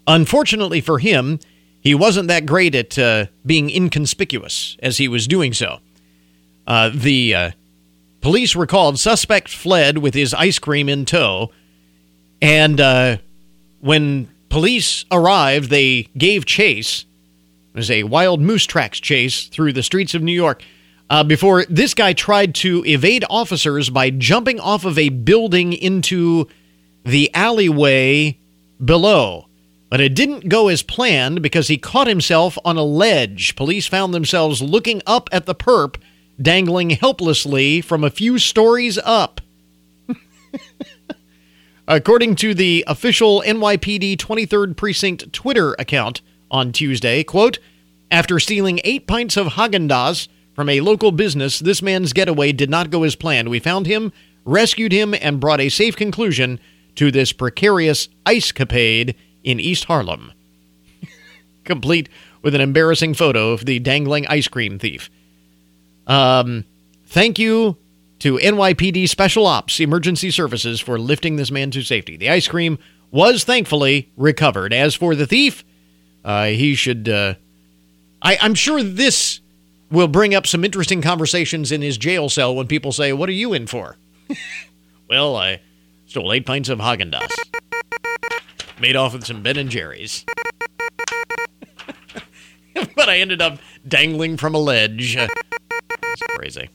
Unfortunately 0.06 0.82
for 0.82 1.00
him, 1.00 1.40
he 1.82 1.96
wasn't 1.96 2.28
that 2.28 2.46
great 2.46 2.76
at 2.76 2.98
uh, 3.00 3.26
being 3.44 3.72
inconspicuous 3.72 4.78
as 4.84 4.98
he 4.98 5.08
was 5.08 5.28
doing 5.28 5.52
so. 5.52 5.80
Uh, 6.68 6.92
the 6.94 7.34
uh, 7.34 7.52
police 8.22 8.56
recalled. 8.56 9.00
Suspect 9.00 9.50
fled 9.50 9.98
with 9.98 10.14
his 10.14 10.32
ice 10.36 10.60
cream 10.60 10.88
in 10.88 11.06
tow. 11.06 11.52
And 12.42 12.80
uh, 12.80 13.18
when 13.80 14.30
police 14.50 15.06
arrived, 15.12 15.70
they 15.70 16.04
gave 16.18 16.46
chase. 16.46 17.06
It 17.74 17.78
was 17.78 17.92
a 17.92 18.04
wild 18.04 18.42
moose 18.42 18.66
tracks 18.66 19.00
chase 19.00 19.48
through 19.48 19.74
the 19.74 19.84
streets 19.84 20.14
of 20.14 20.24
New 20.24 20.34
York. 20.34 20.64
Uh, 21.10 21.24
before 21.24 21.66
this 21.66 21.94
guy 21.94 22.14
tried 22.14 22.56
to 22.56 22.84
evade 22.86 23.24
officers 23.30 23.90
by 23.90 24.10
jumping 24.10 24.60
off 24.60 24.86
of 24.86 24.98
a 24.98 25.10
building 25.10 25.74
into 25.74 26.48
the 27.04 27.32
alleyway 27.34 28.38
below. 28.84 29.48
But 29.90 30.02
it 30.02 30.16
didn't 30.16 30.50
go 30.50 30.68
as 30.68 30.82
planned 30.82 31.42
because 31.42 31.68
he 31.68 31.78
caught 31.78 32.08
himself 32.08 32.58
on 32.66 32.76
a 32.76 32.84
ledge. 32.84 33.56
Police 33.56 33.86
found 33.88 34.14
themselves 34.14 34.62
looking 34.62 35.02
up 35.06 35.30
at 35.32 35.46
the 35.46 35.56
perp, 35.56 35.98
dangling 36.42 36.90
helplessly 36.90 37.82
from 37.82 38.04
a 38.04 38.10
few 38.10 38.40
stories 38.40 38.98
up. 38.98 39.42
According 41.88 42.36
to 42.38 42.56
the 42.56 42.84
official 42.88 43.44
NYPD 43.46 44.18
23rd 44.18 44.76
Precinct 44.76 45.32
Twitter 45.32 45.76
account 45.78 46.22
on 46.50 46.72
Tuesday, 46.72 47.24
quote, 47.24 47.60
after 48.10 48.40
stealing 48.40 48.80
eight 48.84 49.06
pints 49.06 49.38
of 49.38 49.48
Haagen-Dazs 49.48 50.28
from 50.56 50.70
a 50.70 50.82
local 50.82 51.12
business, 51.12 51.60
this 51.60 51.84
man's 51.84 52.12
getaway 52.12 52.52
did 52.52 52.72
not 52.72 52.90
go 52.90 53.04
as 53.04 53.16
planned. 53.16 53.50
We 53.50 53.60
found 53.60 53.86
him, 53.86 54.12
rescued 54.46 54.92
him, 54.92 55.14
and 55.14 55.40
brought 55.40 55.62
a 55.62 55.70
safe 55.70 55.96
conclusion 55.96 56.60
to 56.96 57.12
this 57.12 57.32
precarious 57.32 58.10
ice 58.26 58.52
capade 58.52 59.14
in 59.44 59.60
East 59.60 59.84
Harlem. 59.84 60.32
Complete 61.66 62.10
with 62.42 62.56
an 62.56 62.62
embarrassing 62.62 63.14
photo 63.14 63.52
of 63.52 63.66
the 63.66 63.78
dangling 63.78 64.26
ice 64.28 64.48
cream 64.48 64.80
thief. 64.80 65.12
Um, 66.08 66.66
thank 67.06 67.38
you 67.38 67.78
to 68.26 68.40
NYPD 68.40 69.08
Special 69.08 69.46
Ops 69.46 69.80
Emergency 69.80 70.32
Services 70.32 70.82
for 70.82 70.98
lifting 70.98 71.36
this 71.36 71.52
man 71.52 71.70
to 71.70 71.84
safety. 71.84 72.18
The 72.18 72.32
ice 72.32 72.48
cream 72.48 72.80
was 73.12 73.44
thankfully 73.44 74.12
recovered. 74.18 74.74
As 74.74 74.96
for 74.96 75.14
the 75.14 75.28
thief, 75.28 75.64
uh, 76.24 76.46
he 76.46 76.74
should. 76.74 77.08
Uh, 77.08 77.36
I, 78.24 78.40
I'm 78.42 78.56
sure 78.56 78.82
this 78.82 79.42
will 79.92 80.08
bring 80.08 80.34
up 80.34 80.48
some 80.48 80.66
interesting 80.66 81.04
conversations 81.04 81.72
in 81.72 81.84
his 81.84 82.00
jail 82.00 82.28
cell 82.28 82.56
when 82.56 82.66
people 82.66 82.92
say, 82.92 83.14
"What 83.14 83.30
are 83.30 83.32
you 83.32 83.54
in 83.54 83.68
for?" 83.68 83.96
well, 85.08 85.36
I 85.36 85.62
stole 86.08 86.34
eight 86.34 86.48
pints 86.48 86.68
of 86.70 86.80
Haagen 86.80 87.14
Dazs, 87.14 87.38
made 88.82 88.96
off 88.96 89.14
with 89.14 89.28
some 89.28 89.44
Ben 89.44 89.58
and 89.58 89.70
Jerry's, 89.70 90.26
but 92.74 93.08
I 93.08 93.20
ended 93.20 93.44
up 93.44 93.60
dangling 93.88 94.38
from 94.38 94.56
a 94.56 94.60
ledge. 94.60 95.16
That's 96.02 96.24
crazy. 96.30 96.70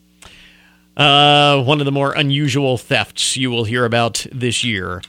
Uh, 1.01 1.63
one 1.63 1.81
of 1.81 1.87
the 1.87 1.93
more 1.93 2.13
unusual 2.13 2.77
thefts 2.77 3.35
you 3.35 3.51
will 3.51 3.65
hear 3.65 3.87
about 3.87 4.27
this 4.31 4.63
year. 4.63 5.01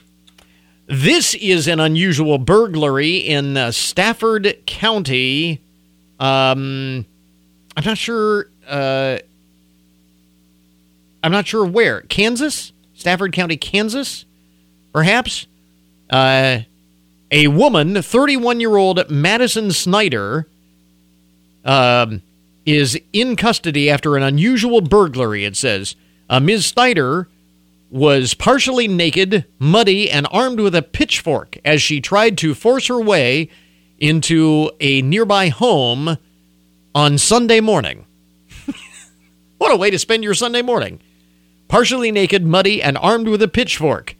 This 0.86 1.34
is 1.34 1.68
an 1.68 1.80
unusual 1.80 2.38
burglary 2.38 3.18
in 3.18 3.58
uh, 3.58 3.72
Stafford 3.72 4.56
County. 4.64 5.60
Um, 6.18 7.04
I'm 7.76 7.84
not 7.84 7.98
sure. 7.98 8.46
Uh, 8.66 9.18
I'm 11.22 11.30
not 11.30 11.46
sure 11.46 11.66
where. 11.66 12.00
Kansas? 12.00 12.72
Stafford 12.94 13.34
County, 13.34 13.58
Kansas? 13.58 14.24
Perhaps? 14.94 15.46
Uh, 16.08 16.60
a 17.30 17.48
woman, 17.48 18.00
31 18.00 18.60
year 18.60 18.78
old 18.78 19.10
Madison 19.10 19.70
Snyder, 19.70 20.46
um, 21.66 22.22
is 22.64 22.98
in 23.12 23.36
custody 23.36 23.90
after 23.90 24.16
an 24.16 24.22
unusual 24.22 24.80
burglary. 24.80 25.44
It 25.44 25.56
says 25.56 25.96
uh, 26.28 26.40
Ms. 26.40 26.66
Snyder 26.66 27.28
was 27.90 28.34
partially 28.34 28.88
naked, 28.88 29.44
muddy, 29.58 30.10
and 30.10 30.26
armed 30.30 30.60
with 30.60 30.74
a 30.74 30.82
pitchfork 30.82 31.58
as 31.64 31.82
she 31.82 32.00
tried 32.00 32.38
to 32.38 32.54
force 32.54 32.86
her 32.86 33.00
way 33.00 33.50
into 33.98 34.70
a 34.80 35.02
nearby 35.02 35.48
home 35.48 36.16
on 36.94 37.18
Sunday 37.18 37.60
morning. 37.60 38.06
what 39.58 39.70
a 39.70 39.76
way 39.76 39.90
to 39.90 39.98
spend 39.98 40.24
your 40.24 40.34
Sunday 40.34 40.62
morning! 40.62 41.00
Partially 41.68 42.10
naked, 42.10 42.44
muddy, 42.46 42.82
and 42.82 42.98
armed 42.98 43.28
with 43.28 43.42
a 43.42 43.48
pitchfork. 43.48 44.16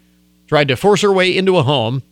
Tried 0.47 0.68
to 0.68 0.76
force 0.76 1.03
her 1.03 1.12
way 1.12 1.36
into 1.36 1.57
a 1.57 1.62
home. 1.62 2.03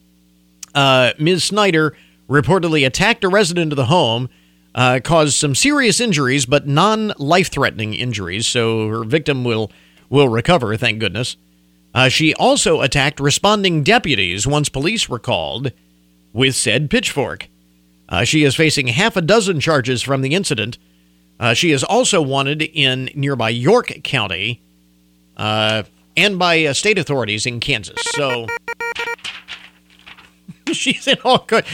Uh, 0.75 1.13
Ms. 1.19 1.45
Snyder 1.45 1.95
reportedly 2.29 2.87
attacked 2.87 3.25
a 3.25 3.29
resident 3.29 3.73
of 3.73 3.77
the 3.77 3.87
home, 3.87 4.29
uh, 4.75 5.01
caused 5.03 5.35
some 5.35 5.55
serious 5.55 6.01
injuries, 6.01 6.47
but 6.47 6.67
non 6.67 7.13
life 7.19 7.51
threatening 7.51 7.95
injuries, 7.95 8.47
so 8.47 8.89
her 8.89 9.05
victim 9.05 9.45
will, 9.45 9.71
will 10.09 10.29
recover, 10.29 10.77
thank 10.77 10.99
goodness. 10.99 11.37
Uh, 11.93 12.09
she 12.09 12.35
also 12.35 12.81
attacked 12.81 13.19
responding 13.19 13.83
deputies 13.83 14.47
once 14.47 14.69
police 14.69 15.09
were 15.09 15.19
called 15.19 15.73
with 16.33 16.55
said 16.55 16.89
pitchfork. 16.89 17.49
Uh, 18.09 18.25
she 18.25 18.45
is 18.45 18.55
facing 18.55 18.89
half 18.89 19.17
a 19.17 19.21
dozen 19.21 19.61
charges 19.61 20.03
from 20.03 20.23
the 20.23 20.35
incident. 20.35 20.79
Uh, 21.39 21.55
she 21.55 21.73
is 21.73 21.83
also 21.83 22.21
wanted 22.21 22.63
in 22.63 23.11
nearby 23.15 23.49
York 23.49 23.93
County 24.05 24.63
uh, 25.37 25.83
and 26.17 26.39
by 26.39 26.65
uh, 26.65 26.73
state 26.73 26.99
authorities 26.99 27.47
in 27.47 27.61
Kansas. 27.61 28.01
So 28.15 28.47
she's 30.73 31.07
in 31.09 31.19
all 31.25 31.45
good. 31.47 31.65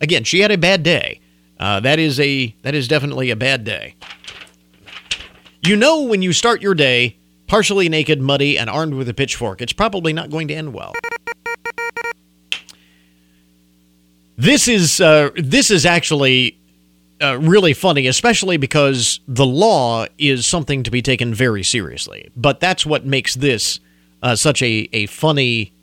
Again, 0.00 0.24
she 0.24 0.40
had 0.40 0.50
a 0.50 0.58
bad 0.58 0.82
day. 0.82 1.20
Uh, 1.60 1.78
that 1.78 1.98
is 1.98 2.18
a 2.18 2.56
that 2.62 2.74
is 2.74 2.88
definitely 2.88 3.30
a 3.30 3.36
bad 3.36 3.62
day. 3.64 3.94
You 5.64 5.76
know 5.76 6.02
when 6.02 6.22
you 6.22 6.32
start 6.32 6.62
your 6.62 6.74
day 6.74 7.18
partially 7.46 7.88
naked, 7.88 8.20
muddy, 8.20 8.56
and 8.56 8.70
armed 8.70 8.94
with 8.94 9.08
a 9.08 9.14
pitchfork, 9.14 9.60
it's 9.60 9.72
probably 9.72 10.12
not 10.12 10.30
going 10.30 10.48
to 10.48 10.54
end 10.54 10.72
well. 10.72 10.94
This 14.38 14.68
is 14.68 15.02
uh, 15.02 15.30
this 15.36 15.70
is 15.70 15.84
actually 15.84 16.58
uh, 17.20 17.38
really 17.38 17.74
funny, 17.74 18.06
especially 18.06 18.56
because 18.56 19.20
the 19.28 19.44
law 19.44 20.06
is 20.16 20.46
something 20.46 20.82
to 20.84 20.90
be 20.90 21.02
taken 21.02 21.34
very 21.34 21.62
seriously. 21.62 22.30
But 22.34 22.60
that's 22.60 22.86
what 22.86 23.04
makes 23.04 23.34
this 23.34 23.80
uh, 24.22 24.34
such 24.34 24.62
a, 24.62 24.88
a 24.94 25.06
funny 25.06 25.74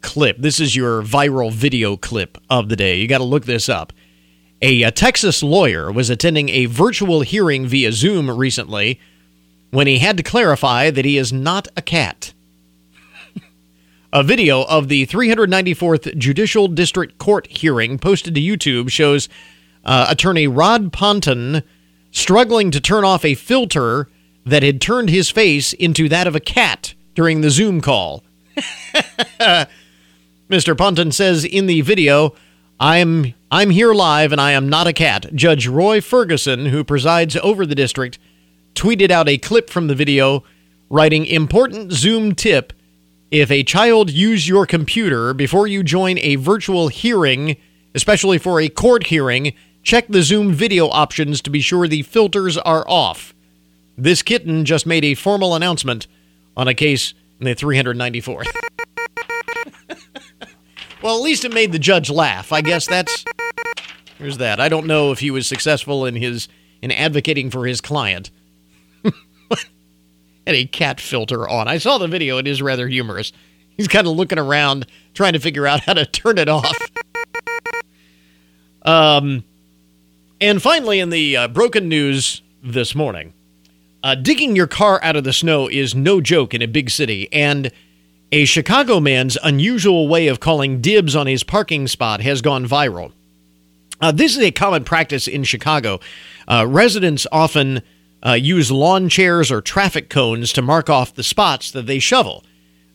clip. 0.00 0.38
This 0.38 0.60
is 0.60 0.74
your 0.74 1.02
viral 1.02 1.52
video 1.52 1.98
clip 1.98 2.38
of 2.48 2.70
the 2.70 2.76
day. 2.76 2.98
You 2.98 3.06
got 3.06 3.18
to 3.18 3.24
look 3.24 3.44
this 3.44 3.68
up. 3.68 3.92
A, 4.62 4.90
Texas 4.90 5.42
lawyer 5.42 5.92
was 5.92 6.08
attending 6.08 6.48
a 6.48 6.66
virtual 6.66 7.20
hearing 7.20 7.66
via 7.66 7.92
Zoom 7.92 8.30
recently 8.30 8.98
when 9.70 9.86
he 9.86 9.98
had 9.98 10.16
to 10.16 10.22
clarify 10.22 10.90
that 10.90 11.04
he 11.04 11.18
is 11.18 11.32
not 11.32 11.68
a 11.76 11.82
cat. 11.82 12.32
A 14.12 14.22
video 14.22 14.62
of 14.62 14.88
the 14.88 15.06
394th 15.06 16.16
Judicial 16.16 16.68
District 16.68 17.18
Court 17.18 17.46
hearing 17.48 17.98
posted 17.98 18.34
to 18.34 18.40
YouTube 18.40 18.90
shows 18.90 19.28
uh, 19.84 20.06
attorney 20.08 20.46
Rod 20.46 20.92
Ponton 20.92 21.62
struggling 22.10 22.70
to 22.70 22.80
turn 22.80 23.04
off 23.04 23.24
a 23.24 23.34
filter 23.34 24.08
that 24.46 24.62
had 24.62 24.80
turned 24.80 25.10
his 25.10 25.28
face 25.28 25.72
into 25.74 26.08
that 26.08 26.26
of 26.26 26.34
a 26.34 26.40
cat 26.40 26.94
during 27.14 27.40
the 27.40 27.50
Zoom 27.50 27.80
call. 27.80 28.24
Mr. 30.48 30.78
Ponton 30.78 31.12
says 31.12 31.44
in 31.44 31.66
the 31.66 31.82
video, 31.82 32.34
I'm 32.80 33.34
I'm 33.48 33.70
here 33.70 33.94
live 33.94 34.32
and 34.32 34.40
I 34.40 34.52
am 34.52 34.68
not 34.68 34.88
a 34.88 34.92
cat. 34.92 35.32
Judge 35.32 35.68
Roy 35.68 36.00
Ferguson, 36.00 36.66
who 36.66 36.82
presides 36.82 37.36
over 37.36 37.64
the 37.64 37.76
district, 37.76 38.18
tweeted 38.74 39.12
out 39.12 39.28
a 39.28 39.38
clip 39.38 39.70
from 39.70 39.86
the 39.86 39.94
video 39.94 40.42
writing 40.90 41.24
important 41.24 41.92
Zoom 41.92 42.34
tip 42.34 42.72
if 43.30 43.50
a 43.52 43.62
child 43.62 44.10
use 44.10 44.48
your 44.48 44.66
computer 44.66 45.32
before 45.32 45.68
you 45.68 45.84
join 45.84 46.18
a 46.18 46.36
virtual 46.36 46.88
hearing, 46.88 47.56
especially 47.94 48.38
for 48.38 48.60
a 48.60 48.68
court 48.68 49.06
hearing, 49.06 49.52
check 49.84 50.08
the 50.08 50.22
Zoom 50.22 50.52
video 50.52 50.88
options 50.88 51.40
to 51.42 51.50
be 51.50 51.60
sure 51.60 51.86
the 51.86 52.02
filters 52.02 52.58
are 52.58 52.84
off. 52.88 53.32
This 53.96 54.22
kitten 54.22 54.64
just 54.64 54.86
made 54.86 55.04
a 55.04 55.14
formal 55.14 55.54
announcement 55.54 56.08
on 56.56 56.66
a 56.66 56.74
case 56.74 57.14
in 57.38 57.46
the 57.46 57.54
394th. 57.54 58.46
well, 61.02 61.16
at 61.16 61.22
least 61.22 61.44
it 61.44 61.54
made 61.54 61.70
the 61.70 61.78
judge 61.78 62.10
laugh. 62.10 62.52
I 62.52 62.60
guess 62.60 62.86
that's 62.86 63.24
there's 64.18 64.38
that. 64.38 64.60
I 64.60 64.68
don't 64.68 64.86
know 64.86 65.12
if 65.12 65.20
he 65.20 65.30
was 65.30 65.46
successful 65.46 66.06
in 66.06 66.16
his 66.16 66.48
in 66.82 66.90
advocating 66.92 67.50
for 67.50 67.66
his 67.66 67.80
client. 67.80 68.30
Had 69.04 70.54
a 70.54 70.66
cat 70.66 71.00
filter 71.00 71.48
on. 71.48 71.68
I 71.68 71.78
saw 71.78 71.98
the 71.98 72.08
video. 72.08 72.38
It 72.38 72.46
is 72.46 72.62
rather 72.62 72.88
humorous. 72.88 73.32
He's 73.76 73.88
kind 73.88 74.06
of 74.06 74.14
looking 74.14 74.38
around, 74.38 74.86
trying 75.14 75.34
to 75.34 75.40
figure 75.40 75.66
out 75.66 75.80
how 75.80 75.94
to 75.94 76.06
turn 76.06 76.38
it 76.38 76.48
off. 76.48 76.76
Um, 78.82 79.44
and 80.40 80.62
finally, 80.62 81.00
in 81.00 81.10
the 81.10 81.36
uh, 81.36 81.48
broken 81.48 81.88
news 81.88 82.42
this 82.62 82.94
morning, 82.94 83.34
uh, 84.02 84.14
digging 84.14 84.54
your 84.54 84.68
car 84.68 85.00
out 85.02 85.16
of 85.16 85.24
the 85.24 85.32
snow 85.32 85.68
is 85.68 85.94
no 85.94 86.20
joke 86.20 86.54
in 86.54 86.62
a 86.62 86.68
big 86.68 86.90
city, 86.90 87.30
and 87.32 87.72
a 88.30 88.44
Chicago 88.44 89.00
man's 89.00 89.36
unusual 89.42 90.08
way 90.08 90.28
of 90.28 90.40
calling 90.40 90.80
dibs 90.80 91.16
on 91.16 91.26
his 91.26 91.42
parking 91.42 91.88
spot 91.88 92.20
has 92.20 92.40
gone 92.40 92.66
viral. 92.66 93.12
Uh, 94.00 94.12
this 94.12 94.36
is 94.36 94.42
a 94.42 94.50
common 94.50 94.84
practice 94.84 95.26
in 95.26 95.44
Chicago. 95.44 96.00
Uh, 96.48 96.66
residents 96.68 97.26
often 97.32 97.82
uh, 98.24 98.32
use 98.32 98.70
lawn 98.70 99.08
chairs 99.08 99.50
or 99.50 99.60
traffic 99.60 100.10
cones 100.10 100.52
to 100.52 100.62
mark 100.62 100.90
off 100.90 101.14
the 101.14 101.22
spots 101.22 101.70
that 101.70 101.86
they 101.86 101.98
shovel 101.98 102.44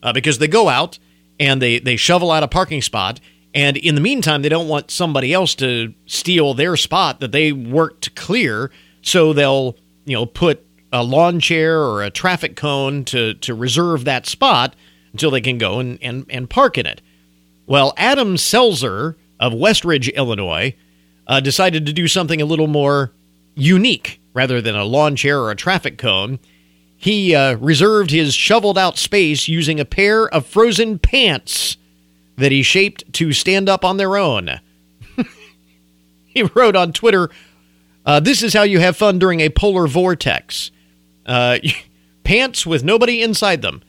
uh, 0.02 0.12
because 0.12 0.38
they 0.38 0.48
go 0.48 0.68
out 0.68 0.98
and 1.40 1.60
they, 1.60 1.78
they 1.78 1.96
shovel 1.96 2.30
out 2.30 2.42
a 2.42 2.48
parking 2.48 2.82
spot. 2.82 3.20
And 3.54 3.76
in 3.76 3.94
the 3.94 4.00
meantime, 4.00 4.42
they 4.42 4.48
don't 4.48 4.68
want 4.68 4.90
somebody 4.90 5.32
else 5.32 5.54
to 5.56 5.92
steal 6.06 6.54
their 6.54 6.76
spot 6.76 7.20
that 7.20 7.32
they 7.32 7.52
worked 7.52 8.04
to 8.04 8.10
clear. 8.10 8.70
So 9.02 9.32
they'll, 9.32 9.76
you 10.04 10.14
know, 10.14 10.26
put 10.26 10.64
a 10.92 11.02
lawn 11.02 11.40
chair 11.40 11.80
or 11.80 12.02
a 12.02 12.10
traffic 12.10 12.56
cone 12.56 13.04
to, 13.06 13.34
to 13.34 13.54
reserve 13.54 14.04
that 14.04 14.26
spot 14.26 14.76
until 15.12 15.30
they 15.30 15.40
can 15.40 15.58
go 15.58 15.80
and, 15.80 15.98
and, 16.00 16.26
and 16.30 16.48
park 16.48 16.78
in 16.78 16.86
it. 16.86 17.02
Well, 17.66 17.92
Adam 17.96 18.36
Selzer 18.36 19.16
of 19.40 19.52
Westridge, 19.52 20.14
Illinois, 20.14 20.74
uh, 21.26 21.40
decided 21.40 21.86
to 21.86 21.92
do 21.92 22.08
something 22.08 22.40
a 22.40 22.46
little 22.46 22.66
more 22.66 23.12
unique 23.54 24.20
rather 24.34 24.60
than 24.60 24.74
a 24.74 24.84
lawn 24.84 25.16
chair 25.16 25.40
or 25.40 25.50
a 25.50 25.56
traffic 25.56 25.98
cone. 25.98 26.38
He 26.96 27.34
uh, 27.34 27.56
reserved 27.56 28.10
his 28.10 28.34
shoveled 28.34 28.78
out 28.78 28.96
space 28.96 29.48
using 29.48 29.80
a 29.80 29.84
pair 29.84 30.28
of 30.28 30.46
frozen 30.46 30.98
pants 30.98 31.76
that 32.36 32.52
he 32.52 32.62
shaped 32.62 33.12
to 33.14 33.32
stand 33.32 33.68
up 33.68 33.84
on 33.84 33.96
their 33.96 34.16
own. 34.16 34.60
he 36.26 36.42
wrote 36.42 36.76
on 36.76 36.92
Twitter, 36.92 37.30
uh, 38.06 38.20
This 38.20 38.42
is 38.42 38.54
how 38.54 38.62
you 38.62 38.78
have 38.78 38.96
fun 38.96 39.18
during 39.18 39.40
a 39.40 39.50
polar 39.50 39.86
vortex. 39.86 40.70
Uh, 41.26 41.58
pants 42.24 42.66
with 42.66 42.84
nobody 42.84 43.22
inside 43.22 43.62
them. 43.62 43.82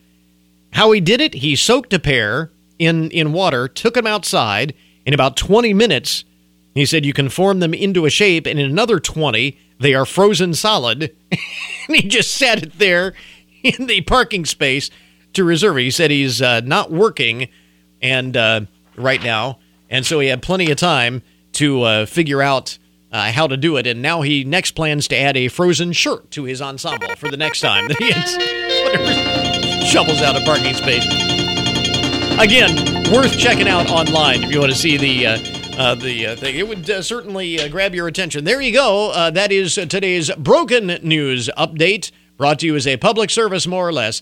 How 0.71 0.91
he 0.91 0.99
did 0.99 1.21
it, 1.21 1.35
he 1.35 1.55
soaked 1.55 1.93
a 1.93 1.99
pair 1.99 2.51
in, 2.79 3.11
in 3.11 3.31
water, 3.31 3.67
took 3.67 3.93
them 3.93 4.07
outside. 4.07 4.73
In 5.05 5.13
about 5.13 5.37
20 5.37 5.73
minutes, 5.73 6.23
he 6.73 6.85
said 6.85 7.05
you 7.05 7.13
can 7.13 7.29
form 7.29 7.59
them 7.59 7.73
into 7.73 8.05
a 8.05 8.09
shape, 8.09 8.45
and 8.47 8.59
in 8.59 8.69
another 8.69 8.99
20, 8.99 9.57
they 9.79 9.93
are 9.93 10.05
frozen 10.05 10.53
solid. 10.53 11.15
and 11.31 11.95
he 11.95 12.07
just 12.07 12.33
sat 12.33 12.63
it 12.63 12.79
there 12.79 13.13
in 13.63 13.85
the 13.85 14.01
parking 14.01 14.45
space 14.45 14.89
to 15.33 15.43
reserve 15.43 15.77
it. 15.77 15.83
He 15.83 15.91
said 15.91 16.09
he's 16.09 16.41
uh, 16.41 16.61
not 16.61 16.91
working 16.91 17.49
and 18.01 18.35
uh, 18.35 18.61
right 18.95 19.23
now, 19.23 19.59
and 19.89 20.05
so 20.05 20.19
he 20.19 20.29
had 20.29 20.41
plenty 20.41 20.71
of 20.71 20.77
time 20.77 21.21
to 21.53 21.83
uh, 21.83 22.05
figure 22.05 22.41
out 22.41 22.77
uh, 23.11 23.31
how 23.31 23.45
to 23.45 23.55
do 23.55 23.77
it. 23.77 23.85
And 23.85 24.01
now 24.01 24.21
he 24.23 24.43
next 24.43 24.71
plans 24.71 25.07
to 25.09 25.15
add 25.15 25.37
a 25.37 25.47
frozen 25.47 25.93
shirt 25.93 26.31
to 26.31 26.45
his 26.45 26.61
ensemble 26.61 27.15
for 27.15 27.29
the 27.29 27.37
next 27.37 27.61
time 27.61 27.87
that 27.87 27.97
he 27.97 28.11
has, 28.11 29.85
shovels 29.91 30.21
out 30.21 30.35
a 30.35 30.43
parking 30.43 30.73
space. 30.73 31.05
Again, 32.39 33.13
worth 33.13 33.37
checking 33.37 33.67
out 33.67 33.91
online 33.91 34.43
if 34.43 34.51
you 34.51 34.59
want 34.59 34.71
to 34.71 34.77
see 34.77 34.97
the. 34.97 35.62
Uh, 35.75 35.95
the 35.95 36.27
uh, 36.27 36.35
thing. 36.35 36.55
It 36.55 36.67
would 36.67 36.87
uh, 36.87 37.01
certainly 37.01 37.59
uh, 37.59 37.67
grab 37.67 37.95
your 37.95 38.07
attention. 38.07 38.43
There 38.43 38.61
you 38.61 38.71
go. 38.71 39.09
Uh, 39.09 39.31
that 39.31 39.51
is 39.51 39.73
today's 39.73 40.29
broken 40.37 40.87
news 41.01 41.49
update, 41.57 42.11
brought 42.37 42.59
to 42.59 42.67
you 42.67 42.75
as 42.75 42.85
a 42.85 42.97
public 42.97 43.31
service, 43.31 43.65
more 43.65 43.87
or 43.87 43.91
less, 43.91 44.21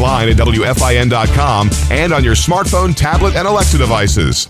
Online 0.01 0.29
at 0.29 0.37
WFIN.com 0.37 1.69
and 1.91 2.11
on 2.11 2.23
your 2.23 2.33
smartphone, 2.33 2.95
tablet, 2.95 3.35
and 3.35 3.47
Alexa 3.47 3.77
devices. 3.77 4.49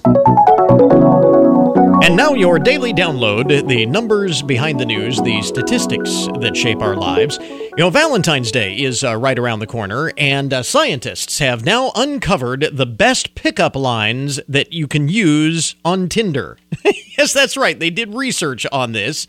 And 2.05 2.15
now, 2.15 2.31
your 2.33 2.57
daily 2.57 2.93
download 2.93 3.67
the 3.67 3.85
numbers 3.85 4.41
behind 4.41 4.79
the 4.79 4.85
news, 4.85 5.21
the 5.21 5.41
statistics 5.41 6.27
that 6.39 6.55
shape 6.55 6.81
our 6.81 6.95
lives. 6.95 7.37
You 7.41 7.75
know, 7.77 7.89
Valentine's 7.89 8.49
Day 8.49 8.75
is 8.75 9.03
uh, 9.03 9.17
right 9.17 9.37
around 9.37 9.59
the 9.59 9.67
corner, 9.67 10.13
and 10.17 10.53
uh, 10.53 10.63
scientists 10.63 11.39
have 11.39 11.65
now 11.65 11.91
uncovered 11.95 12.69
the 12.71 12.85
best 12.85 13.35
pickup 13.35 13.75
lines 13.75 14.39
that 14.47 14.71
you 14.71 14.87
can 14.87 15.09
use 15.09 15.75
on 15.83 16.07
Tinder. 16.07 16.57
yes, 17.17 17.33
that's 17.33 17.57
right. 17.57 17.77
They 17.77 17.89
did 17.89 18.15
research 18.15 18.65
on 18.71 18.93
this, 18.93 19.27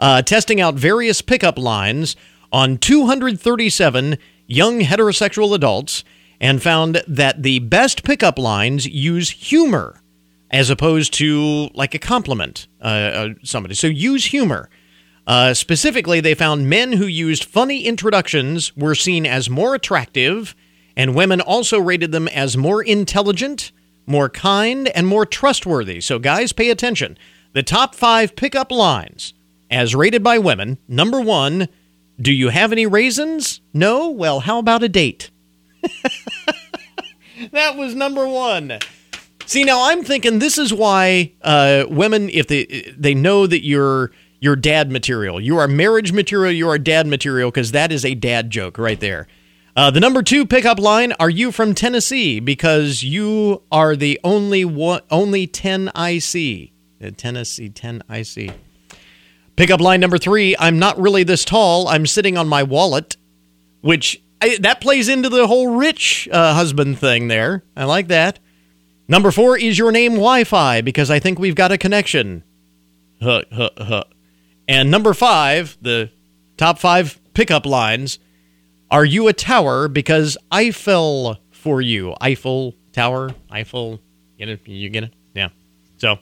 uh, 0.00 0.22
testing 0.22 0.60
out 0.60 0.74
various 0.74 1.22
pickup 1.22 1.56
lines 1.60 2.16
on 2.52 2.76
237 2.76 4.18
young 4.50 4.80
heterosexual 4.80 5.54
adults, 5.54 6.04
and 6.40 6.62
found 6.62 7.02
that 7.06 7.42
the 7.42 7.60
best 7.60 8.02
pickup 8.02 8.38
lines 8.38 8.86
use 8.86 9.30
humor 9.30 10.02
as 10.50 10.68
opposed 10.68 11.12
to 11.14 11.68
like 11.74 11.94
a 11.94 11.98
compliment 11.98 12.66
uh, 12.82 12.84
uh, 12.84 13.28
somebody. 13.44 13.74
So 13.74 13.86
use 13.86 14.26
humor. 14.26 14.68
Uh, 15.26 15.54
specifically, 15.54 16.20
they 16.20 16.34
found 16.34 16.68
men 16.68 16.94
who 16.94 17.06
used 17.06 17.44
funny 17.44 17.84
introductions 17.84 18.76
were 18.76 18.96
seen 18.96 19.26
as 19.26 19.48
more 19.48 19.74
attractive, 19.74 20.56
and 20.96 21.14
women 21.14 21.40
also 21.40 21.78
rated 21.78 22.10
them 22.10 22.26
as 22.28 22.56
more 22.56 22.82
intelligent, 22.82 23.70
more 24.06 24.28
kind, 24.28 24.88
and 24.88 25.06
more 25.06 25.24
trustworthy. 25.24 26.00
So, 26.00 26.18
guys, 26.18 26.52
pay 26.52 26.70
attention. 26.70 27.16
The 27.52 27.62
top 27.62 27.94
five 27.94 28.34
pickup 28.34 28.72
lines, 28.72 29.34
as 29.70 29.94
rated 29.94 30.24
by 30.24 30.38
women 30.38 30.78
number 30.88 31.20
one, 31.20 31.68
do 32.20 32.32
you 32.32 32.48
have 32.48 32.72
any 32.72 32.86
raisins? 32.86 33.60
No? 33.72 34.10
Well, 34.10 34.40
how 34.40 34.58
about 34.58 34.82
a 34.82 34.88
date? 34.88 35.30
that 37.52 37.76
was 37.76 37.94
number 37.94 38.26
one. 38.26 38.78
See, 39.46 39.64
now 39.64 39.90
I'm 39.90 40.04
thinking 40.04 40.38
this 40.38 40.58
is 40.58 40.72
why 40.72 41.32
uh, 41.42 41.84
women, 41.88 42.28
if 42.30 42.46
they 42.46 42.92
they 42.96 43.14
know 43.14 43.46
that 43.46 43.64
you're 43.64 44.12
you're 44.38 44.56
dad 44.56 44.92
material, 44.92 45.40
you 45.40 45.58
are 45.58 45.66
marriage 45.66 46.12
material, 46.12 46.52
you 46.52 46.68
are 46.68 46.78
dad 46.78 47.06
material, 47.06 47.50
because 47.50 47.72
that 47.72 47.90
is 47.90 48.04
a 48.04 48.14
dad 48.14 48.50
joke 48.50 48.78
right 48.78 49.00
there. 49.00 49.26
Uh, 49.74 49.90
the 49.90 50.00
number 50.00 50.22
two 50.22 50.46
pickup 50.46 50.78
line: 50.78 51.12
Are 51.18 51.30
you 51.30 51.50
from 51.50 51.74
Tennessee? 51.74 52.38
Because 52.38 53.02
you 53.02 53.62
are 53.72 53.96
the 53.96 54.20
only 54.22 54.64
one, 54.64 55.00
only 55.10 55.46
ten 55.46 55.90
I 55.94 56.18
see. 56.18 56.72
Uh, 57.02 57.10
Tennessee 57.16 57.70
ten 57.70 58.02
I 58.08 58.22
see. 58.22 58.52
Pickup 59.60 59.82
line 59.82 60.00
number 60.00 60.16
three: 60.16 60.56
I'm 60.58 60.78
not 60.78 60.98
really 60.98 61.22
this 61.22 61.44
tall. 61.44 61.86
I'm 61.86 62.06
sitting 62.06 62.38
on 62.38 62.48
my 62.48 62.62
wallet, 62.62 63.18
which 63.82 64.22
I, 64.40 64.56
that 64.62 64.80
plays 64.80 65.06
into 65.06 65.28
the 65.28 65.46
whole 65.46 65.76
rich 65.76 66.26
uh, 66.32 66.54
husband 66.54 66.98
thing. 66.98 67.28
There, 67.28 67.62
I 67.76 67.84
like 67.84 68.08
that. 68.08 68.38
Number 69.06 69.30
four 69.30 69.58
is 69.58 69.76
your 69.76 69.92
name 69.92 70.12
Wi 70.12 70.44
Fi 70.44 70.80
because 70.80 71.10
I 71.10 71.18
think 71.18 71.38
we've 71.38 71.54
got 71.54 71.72
a 71.72 71.76
connection. 71.76 72.42
Huh, 73.20 73.42
huh, 73.52 73.68
huh. 73.76 74.04
And 74.66 74.90
number 74.90 75.12
five, 75.12 75.76
the 75.82 76.10
top 76.56 76.78
five 76.78 77.20
pickup 77.34 77.66
lines 77.66 78.18
are 78.90 79.04
you 79.04 79.28
a 79.28 79.34
tower 79.34 79.88
because 79.88 80.38
I 80.50 80.70
fell 80.70 81.38
for 81.50 81.82
you? 81.82 82.14
Eiffel 82.18 82.76
Tower, 82.94 83.34
Eiffel, 83.50 84.00
get 84.38 84.48
it? 84.48 84.66
You 84.66 84.88
get 84.88 85.04
it? 85.04 85.12
Yeah. 85.34 85.50
So 85.98 86.16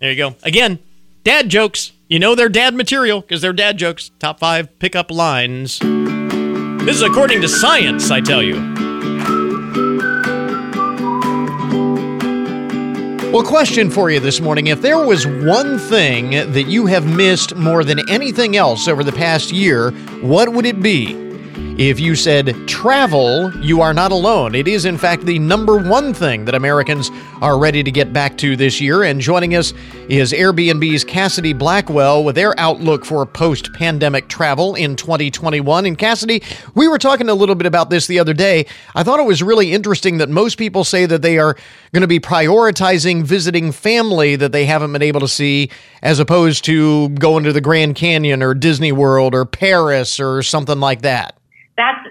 there 0.00 0.10
you 0.10 0.16
go. 0.16 0.34
Again, 0.42 0.78
dad 1.24 1.48
jokes. 1.48 1.92
You 2.08 2.18
know 2.18 2.34
they're 2.34 2.48
dad 2.48 2.74
material 2.74 3.20
because 3.20 3.40
they're 3.40 3.52
dad 3.52 3.76
jokes. 3.76 4.10
Top 4.18 4.40
five 4.40 4.78
pickup 4.78 5.10
lines. 5.10 5.78
This 5.78 6.96
is 6.96 7.02
according 7.02 7.40
to 7.42 7.48
science, 7.48 8.10
I 8.10 8.20
tell 8.20 8.42
you. 8.42 8.54
Well, 13.32 13.44
question 13.44 13.90
for 13.90 14.10
you 14.10 14.18
this 14.18 14.40
morning. 14.40 14.66
If 14.66 14.82
there 14.82 14.98
was 15.06 15.24
one 15.24 15.78
thing 15.78 16.30
that 16.30 16.66
you 16.66 16.86
have 16.86 17.06
missed 17.06 17.54
more 17.54 17.84
than 17.84 18.00
anything 18.10 18.56
else 18.56 18.88
over 18.88 19.04
the 19.04 19.12
past 19.12 19.52
year, 19.52 19.92
what 20.20 20.52
would 20.52 20.66
it 20.66 20.82
be? 20.82 21.29
If 21.80 21.98
you 21.98 22.14
said 22.14 22.68
travel, 22.68 23.50
you 23.64 23.80
are 23.80 23.94
not 23.94 24.12
alone. 24.12 24.54
It 24.54 24.68
is, 24.68 24.84
in 24.84 24.98
fact, 24.98 25.24
the 25.24 25.38
number 25.38 25.78
one 25.78 26.12
thing 26.12 26.44
that 26.44 26.54
Americans 26.54 27.10
are 27.40 27.58
ready 27.58 27.82
to 27.82 27.90
get 27.90 28.12
back 28.12 28.36
to 28.36 28.54
this 28.54 28.82
year. 28.82 29.02
And 29.02 29.18
joining 29.18 29.54
us 29.54 29.72
is 30.06 30.34
Airbnb's 30.34 31.04
Cassidy 31.04 31.54
Blackwell 31.54 32.22
with 32.22 32.34
their 32.34 32.52
outlook 32.60 33.06
for 33.06 33.24
post 33.24 33.72
pandemic 33.72 34.28
travel 34.28 34.74
in 34.74 34.94
2021. 34.94 35.86
And 35.86 35.96
Cassidy, 35.96 36.42
we 36.74 36.86
were 36.86 36.98
talking 36.98 37.30
a 37.30 37.34
little 37.34 37.54
bit 37.54 37.66
about 37.66 37.88
this 37.88 38.06
the 38.06 38.18
other 38.18 38.34
day. 38.34 38.66
I 38.94 39.02
thought 39.02 39.18
it 39.18 39.24
was 39.24 39.42
really 39.42 39.72
interesting 39.72 40.18
that 40.18 40.28
most 40.28 40.58
people 40.58 40.84
say 40.84 41.06
that 41.06 41.22
they 41.22 41.38
are 41.38 41.56
going 41.94 42.02
to 42.02 42.06
be 42.06 42.20
prioritizing 42.20 43.22
visiting 43.22 43.72
family 43.72 44.36
that 44.36 44.52
they 44.52 44.66
haven't 44.66 44.92
been 44.92 45.00
able 45.00 45.20
to 45.20 45.28
see 45.28 45.70
as 46.02 46.18
opposed 46.18 46.62
to 46.66 47.08
going 47.08 47.44
to 47.44 47.54
the 47.54 47.62
Grand 47.62 47.94
Canyon 47.94 48.42
or 48.42 48.52
Disney 48.52 48.92
World 48.92 49.34
or 49.34 49.46
Paris 49.46 50.20
or 50.20 50.42
something 50.42 50.78
like 50.78 51.00
that. 51.00 51.39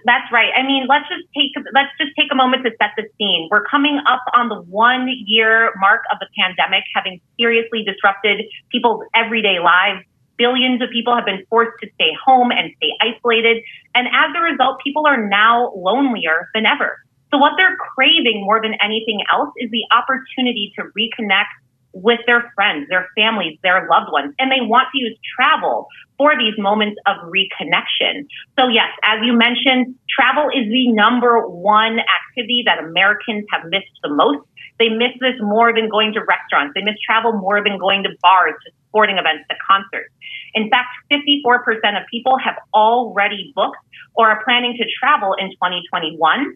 That's 0.09 0.25
right. 0.33 0.49
I 0.57 0.63
mean, 0.65 0.87
let's 0.89 1.05
just 1.05 1.29
take 1.37 1.53
let's 1.71 1.93
just 2.01 2.17
take 2.17 2.33
a 2.33 2.35
moment 2.35 2.65
to 2.65 2.71
set 2.81 2.97
the 2.97 3.05
scene. 3.19 3.47
We're 3.51 3.63
coming 3.69 4.01
up 4.09 4.25
on 4.33 4.49
the 4.49 4.55
one 4.55 5.05
year 5.27 5.71
mark 5.77 6.01
of 6.11 6.17
the 6.17 6.25
pandemic, 6.33 6.81
having 6.95 7.21
seriously 7.39 7.85
disrupted 7.85 8.41
people's 8.71 9.03
everyday 9.13 9.59
lives. 9.59 10.01
Billions 10.35 10.81
of 10.81 10.89
people 10.89 11.13
have 11.13 11.25
been 11.25 11.45
forced 11.47 11.77
to 11.83 11.89
stay 11.93 12.09
home 12.25 12.49
and 12.49 12.73
stay 12.77 12.89
isolated, 12.99 13.61
and 13.93 14.07
as 14.07 14.33
a 14.35 14.41
result, 14.41 14.81
people 14.83 15.05
are 15.05 15.29
now 15.29 15.71
lonelier 15.75 16.49
than 16.55 16.65
ever. 16.65 16.97
So 17.29 17.37
what 17.37 17.53
they're 17.55 17.77
craving 17.93 18.41
more 18.41 18.59
than 18.59 18.73
anything 18.81 19.21
else 19.31 19.53
is 19.57 19.69
the 19.69 19.85
opportunity 19.93 20.73
to 20.77 20.89
reconnect 20.97 21.53
with 21.93 22.19
their 22.25 22.51
friends, 22.55 22.87
their 22.89 23.07
families, 23.17 23.57
their 23.63 23.87
loved 23.89 24.11
ones, 24.11 24.33
and 24.39 24.51
they 24.51 24.61
want 24.61 24.87
to 24.93 24.97
use 24.99 25.17
travel 25.35 25.87
for 26.17 26.37
these 26.37 26.53
moments 26.57 26.99
of 27.07 27.17
reconnection. 27.25 28.27
So 28.59 28.67
yes, 28.67 28.89
as 29.03 29.19
you 29.23 29.33
mentioned, 29.33 29.95
travel 30.09 30.49
is 30.49 30.69
the 30.69 30.91
number 30.91 31.47
one 31.47 31.99
activity 31.99 32.63
that 32.65 32.79
Americans 32.79 33.45
have 33.51 33.63
missed 33.69 33.95
the 34.03 34.09
most. 34.09 34.45
They 34.77 34.89
miss 34.89 35.11
this 35.19 35.35
more 35.41 35.73
than 35.73 35.89
going 35.89 36.13
to 36.13 36.21
restaurants. 36.21 36.73
They 36.75 36.83
miss 36.83 36.95
travel 37.05 37.33
more 37.33 37.63
than 37.63 37.77
going 37.77 38.03
to 38.03 38.09
bars, 38.21 38.53
to 38.65 38.71
sporting 38.87 39.17
events, 39.17 39.47
to 39.49 39.55
concerts. 39.65 40.13
In 40.53 40.69
fact, 40.69 40.87
54% 41.11 41.99
of 41.99 42.07
people 42.09 42.37
have 42.37 42.55
already 42.73 43.51
booked 43.55 43.77
or 44.15 44.29
are 44.29 44.43
planning 44.43 44.75
to 44.77 44.85
travel 44.99 45.35
in 45.39 45.51
2021. 45.51 46.55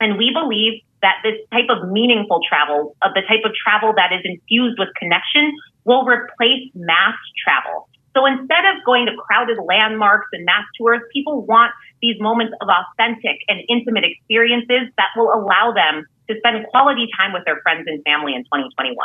And 0.00 0.18
we 0.18 0.30
believe 0.32 0.82
that 1.02 1.16
this 1.22 1.34
type 1.52 1.68
of 1.68 1.88
meaningful 1.88 2.40
travel, 2.48 2.96
of 3.02 3.12
the 3.14 3.22
type 3.22 3.44
of 3.44 3.52
travel 3.54 3.92
that 3.96 4.12
is 4.12 4.20
infused 4.24 4.78
with 4.78 4.88
connection, 4.98 5.54
will 5.84 6.04
replace 6.04 6.70
mass 6.74 7.14
travel. 7.44 7.88
So 8.16 8.24
instead 8.24 8.64
of 8.64 8.82
going 8.84 9.06
to 9.06 9.12
crowded 9.14 9.58
landmarks 9.62 10.28
and 10.32 10.44
mass 10.46 10.64
tours, 10.78 11.02
people 11.12 11.42
want 11.42 11.72
these 12.00 12.16
moments 12.18 12.54
of 12.62 12.68
authentic 12.68 13.38
and 13.48 13.60
intimate 13.68 14.04
experiences 14.04 14.88
that 14.96 15.08
will 15.16 15.32
allow 15.32 15.72
them 15.72 16.06
to 16.28 16.36
spend 16.38 16.66
quality 16.68 17.08
time 17.16 17.32
with 17.32 17.44
their 17.44 17.60
friends 17.62 17.84
and 17.86 18.02
family 18.04 18.34
in 18.34 18.42
2021. 18.44 18.96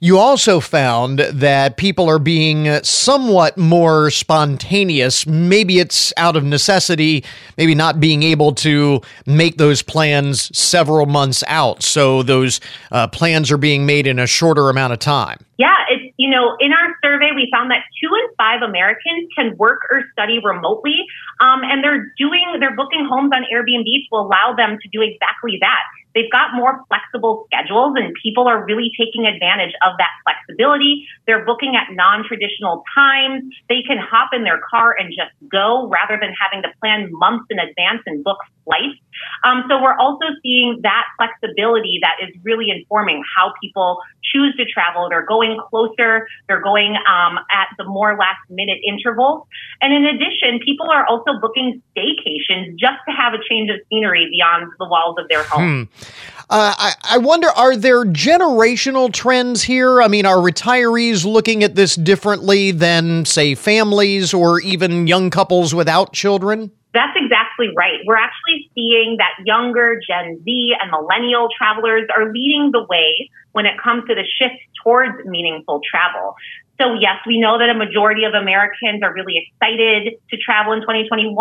You 0.00 0.18
also 0.18 0.60
found 0.60 1.18
that 1.18 1.76
people 1.76 2.08
are 2.08 2.18
being 2.18 2.82
somewhat 2.82 3.56
more 3.56 4.10
spontaneous. 4.10 5.26
Maybe 5.26 5.78
it's 5.78 6.12
out 6.16 6.36
of 6.36 6.44
necessity, 6.44 7.24
maybe 7.56 7.74
not 7.74 8.00
being 8.00 8.22
able 8.22 8.52
to 8.56 9.00
make 9.26 9.58
those 9.58 9.82
plans 9.82 10.56
several 10.56 11.06
months 11.06 11.44
out. 11.46 11.82
So 11.82 12.22
those 12.22 12.60
uh, 12.90 13.08
plans 13.08 13.50
are 13.52 13.58
being 13.58 13.86
made 13.86 14.06
in 14.06 14.18
a 14.18 14.26
shorter 14.26 14.68
amount 14.68 14.92
of 14.92 14.98
time. 14.98 15.38
Yeah, 15.56 15.76
it's, 15.88 16.12
you 16.16 16.30
know, 16.30 16.56
in 16.58 16.72
our 16.72 16.96
survey, 17.02 17.30
we 17.34 17.48
found 17.52 17.70
that 17.70 17.84
two 18.02 18.10
in 18.12 18.34
five 18.36 18.62
Americans 18.62 19.30
can 19.36 19.56
work 19.56 19.82
or 19.88 20.02
study 20.12 20.40
remotely. 20.42 21.06
Um, 21.40 21.62
and 21.62 21.82
they're 21.84 22.12
doing, 22.18 22.56
they're 22.58 22.74
booking 22.74 23.06
homes 23.08 23.30
on 23.32 23.44
Airbnb 23.52 23.86
to 23.86 24.16
allow 24.16 24.54
them 24.56 24.78
to 24.82 24.88
do 24.88 25.00
exactly 25.00 25.58
that 25.60 25.82
they've 26.14 26.30
got 26.30 26.54
more 26.54 26.82
flexible 26.88 27.46
schedules 27.46 27.94
and 27.96 28.14
people 28.22 28.48
are 28.48 28.64
really 28.64 28.90
taking 28.98 29.26
advantage 29.26 29.74
of 29.86 29.92
that 29.98 30.10
flexibility. 30.24 31.06
They're 31.26 31.44
booking 31.44 31.76
at 31.76 31.94
non-traditional 31.94 32.84
times. 32.94 33.44
They 33.68 33.82
can 33.82 33.98
hop 33.98 34.30
in 34.32 34.44
their 34.44 34.60
car 34.70 34.96
and 34.98 35.12
just 35.12 35.34
go 35.50 35.88
rather 35.88 36.18
than 36.20 36.32
having 36.34 36.62
to 36.62 36.68
plan 36.80 37.10
months 37.12 37.46
in 37.50 37.58
advance 37.58 38.02
and 38.06 38.24
book 38.24 38.38
flights. 38.64 38.98
Um, 39.44 39.64
so 39.68 39.80
we're 39.82 39.96
also 39.96 40.26
seeing 40.42 40.80
that 40.82 41.04
flexibility 41.16 42.00
that 42.02 42.16
is 42.26 42.34
really 42.42 42.70
informing 42.70 43.22
how 43.36 43.52
people 43.62 44.00
choose 44.32 44.54
to 44.56 44.64
travel. 44.64 45.08
They're 45.08 45.26
going 45.26 45.58
closer. 45.70 46.26
They're 46.48 46.62
going 46.62 46.96
um, 47.08 47.38
at 47.52 47.68
the 47.78 47.84
more 47.84 48.16
last 48.16 48.40
minute 48.50 48.78
intervals. 48.86 49.46
And 49.80 49.92
in 49.92 50.04
addition, 50.04 50.60
people 50.64 50.90
are 50.90 51.06
also 51.06 51.38
booking 51.40 51.82
staycations 51.96 52.78
just 52.78 52.98
to 53.08 53.14
have 53.14 53.34
a 53.34 53.38
change 53.48 53.70
of 53.70 53.76
scenery 53.88 54.28
beyond 54.30 54.72
the 54.78 54.86
walls 54.86 55.16
of 55.18 55.28
their 55.28 55.44
home. 55.44 55.88
Hmm. 55.88 56.08
Uh, 56.50 56.74
I, 56.76 56.92
I 57.02 57.18
wonder, 57.18 57.48
are 57.48 57.74
there 57.74 58.04
generational 58.04 59.10
trends 59.10 59.62
here? 59.62 60.02
I 60.02 60.08
mean, 60.08 60.26
are 60.26 60.36
retirees 60.36 61.24
looking 61.24 61.62
at 61.62 61.74
this 61.74 61.96
differently 61.96 62.70
than, 62.70 63.24
say, 63.24 63.54
families 63.54 64.34
or 64.34 64.60
even 64.60 65.06
young 65.06 65.30
couples 65.30 65.74
without 65.74 66.12
children? 66.12 66.70
That's 66.94 67.18
exactly 67.18 67.74
right. 67.76 67.98
We're 68.06 68.16
actually 68.16 68.70
seeing 68.72 69.18
that 69.18 69.34
younger 69.44 69.98
Gen 69.98 70.40
Z 70.44 70.74
and 70.80 70.90
millennial 70.92 71.48
travelers 71.50 72.06
are 72.16 72.30
leading 72.30 72.70
the 72.70 72.86
way 72.88 73.28
when 73.50 73.66
it 73.66 73.74
comes 73.82 74.06
to 74.06 74.14
the 74.14 74.22
shift 74.22 74.62
towards 74.82 75.26
meaningful 75.26 75.80
travel. 75.82 76.36
So 76.80 76.94
yes, 76.94 77.18
we 77.26 77.40
know 77.40 77.58
that 77.58 77.68
a 77.68 77.74
majority 77.74 78.22
of 78.24 78.34
Americans 78.34 79.02
are 79.02 79.12
really 79.12 79.42
excited 79.42 80.14
to 80.30 80.36
travel 80.38 80.72
in 80.72 80.80
2021, 80.82 81.34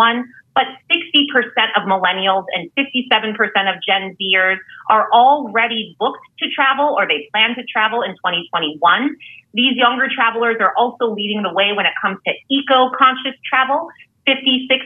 but 0.56 0.66
60% 0.90 1.30
of 1.78 1.84
millennials 1.86 2.46
and 2.54 2.70
57% 2.74 3.38
of 3.70 3.82
Gen 3.86 4.18
Zers 4.18 4.58
are 4.90 5.10
already 5.12 5.96
booked 6.00 6.22
to 6.40 6.50
travel 6.50 6.96
or 6.98 7.08
they 7.08 7.30
plan 7.32 7.56
to 7.56 7.64
travel 7.66 8.02
in 8.02 8.12
2021. 8.12 9.16
These 9.54 9.78
younger 9.78 10.08
travelers 10.14 10.58
are 10.60 10.74
also 10.78 11.14
leading 11.14 11.44
the 11.44 11.54
way 11.54 11.74
when 11.78 11.86
it 11.86 11.94
comes 12.02 12.18
to 12.26 12.34
eco-conscious 12.50 13.38
travel. 13.48 13.90
56% 14.28 14.80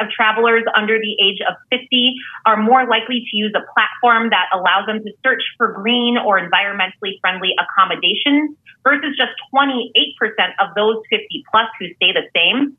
of 0.00 0.10
travelers 0.10 0.64
under 0.74 0.98
the 0.98 1.16
age 1.20 1.38
of 1.48 1.56
50 1.70 2.14
are 2.46 2.56
more 2.56 2.86
likely 2.88 3.24
to 3.30 3.36
use 3.36 3.52
a 3.54 3.64
platform 3.74 4.30
that 4.30 4.46
allows 4.52 4.86
them 4.86 5.04
to 5.04 5.12
search 5.24 5.42
for 5.56 5.72
green 5.72 6.16
or 6.16 6.40
environmentally 6.40 7.20
friendly 7.20 7.54
accommodations 7.60 8.56
versus 8.84 9.16
just 9.16 9.32
28% 9.54 9.92
of 10.60 10.74
those 10.74 10.96
50 11.10 11.44
plus 11.50 11.66
who 11.78 11.86
stay 11.96 12.12
the 12.12 12.24
same. 12.34 12.76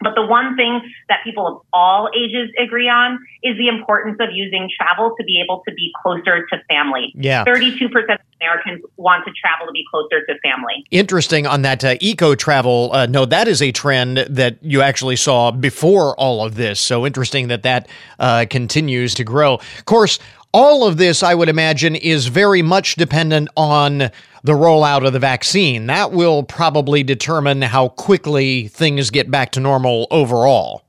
But 0.00 0.14
the 0.14 0.24
one 0.24 0.56
thing 0.56 0.80
that 1.08 1.18
people 1.24 1.46
of 1.46 1.62
all 1.72 2.08
ages 2.16 2.50
agree 2.62 2.88
on 2.88 3.18
is 3.42 3.56
the 3.56 3.68
importance 3.68 4.18
of 4.20 4.28
using 4.32 4.68
travel 4.76 5.14
to 5.18 5.24
be 5.24 5.42
able 5.44 5.62
to 5.68 5.74
be 5.74 5.90
closer 6.02 6.46
to 6.46 6.62
family. 6.68 7.12
Yeah. 7.14 7.44
32% 7.44 7.86
of 7.92 8.18
Americans 8.40 8.84
want 8.96 9.24
to 9.24 9.32
travel 9.32 9.66
to 9.66 9.72
be 9.72 9.84
closer 9.90 10.24
to 10.26 10.38
family. 10.40 10.84
Interesting 10.90 11.46
on 11.46 11.62
that 11.62 11.84
uh, 11.84 11.96
eco 12.00 12.34
travel. 12.34 12.90
Uh, 12.92 13.06
no, 13.06 13.24
that 13.24 13.48
is 13.48 13.60
a 13.60 13.72
trend 13.72 14.18
that 14.18 14.58
you 14.62 14.82
actually 14.82 15.16
saw 15.16 15.50
before 15.50 16.14
all 16.16 16.44
of 16.44 16.54
this. 16.54 16.80
So 16.80 17.04
interesting 17.04 17.48
that 17.48 17.64
that 17.64 17.88
uh, 18.18 18.46
continues 18.48 19.14
to 19.14 19.24
grow. 19.24 19.54
Of 19.54 19.84
course, 19.84 20.18
all 20.52 20.86
of 20.86 20.96
this, 20.96 21.22
I 21.22 21.34
would 21.34 21.48
imagine, 21.48 21.94
is 21.94 22.28
very 22.28 22.62
much 22.62 22.96
dependent 22.96 23.48
on 23.56 24.10
the 24.42 24.52
rollout 24.52 25.06
of 25.06 25.12
the 25.12 25.18
vaccine. 25.18 25.86
That 25.86 26.12
will 26.12 26.42
probably 26.42 27.02
determine 27.02 27.62
how 27.62 27.88
quickly 27.88 28.68
things 28.68 29.10
get 29.10 29.30
back 29.30 29.52
to 29.52 29.60
normal 29.60 30.06
overall. 30.10 30.84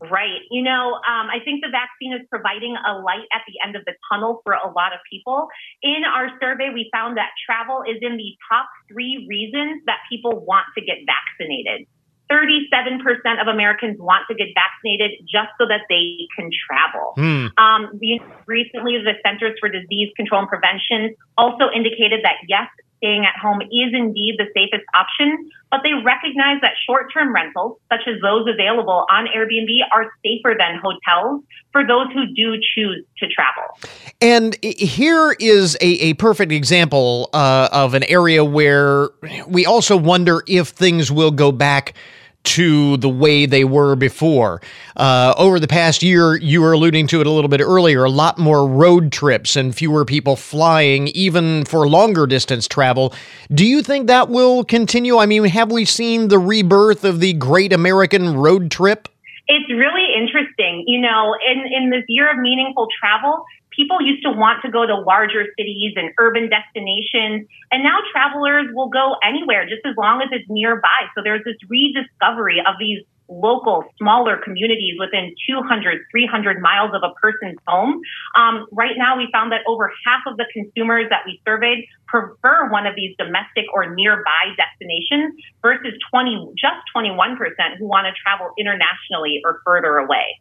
Right. 0.00 0.40
You 0.50 0.62
know, 0.62 0.96
um, 1.04 1.28
I 1.28 1.44
think 1.44 1.60
the 1.60 1.68
vaccine 1.68 2.14
is 2.14 2.26
providing 2.30 2.74
a 2.74 2.98
light 3.04 3.28
at 3.36 3.42
the 3.46 3.60
end 3.64 3.76
of 3.76 3.84
the 3.84 3.92
tunnel 4.10 4.40
for 4.44 4.54
a 4.54 4.72
lot 4.72 4.94
of 4.94 5.00
people. 5.12 5.48
In 5.82 6.08
our 6.08 6.30
survey, 6.40 6.70
we 6.72 6.88
found 6.92 7.18
that 7.18 7.28
travel 7.44 7.84
is 7.84 8.00
in 8.00 8.16
the 8.16 8.32
top 8.48 8.66
three 8.88 9.26
reasons 9.28 9.82
that 9.84 9.98
people 10.08 10.40
want 10.40 10.64
to 10.76 10.80
get 10.80 11.04
vaccinated. 11.04 11.86
37% 12.32 13.02
of 13.42 13.48
Americans 13.48 13.98
want 13.98 14.24
to 14.30 14.34
get 14.34 14.48
vaccinated 14.54 15.18
just 15.26 15.50
so 15.58 15.66
that 15.66 15.82
they 15.90 16.30
can 16.38 16.48
travel. 16.48 17.12
Hmm. 17.18 17.46
Um, 17.58 18.00
recently, 18.46 18.96
the 19.02 19.18
Centers 19.26 19.58
for 19.58 19.68
Disease 19.68 20.14
Control 20.16 20.46
and 20.46 20.48
Prevention 20.48 21.14
also 21.36 21.68
indicated 21.74 22.20
that 22.22 22.38
yes, 22.48 22.70
staying 23.00 23.24
at 23.24 23.40
home 23.40 23.60
is 23.62 23.90
indeed 23.92 24.36
the 24.38 24.46
safest 24.54 24.84
option, 24.94 25.50
but 25.70 25.80
they 25.82 25.92
recognize 26.04 26.60
that 26.60 26.72
short 26.86 27.12
term 27.12 27.34
rentals, 27.34 27.78
such 27.90 28.02
as 28.06 28.20
those 28.22 28.46
available 28.46 29.06
on 29.10 29.26
Airbnb, 29.26 29.70
are 29.92 30.12
safer 30.22 30.54
than 30.56 30.78
hotels 30.82 31.42
for 31.72 31.86
those 31.86 32.06
who 32.12 32.26
do 32.34 32.60
choose 32.74 33.04
to 33.18 33.26
travel. 33.28 33.62
And 34.20 34.56
here 34.62 35.34
is 35.40 35.76
a, 35.80 36.10
a 36.10 36.14
perfect 36.14 36.52
example 36.52 37.30
uh, 37.32 37.68
of 37.72 37.94
an 37.94 38.04
area 38.04 38.44
where 38.44 39.08
we 39.48 39.64
also 39.66 39.96
wonder 39.96 40.42
if 40.46 40.68
things 40.68 41.10
will 41.10 41.30
go 41.30 41.52
back 41.52 41.94
to 42.42 42.96
the 42.96 43.08
way 43.08 43.46
they 43.46 43.64
were 43.64 43.94
before. 43.94 44.60
Uh, 44.96 45.34
over 45.36 45.60
the 45.60 45.68
past 45.68 46.02
year, 46.02 46.36
you 46.36 46.60
were 46.62 46.72
alluding 46.72 47.06
to 47.08 47.20
it 47.20 47.26
a 47.26 47.30
little 47.30 47.48
bit 47.48 47.60
earlier, 47.60 48.04
a 48.04 48.10
lot 48.10 48.38
more 48.38 48.66
road 48.66 49.12
trips 49.12 49.56
and 49.56 49.74
fewer 49.74 50.04
people 50.04 50.36
flying, 50.36 51.08
even 51.08 51.64
for 51.64 51.88
longer 51.88 52.26
distance 52.26 52.66
travel. 52.66 53.14
Do 53.52 53.66
you 53.66 53.82
think 53.82 54.06
that 54.06 54.28
will 54.28 54.64
continue? 54.64 55.18
I 55.18 55.26
mean, 55.26 55.44
have 55.44 55.70
we 55.70 55.84
seen 55.84 56.28
the 56.28 56.38
rebirth 56.38 57.04
of 57.04 57.20
the 57.20 57.34
great 57.34 57.72
American 57.72 58.36
road 58.36 58.70
trip? 58.70 59.08
It's 59.46 59.70
really 59.70 60.06
interesting. 60.16 60.84
You 60.86 61.00
know, 61.00 61.34
in, 61.46 61.72
in 61.72 61.90
this 61.90 62.04
year 62.08 62.30
of 62.30 62.38
meaningful 62.38 62.88
travel, 63.00 63.44
people 63.80 64.02
used 64.02 64.22
to 64.22 64.30
want 64.30 64.60
to 64.62 64.70
go 64.70 64.84
to 64.84 64.94
larger 64.94 65.46
cities 65.56 65.94
and 65.96 66.12
urban 66.18 66.50
destinations, 66.50 67.48
and 67.72 67.82
now 67.82 67.98
travelers 68.12 68.68
will 68.74 68.88
go 68.88 69.16
anywhere 69.24 69.64
just 69.64 69.80
as 69.86 69.96
long 69.96 70.20
as 70.20 70.28
it's 70.32 70.48
nearby. 70.50 71.08
So 71.16 71.22
there's 71.24 71.44
this 71.44 71.56
rediscovery 71.68 72.60
of 72.60 72.74
these 72.78 73.00
local, 73.30 73.84
smaller 73.96 74.36
communities 74.36 74.98
within 74.98 75.34
200, 75.48 76.02
300 76.10 76.60
miles 76.60 76.90
of 76.92 77.02
a 77.02 77.14
person's 77.14 77.58
home. 77.66 78.02
Um, 78.34 78.66
right 78.72 78.96
now, 78.98 79.16
we 79.16 79.28
found 79.32 79.52
that 79.52 79.60
over 79.66 79.90
half 80.04 80.20
of 80.26 80.36
the 80.36 80.46
consumers 80.52 81.06
that 81.10 81.22
we 81.24 81.40
surveyed 81.46 81.86
prefer 82.10 82.68
one 82.70 82.86
of 82.86 82.94
these 82.96 83.14
domestic 83.18 83.64
or 83.72 83.94
nearby 83.94 84.54
destinations 84.56 85.34
versus 85.62 85.92
20, 86.10 86.52
just 86.58 86.82
21% 86.94 87.36
who 87.78 87.86
want 87.86 88.06
to 88.06 88.12
travel 88.22 88.52
internationally 88.58 89.40
or 89.44 89.60
further 89.64 89.98
away. 89.98 90.40